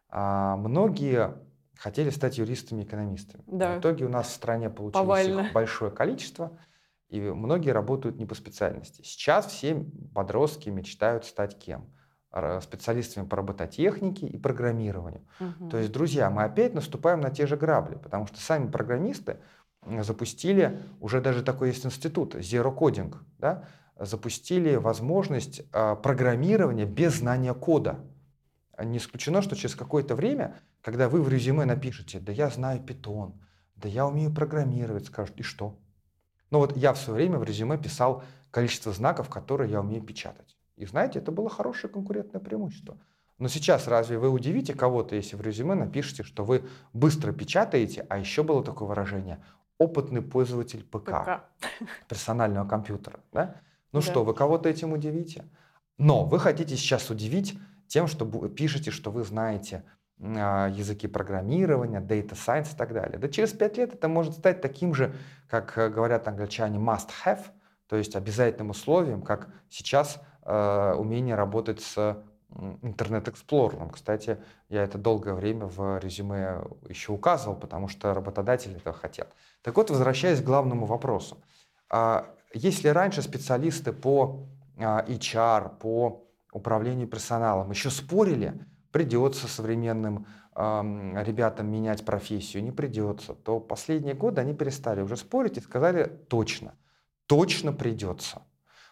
А 0.09 0.57
многие 0.57 1.35
хотели 1.77 2.11
стать 2.11 2.39
юристами 2.39 2.83
и 2.83 2.85
экономистами. 2.85 3.45
Да. 3.47 3.77
В 3.77 3.81
итоге 3.81 4.07
у 4.07 4.09
нас 4.09 4.29
в 4.29 4.33
стране 4.33 4.71
получилось 4.71 5.07
Повально. 5.07 5.41
их 5.47 5.53
большое 5.53 5.93
количество– 5.93 6.59
и 7.09 7.21
многие 7.21 7.71
работают 7.71 8.17
не 8.17 8.27
по 8.27 8.35
специальности. 8.35 9.03
Сейчас 9.03 9.47
все 9.47 9.87
подростки 10.15 10.69
мечтают 10.69 11.25
стать 11.25 11.59
кем? 11.59 11.91
специалистами 12.61 13.27
по 13.29 13.37
робототехнике 13.37 14.27
и 14.27 14.37
программированию. 14.39 15.25
Угу. 15.39 15.69
То 15.71 15.79
есть, 15.79 15.93
друзья, 15.93 16.31
мы 16.31 16.43
опять 16.43 16.75
наступаем 16.75 17.21
на 17.21 17.31
те 17.31 17.47
же 17.47 17.57
грабли, 17.57 17.95
потому 17.95 18.27
что 18.27 18.41
сами 18.41 18.69
программисты 18.69 19.39
запустили, 20.01 20.83
уже 21.01 21.21
даже 21.21 21.45
такой 21.45 21.69
есть 21.69 21.87
институт, 21.87 22.35
Zero 22.35 22.77
Coding, 22.77 23.15
да, 23.39 23.69
запустили 23.99 24.75
возможность 24.75 25.63
а, 25.73 25.95
программирования 25.95 26.87
без 26.87 27.19
знания 27.19 27.55
кода. 27.55 28.01
Не 28.83 28.99
исключено, 28.99 29.41
что 29.41 29.55
через 29.55 29.77
какое-то 29.77 30.17
время, 30.17 30.57
когда 30.81 31.09
вы 31.09 31.23
в 31.23 31.29
резюме 31.29 31.65
напишете, 31.65 32.19
да 32.19 32.33
я 32.33 32.49
знаю 32.49 32.81
питон, 32.83 33.41
да 33.77 33.89
я 33.89 34.07
умею 34.07 34.35
программировать, 34.35 35.07
скажут, 35.07 35.39
и 35.39 35.43
что? 35.45 35.79
Но 36.51 36.59
вот 36.59 36.77
я 36.77 36.93
в 36.93 36.99
свое 36.99 37.17
время 37.17 37.39
в 37.39 37.45
резюме 37.45 37.79
писал 37.79 38.23
количество 38.51 38.93
знаков, 38.93 39.29
которые 39.29 39.71
я 39.71 39.81
умею 39.81 40.03
печатать. 40.03 40.57
И 40.77 40.87
знаете, 40.87 41.19
это 41.19 41.33
было 41.33 41.49
хорошее 41.49 41.93
конкурентное 41.93 42.41
преимущество. 42.41 42.99
Но 43.39 43.49
сейчас 43.49 43.89
разве 43.89 44.19
вы 44.19 44.29
удивите 44.31 44.75
кого-то, 44.75 45.17
если 45.17 45.37
в 45.37 45.41
резюме 45.41 45.75
напишите, 45.75 46.23
что 46.23 46.45
вы 46.45 46.65
быстро 46.93 47.33
печатаете, 47.33 48.07
а 48.09 48.19
еще 48.19 48.43
было 48.43 48.63
такое 48.63 48.89
выражение 48.89 49.43
«опытный 49.79 50.23
пользователь 50.23 50.85
ПК», 50.85 51.11
ПК. 51.11 51.43
персонального 52.09 52.69
компьютера. 52.69 53.21
Да? 53.33 53.61
Ну 53.93 54.01
да. 54.01 54.07
что, 54.07 54.25
вы 54.25 54.35
кого-то 54.35 54.69
этим 54.69 54.93
удивите? 54.93 55.45
Но 55.99 56.25
вы 56.25 56.39
хотите 56.39 56.77
сейчас 56.77 57.11
удивить 57.11 57.59
тем, 57.89 58.07
что 58.07 58.25
пишете, 58.49 58.91
что 58.91 59.11
вы 59.11 59.25
знаете 59.25 59.85
языки 60.19 61.09
программирования, 61.09 62.01
data 62.01 62.33
science 62.33 62.73
и 62.75 62.77
так 62.77 62.93
далее. 62.93 63.19
Да 63.19 63.29
через 63.29 63.53
пять 63.53 63.77
лет 63.77 63.95
это 63.95 64.09
может 64.09 64.35
стать 64.35 64.61
таким 64.61 64.95
же, 64.95 65.15
как 65.49 65.77
э, 65.77 65.89
говорят 65.89 66.29
англичане, 66.29 66.79
must 66.79 67.09
have, 67.25 67.41
то 67.89 67.97
есть 67.97 68.15
обязательным 68.15 68.71
условием, 68.71 69.23
как 69.23 69.49
сейчас 69.69 70.21
э, 70.45 70.95
умение 70.97 71.35
работать 71.35 71.81
с 71.81 72.23
интернет 72.83 73.29
Explorer. 73.29 73.91
Кстати, 73.93 74.39
я 74.69 74.83
это 74.83 74.99
долгое 74.99 75.35
время 75.35 75.67
в 75.67 75.99
резюме 75.99 76.63
еще 76.89 77.13
указывал, 77.13 77.57
потому 77.57 77.89
что 77.89 78.15
работодатели 78.15 78.77
этого 78.77 78.95
хотят. 78.95 79.33
Так 79.63 79.77
вот, 79.77 79.91
возвращаясь 79.91 80.41
к 80.41 80.45
главному 80.45 80.87
вопросу. 80.87 81.39
А, 81.91 82.27
если 82.53 82.89
раньше 82.89 83.23
специалисты 83.23 83.93
по 83.93 84.47
а, 84.79 85.05
HR, 85.07 85.79
по 85.79 86.25
управлению 86.53 87.09
персоналом 87.09 87.71
еще 87.71 87.91
спорили, 87.91 88.55
придется 88.95 89.49
современным 89.49 90.25
э, 90.55 90.61
ребятам 91.25 91.67
менять 91.67 92.05
профессию, 92.05 92.63
не 92.63 92.71
придется, 92.71 93.35
то 93.35 93.59
последние 93.59 94.15
годы 94.15 94.41
они 94.41 94.55
перестали 94.55 95.01
уже 95.03 95.17
спорить 95.17 95.59
и 95.59 95.61
сказали 95.61 96.05
точно, 96.29 96.77
точно 97.27 97.73
придется. 97.73 98.43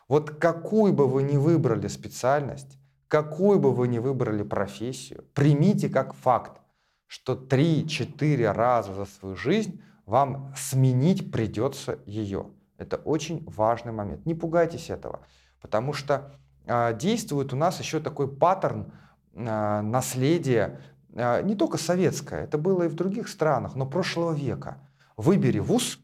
Вот 0.09 0.31
какую 0.31 0.93
бы 0.93 1.07
вы 1.07 1.23
ни 1.23 1.37
выбрали 1.37 1.87
специальность, 1.87 2.81
какую 3.07 3.61
бы 3.61 3.73
вы 3.73 3.87
ни 3.87 4.01
выбрали 4.01 4.43
профессию, 4.43 5.25
примите 5.35 5.89
как 5.89 6.15
факт, 6.15 6.61
что 7.07 7.35
3-4 7.35 8.51
раза 8.51 8.95
за 8.95 9.05
свою 9.05 9.37
жизнь 9.37 9.81
вам 10.05 10.53
сменить 10.57 11.31
придется 11.31 12.01
ее. 12.07 12.51
Это 12.77 12.97
очень 12.97 13.45
важный 13.47 13.93
момент. 13.93 14.27
Не 14.27 14.35
пугайтесь 14.35 14.91
этого, 14.91 15.21
потому 15.61 15.93
что 15.93 16.35
э, 16.67 16.93
действует 16.99 17.53
у 17.53 17.57
нас 17.57 17.79
еще 17.79 18.01
такой 18.01 18.27
паттерн 18.27 18.93
э, 19.35 19.81
наследия, 19.81 20.81
э, 21.15 21.43
не 21.43 21.55
только 21.55 21.79
советское, 21.79 22.45
это 22.45 22.59
было 22.59 22.85
и 22.85 22.89
в 22.89 22.95
других 22.95 23.29
странах, 23.29 23.75
но 23.75 23.87
прошлого 23.87 24.33
века. 24.33 24.79
Выбери 25.17 25.59
вуз, 25.59 25.99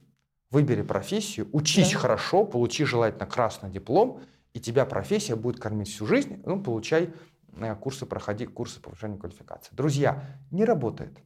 выбери 0.51 0.83
профессию, 0.83 1.49
учись 1.53 1.93
да. 1.93 1.99
хорошо, 1.99 2.45
получи 2.45 2.85
желательно 2.85 3.27
красный 3.27 3.71
диплом, 3.71 4.21
и 4.55 4.61
тебя 4.61 4.87
профессия 4.87 5.37
будет 5.37 5.61
кормить 5.61 5.89
всю 5.89 6.07
жизнь, 6.07 6.43
ну, 6.45 6.61
получай 6.63 7.13
курсы, 7.81 8.07
проходи 8.07 8.47
курсы 8.47 8.81
повышения 8.81 9.19
квалификации. 9.19 9.75
Друзья, 9.75 10.23
не 10.51 10.65
работает. 10.65 11.19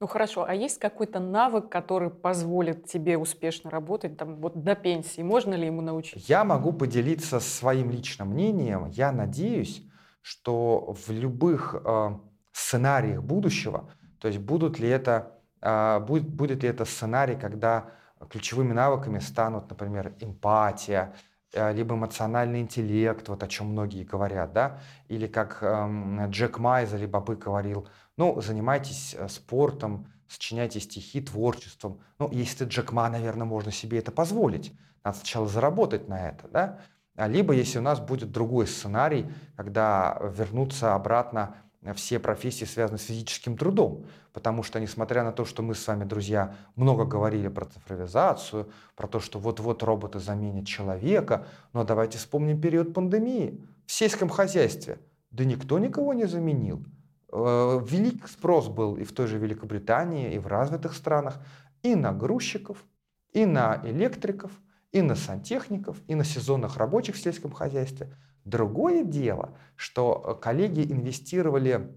Ну 0.00 0.06
хорошо, 0.06 0.46
а 0.48 0.54
есть 0.54 0.78
какой-то 0.78 1.20
навык, 1.20 1.68
который 1.68 2.08
позволит 2.08 2.86
тебе 2.86 3.18
успешно 3.18 3.70
работать 3.70 4.16
там, 4.16 4.36
вот 4.36 4.62
до 4.62 4.74
пенсии? 4.74 5.20
Можно 5.20 5.54
ли 5.54 5.66
ему 5.66 5.82
научиться? 5.82 6.24
Я 6.26 6.42
могу 6.42 6.72
поделиться 6.72 7.38
своим 7.38 7.90
личным 7.90 8.28
мнением. 8.28 8.86
Я 8.86 9.12
надеюсь, 9.12 9.82
что 10.22 10.94
в 10.94 11.10
любых 11.10 11.74
э, 11.74 12.10
сценариях 12.52 13.22
будущего, 13.22 13.90
то 14.18 14.28
есть 14.28 14.40
будут 14.40 14.78
ли 14.78 14.88
это, 14.88 15.38
э, 15.60 16.00
будет, 16.00 16.28
будет 16.28 16.62
ли 16.62 16.68
это 16.68 16.84
сценарий, 16.84 17.36
когда 17.36 17.90
ключевыми 18.28 18.72
навыками 18.72 19.18
станут, 19.18 19.70
например, 19.70 20.14
эмпатия, 20.20 21.14
э, 21.52 21.72
либо 21.72 21.94
эмоциональный 21.94 22.60
интеллект, 22.60 23.28
вот 23.28 23.42
о 23.42 23.48
чем 23.48 23.68
многие 23.68 24.04
говорят, 24.04 24.52
да, 24.52 24.80
или 25.08 25.26
как 25.26 25.58
э, 25.62 26.26
Джек 26.28 26.58
Майза, 26.58 26.96
либо 26.96 27.20
бы 27.20 27.36
говорил, 27.36 27.88
ну, 28.16 28.40
занимайтесь 28.40 29.14
э, 29.18 29.28
спортом, 29.28 30.06
сочиняйте 30.28 30.80
стихи, 30.80 31.20
творчеством. 31.20 32.00
Ну, 32.18 32.30
если 32.30 32.64
ты 32.64 32.70
Джек 32.70 32.92
Ма, 32.92 33.08
наверное, 33.08 33.46
можно 33.46 33.72
себе 33.72 33.98
это 33.98 34.12
позволить. 34.12 34.72
Надо 35.02 35.16
сначала 35.16 35.48
заработать 35.48 36.08
на 36.08 36.28
это, 36.28 36.46
да? 36.48 36.80
А 37.16 37.28
либо 37.28 37.52
если 37.52 37.78
у 37.78 37.82
нас 37.82 38.00
будет 38.00 38.30
другой 38.30 38.66
сценарий, 38.66 39.26
когда 39.56 40.20
вернутся 40.36 40.94
обратно 40.94 41.56
все 41.94 42.18
профессии, 42.18 42.64
связанные 42.64 42.98
с 42.98 43.04
физическим 43.04 43.56
трудом. 43.56 44.04
Потому 44.32 44.62
что, 44.62 44.78
несмотря 44.80 45.24
на 45.24 45.32
то, 45.32 45.44
что 45.44 45.62
мы 45.62 45.74
с 45.74 45.86
вами, 45.86 46.04
друзья, 46.04 46.54
много 46.76 47.04
говорили 47.04 47.48
про 47.48 47.64
цифровизацию, 47.64 48.70
про 48.96 49.08
то, 49.08 49.18
что 49.18 49.38
вот-вот 49.38 49.82
роботы 49.82 50.18
заменят 50.18 50.66
человека, 50.66 51.46
но 51.72 51.84
давайте 51.84 52.18
вспомним 52.18 52.60
период 52.60 52.92
пандемии. 52.92 53.64
В 53.86 53.92
сельском 53.92 54.28
хозяйстве, 54.28 54.98
да 55.30 55.44
никто 55.44 55.78
никого 55.78 56.12
не 56.12 56.26
заменил. 56.26 56.84
Э, 57.32 57.80
велик 57.82 58.28
спрос 58.28 58.68
был 58.68 58.96
и 58.96 59.04
в 59.04 59.12
той 59.12 59.26
же 59.26 59.38
Великобритании, 59.38 60.34
и 60.34 60.38
в 60.38 60.46
развитых 60.46 60.94
странах 60.94 61.38
и 61.82 61.94
на 61.94 62.12
грузчиков, 62.12 62.84
и 63.32 63.46
на 63.46 63.80
электриков, 63.84 64.50
и 64.92 65.02
на 65.02 65.14
сантехников, 65.14 65.98
и 66.08 66.14
на 66.14 66.24
сезонных 66.24 66.76
рабочих 66.76 67.14
в 67.14 67.20
сельском 67.20 67.52
хозяйстве. 67.52 68.12
Другое 68.44 69.04
дело, 69.04 69.56
что 69.76 70.38
коллеги 70.42 70.80
инвестировали 70.80 71.94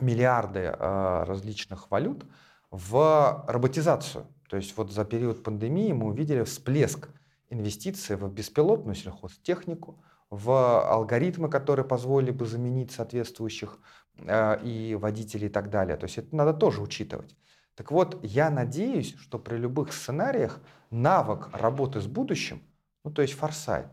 миллиарды 0.00 0.60
э, 0.60 1.24
различных 1.24 1.90
валют 1.90 2.26
в 2.70 3.44
роботизацию. 3.48 4.26
То 4.48 4.56
есть 4.56 4.76
вот 4.76 4.92
за 4.92 5.04
период 5.04 5.42
пандемии 5.42 5.92
мы 5.92 6.06
увидели 6.06 6.42
всплеск 6.42 7.08
инвестиций 7.48 8.16
в 8.16 8.30
беспилотную 8.30 8.94
сельхозтехнику, 8.94 10.02
в 10.28 10.84
алгоритмы, 10.84 11.48
которые 11.48 11.86
позволили 11.86 12.32
бы 12.32 12.46
заменить 12.46 12.90
соответствующих 12.90 13.78
э, 14.18 14.60
и 14.64 14.94
водителей 14.96 15.46
и 15.46 15.50
так 15.50 15.70
далее. 15.70 15.96
То 15.96 16.04
есть 16.04 16.18
это 16.18 16.34
надо 16.34 16.52
тоже 16.52 16.82
учитывать. 16.82 17.36
Так 17.76 17.90
вот, 17.90 18.18
я 18.24 18.50
надеюсь, 18.50 19.14
что 19.18 19.38
при 19.38 19.56
любых 19.56 19.92
сценариях 19.92 20.60
навык 20.90 21.50
работы 21.52 22.00
с 22.00 22.06
будущим, 22.06 22.62
ну 23.04 23.10
то 23.10 23.22
есть 23.22 23.34
форсайт, 23.34 23.88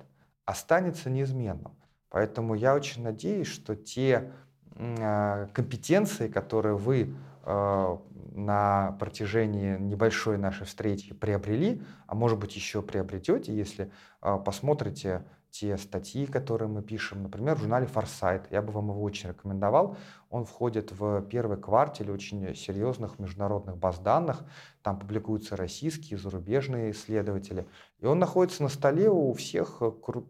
останется 0.46 1.10
неизменным. 1.10 1.78
Поэтому 2.10 2.56
я 2.56 2.76
очень 2.76 3.04
надеюсь, 3.04 3.48
что 3.48 3.76
те 3.76 4.32
э, 4.76 5.48
компетенции, 5.54 6.28
которые 6.30 6.78
вы 6.78 7.14
э, 7.44 7.98
на 8.32 8.92
протяжении 9.00 9.78
небольшой 9.78 10.38
нашей 10.38 10.66
встречи 10.66 11.14
приобрели, 11.14 11.82
а 12.08 12.16
может 12.16 12.40
быть 12.40 12.56
еще 12.56 12.82
приобретете, 12.82 13.54
если 13.54 13.92
э, 14.22 14.40
посмотрите 14.46 15.26
те 15.54 15.78
статьи, 15.78 16.26
которые 16.26 16.68
мы 16.68 16.82
пишем, 16.82 17.22
например, 17.22 17.56
в 17.56 17.60
журнале 17.60 17.86
Foresight. 17.86 18.48
Я 18.50 18.64
бы 18.64 18.74
вам 18.74 18.90
его 18.90 19.04
очень 19.04 19.30
рекомендовал. 19.30 19.96
Он 20.32 20.46
входит 20.46 20.92
в 20.92 21.22
первый 21.22 21.58
квартале 21.58 22.12
очень 22.12 22.56
серьезных 22.56 23.20
международных 23.20 23.78
баз 23.78 24.00
данных. 24.00 24.44
Там 24.82 24.98
публикуются 24.98 25.56
российские, 25.56 26.18
зарубежные 26.18 26.90
исследователи. 26.90 27.68
И 28.00 28.08
он 28.08 28.18
находится 28.18 28.64
на 28.64 28.70
столе 28.70 29.12
у 29.12 29.32
всех 29.34 29.80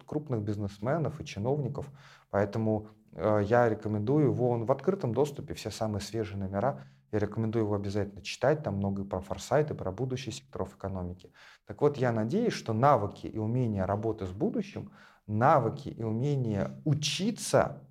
крупных 0.05 0.41
бизнесменов 0.41 1.21
и 1.21 1.25
чиновников. 1.25 1.89
Поэтому 2.29 2.89
э, 3.13 3.43
я 3.45 3.69
рекомендую 3.69 4.25
его, 4.25 4.49
он 4.49 4.65
в 4.65 4.71
открытом 4.73 5.13
доступе, 5.13 5.53
все 5.53 5.71
самые 5.71 6.01
свежие 6.01 6.37
номера. 6.37 6.83
Я 7.13 7.19
рекомендую 7.19 7.63
его 7.63 7.75
обязательно 7.75 8.23
читать, 8.23 8.61
там 8.63 8.75
много 8.75 9.03
и 9.03 9.05
про 9.05 9.21
форсайт, 9.21 9.71
и 9.71 9.73
про 9.73 9.89
будущее 9.91 10.33
секторов 10.33 10.75
экономики. 10.75 11.31
Так 11.65 11.79
вот, 11.81 11.95
я 11.95 12.11
надеюсь, 12.11 12.53
что 12.53 12.73
навыки 12.73 13.27
и 13.27 13.37
умения 13.37 13.85
работы 13.85 14.25
с 14.25 14.31
будущим 14.31 14.91
навыки 15.27 15.89
и 15.89 16.03
умение 16.03 16.81
учиться 16.85 17.81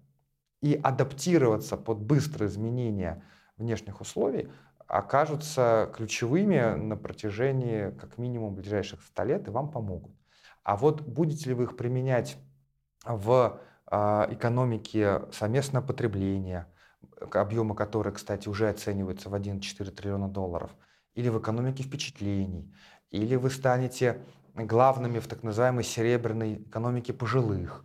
и 0.60 0.74
адаптироваться 0.74 1.76
под 1.76 1.98
быстрые 1.98 2.48
изменения 2.48 3.24
внешних 3.56 4.00
условий 4.00 4.48
окажутся 4.86 5.90
ключевыми 5.96 6.74
на 6.74 6.96
протяжении 6.96 7.90
как 7.92 8.18
минимум 8.18 8.54
ближайших 8.54 9.00
100 9.02 9.24
лет 9.24 9.48
и 9.48 9.50
вам 9.50 9.70
помогут. 9.70 10.14
А 10.64 10.76
вот 10.76 11.00
будете 11.00 11.48
ли 11.48 11.54
вы 11.54 11.64
их 11.64 11.76
применять 11.76 12.36
в 13.04 13.58
э, 13.90 13.96
экономике 14.30 15.22
совместного 15.32 15.86
потребления, 15.86 16.68
объемы 17.32 17.74
которой, 17.74 18.12
кстати, 18.12 18.48
уже 18.48 18.68
оцениваются 18.68 19.30
в 19.30 19.34
1,4 19.34 19.90
триллиона 19.90 20.28
долларов, 20.28 20.70
или 21.14 21.30
в 21.30 21.38
экономике 21.38 21.82
впечатлений, 21.82 22.72
или 23.10 23.36
вы 23.36 23.50
станете 23.50 24.22
главными 24.54 25.18
в 25.18 25.26
так 25.26 25.42
называемой 25.42 25.84
серебряной 25.84 26.54
экономике 26.54 27.12
пожилых, 27.12 27.84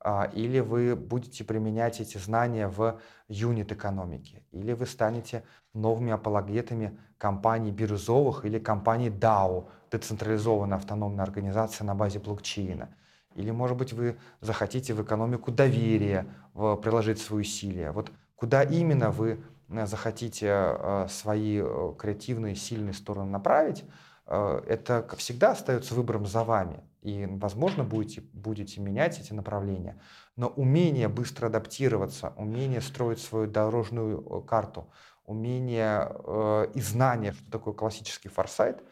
а, 0.00 0.30
или 0.32 0.60
вы 0.60 0.94
будете 0.96 1.44
применять 1.44 2.00
эти 2.00 2.18
знания 2.18 2.68
в 2.68 3.00
юнит-экономике, 3.28 4.42
или 4.52 4.72
вы 4.72 4.86
станете 4.86 5.42
новыми 5.74 6.12
апологетами 6.12 6.98
компаний 7.18 7.72
бирюзовых 7.72 8.44
или 8.44 8.58
компаний 8.58 9.10
DAO, 9.10 9.68
децентрализованная 9.90 10.78
автономная 10.78 11.24
организация 11.24 11.84
на 11.84 11.94
базе 11.94 12.20
блокчейна. 12.20 12.94
Или, 13.34 13.50
может 13.50 13.76
быть, 13.76 13.92
вы 13.92 14.18
захотите 14.40 14.94
в 14.94 15.02
экономику 15.02 15.52
доверия 15.52 16.26
приложить 16.54 17.20
свои 17.20 17.42
усилия. 17.42 17.92
Вот 17.92 18.10
куда 18.34 18.62
именно 18.62 19.10
вы 19.10 19.40
э, 19.68 19.86
захотите 19.86 20.48
э, 20.48 21.06
свои 21.08 21.60
э, 21.62 21.94
креативные, 21.98 22.54
сильные 22.54 22.94
стороны 22.94 23.30
направить, 23.30 23.84
это, 24.28 25.02
как 25.08 25.18
всегда, 25.18 25.52
остается 25.52 25.94
выбором 25.94 26.26
за 26.26 26.44
вами. 26.44 26.80
И, 27.02 27.26
возможно, 27.26 27.84
будете, 27.84 28.20
будете 28.32 28.80
менять 28.80 29.18
эти 29.20 29.32
направления. 29.32 30.00
Но 30.36 30.48
умение 30.48 31.08
быстро 31.08 31.46
адаптироваться, 31.46 32.32
умение 32.36 32.80
строить 32.80 33.20
свою 33.20 33.46
дорожную 33.46 34.20
э, 34.20 34.46
карту, 34.46 34.90
умение 35.24 36.10
э, 36.10 36.68
и 36.74 36.80
знание, 36.80 37.32
что 37.32 37.50
такое 37.50 37.74
классический 37.74 38.28
форсайт, 38.28 38.82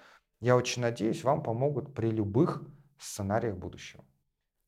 я 0.40 0.56
очень 0.56 0.82
надеюсь, 0.82 1.24
вам 1.24 1.42
помогут 1.42 1.94
при 1.94 2.10
любых 2.10 2.62
сценариях 2.98 3.56
будущего. 3.56 4.04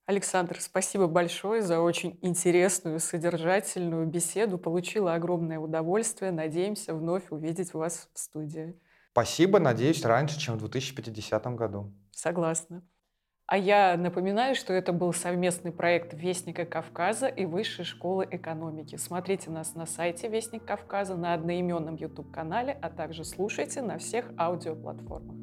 Александр, 0.06 0.58
спасибо 0.60 1.06
большое 1.06 1.60
за 1.60 1.80
очень 1.80 2.18
интересную, 2.22 2.98
содержательную 2.98 4.06
беседу. 4.06 4.56
Получила 4.56 5.14
огромное 5.14 5.58
удовольствие. 5.58 6.32
Надеемся 6.32 6.94
вновь 6.94 7.30
увидеть 7.30 7.74
вас 7.74 8.08
в 8.14 8.18
студии. 8.18 8.74
Спасибо, 9.18 9.58
надеюсь, 9.58 10.04
раньше, 10.04 10.38
чем 10.38 10.54
в 10.54 10.58
2050 10.58 11.44
году. 11.56 11.92
Согласна. 12.12 12.84
А 13.48 13.58
я 13.58 13.96
напоминаю, 13.96 14.54
что 14.54 14.72
это 14.72 14.92
был 14.92 15.12
совместный 15.12 15.72
проект 15.72 16.14
Вестника 16.14 16.64
Кавказа 16.64 17.26
и 17.26 17.44
Высшей 17.44 17.84
школы 17.84 18.28
экономики. 18.30 18.94
Смотрите 18.94 19.50
нас 19.50 19.74
на 19.74 19.86
сайте 19.86 20.28
Вестник 20.28 20.64
Кавказа, 20.64 21.16
на 21.16 21.34
одноименном 21.34 21.96
YouTube-канале, 21.96 22.78
а 22.80 22.90
также 22.90 23.24
слушайте 23.24 23.82
на 23.82 23.98
всех 23.98 24.26
аудиоплатформах. 24.38 25.34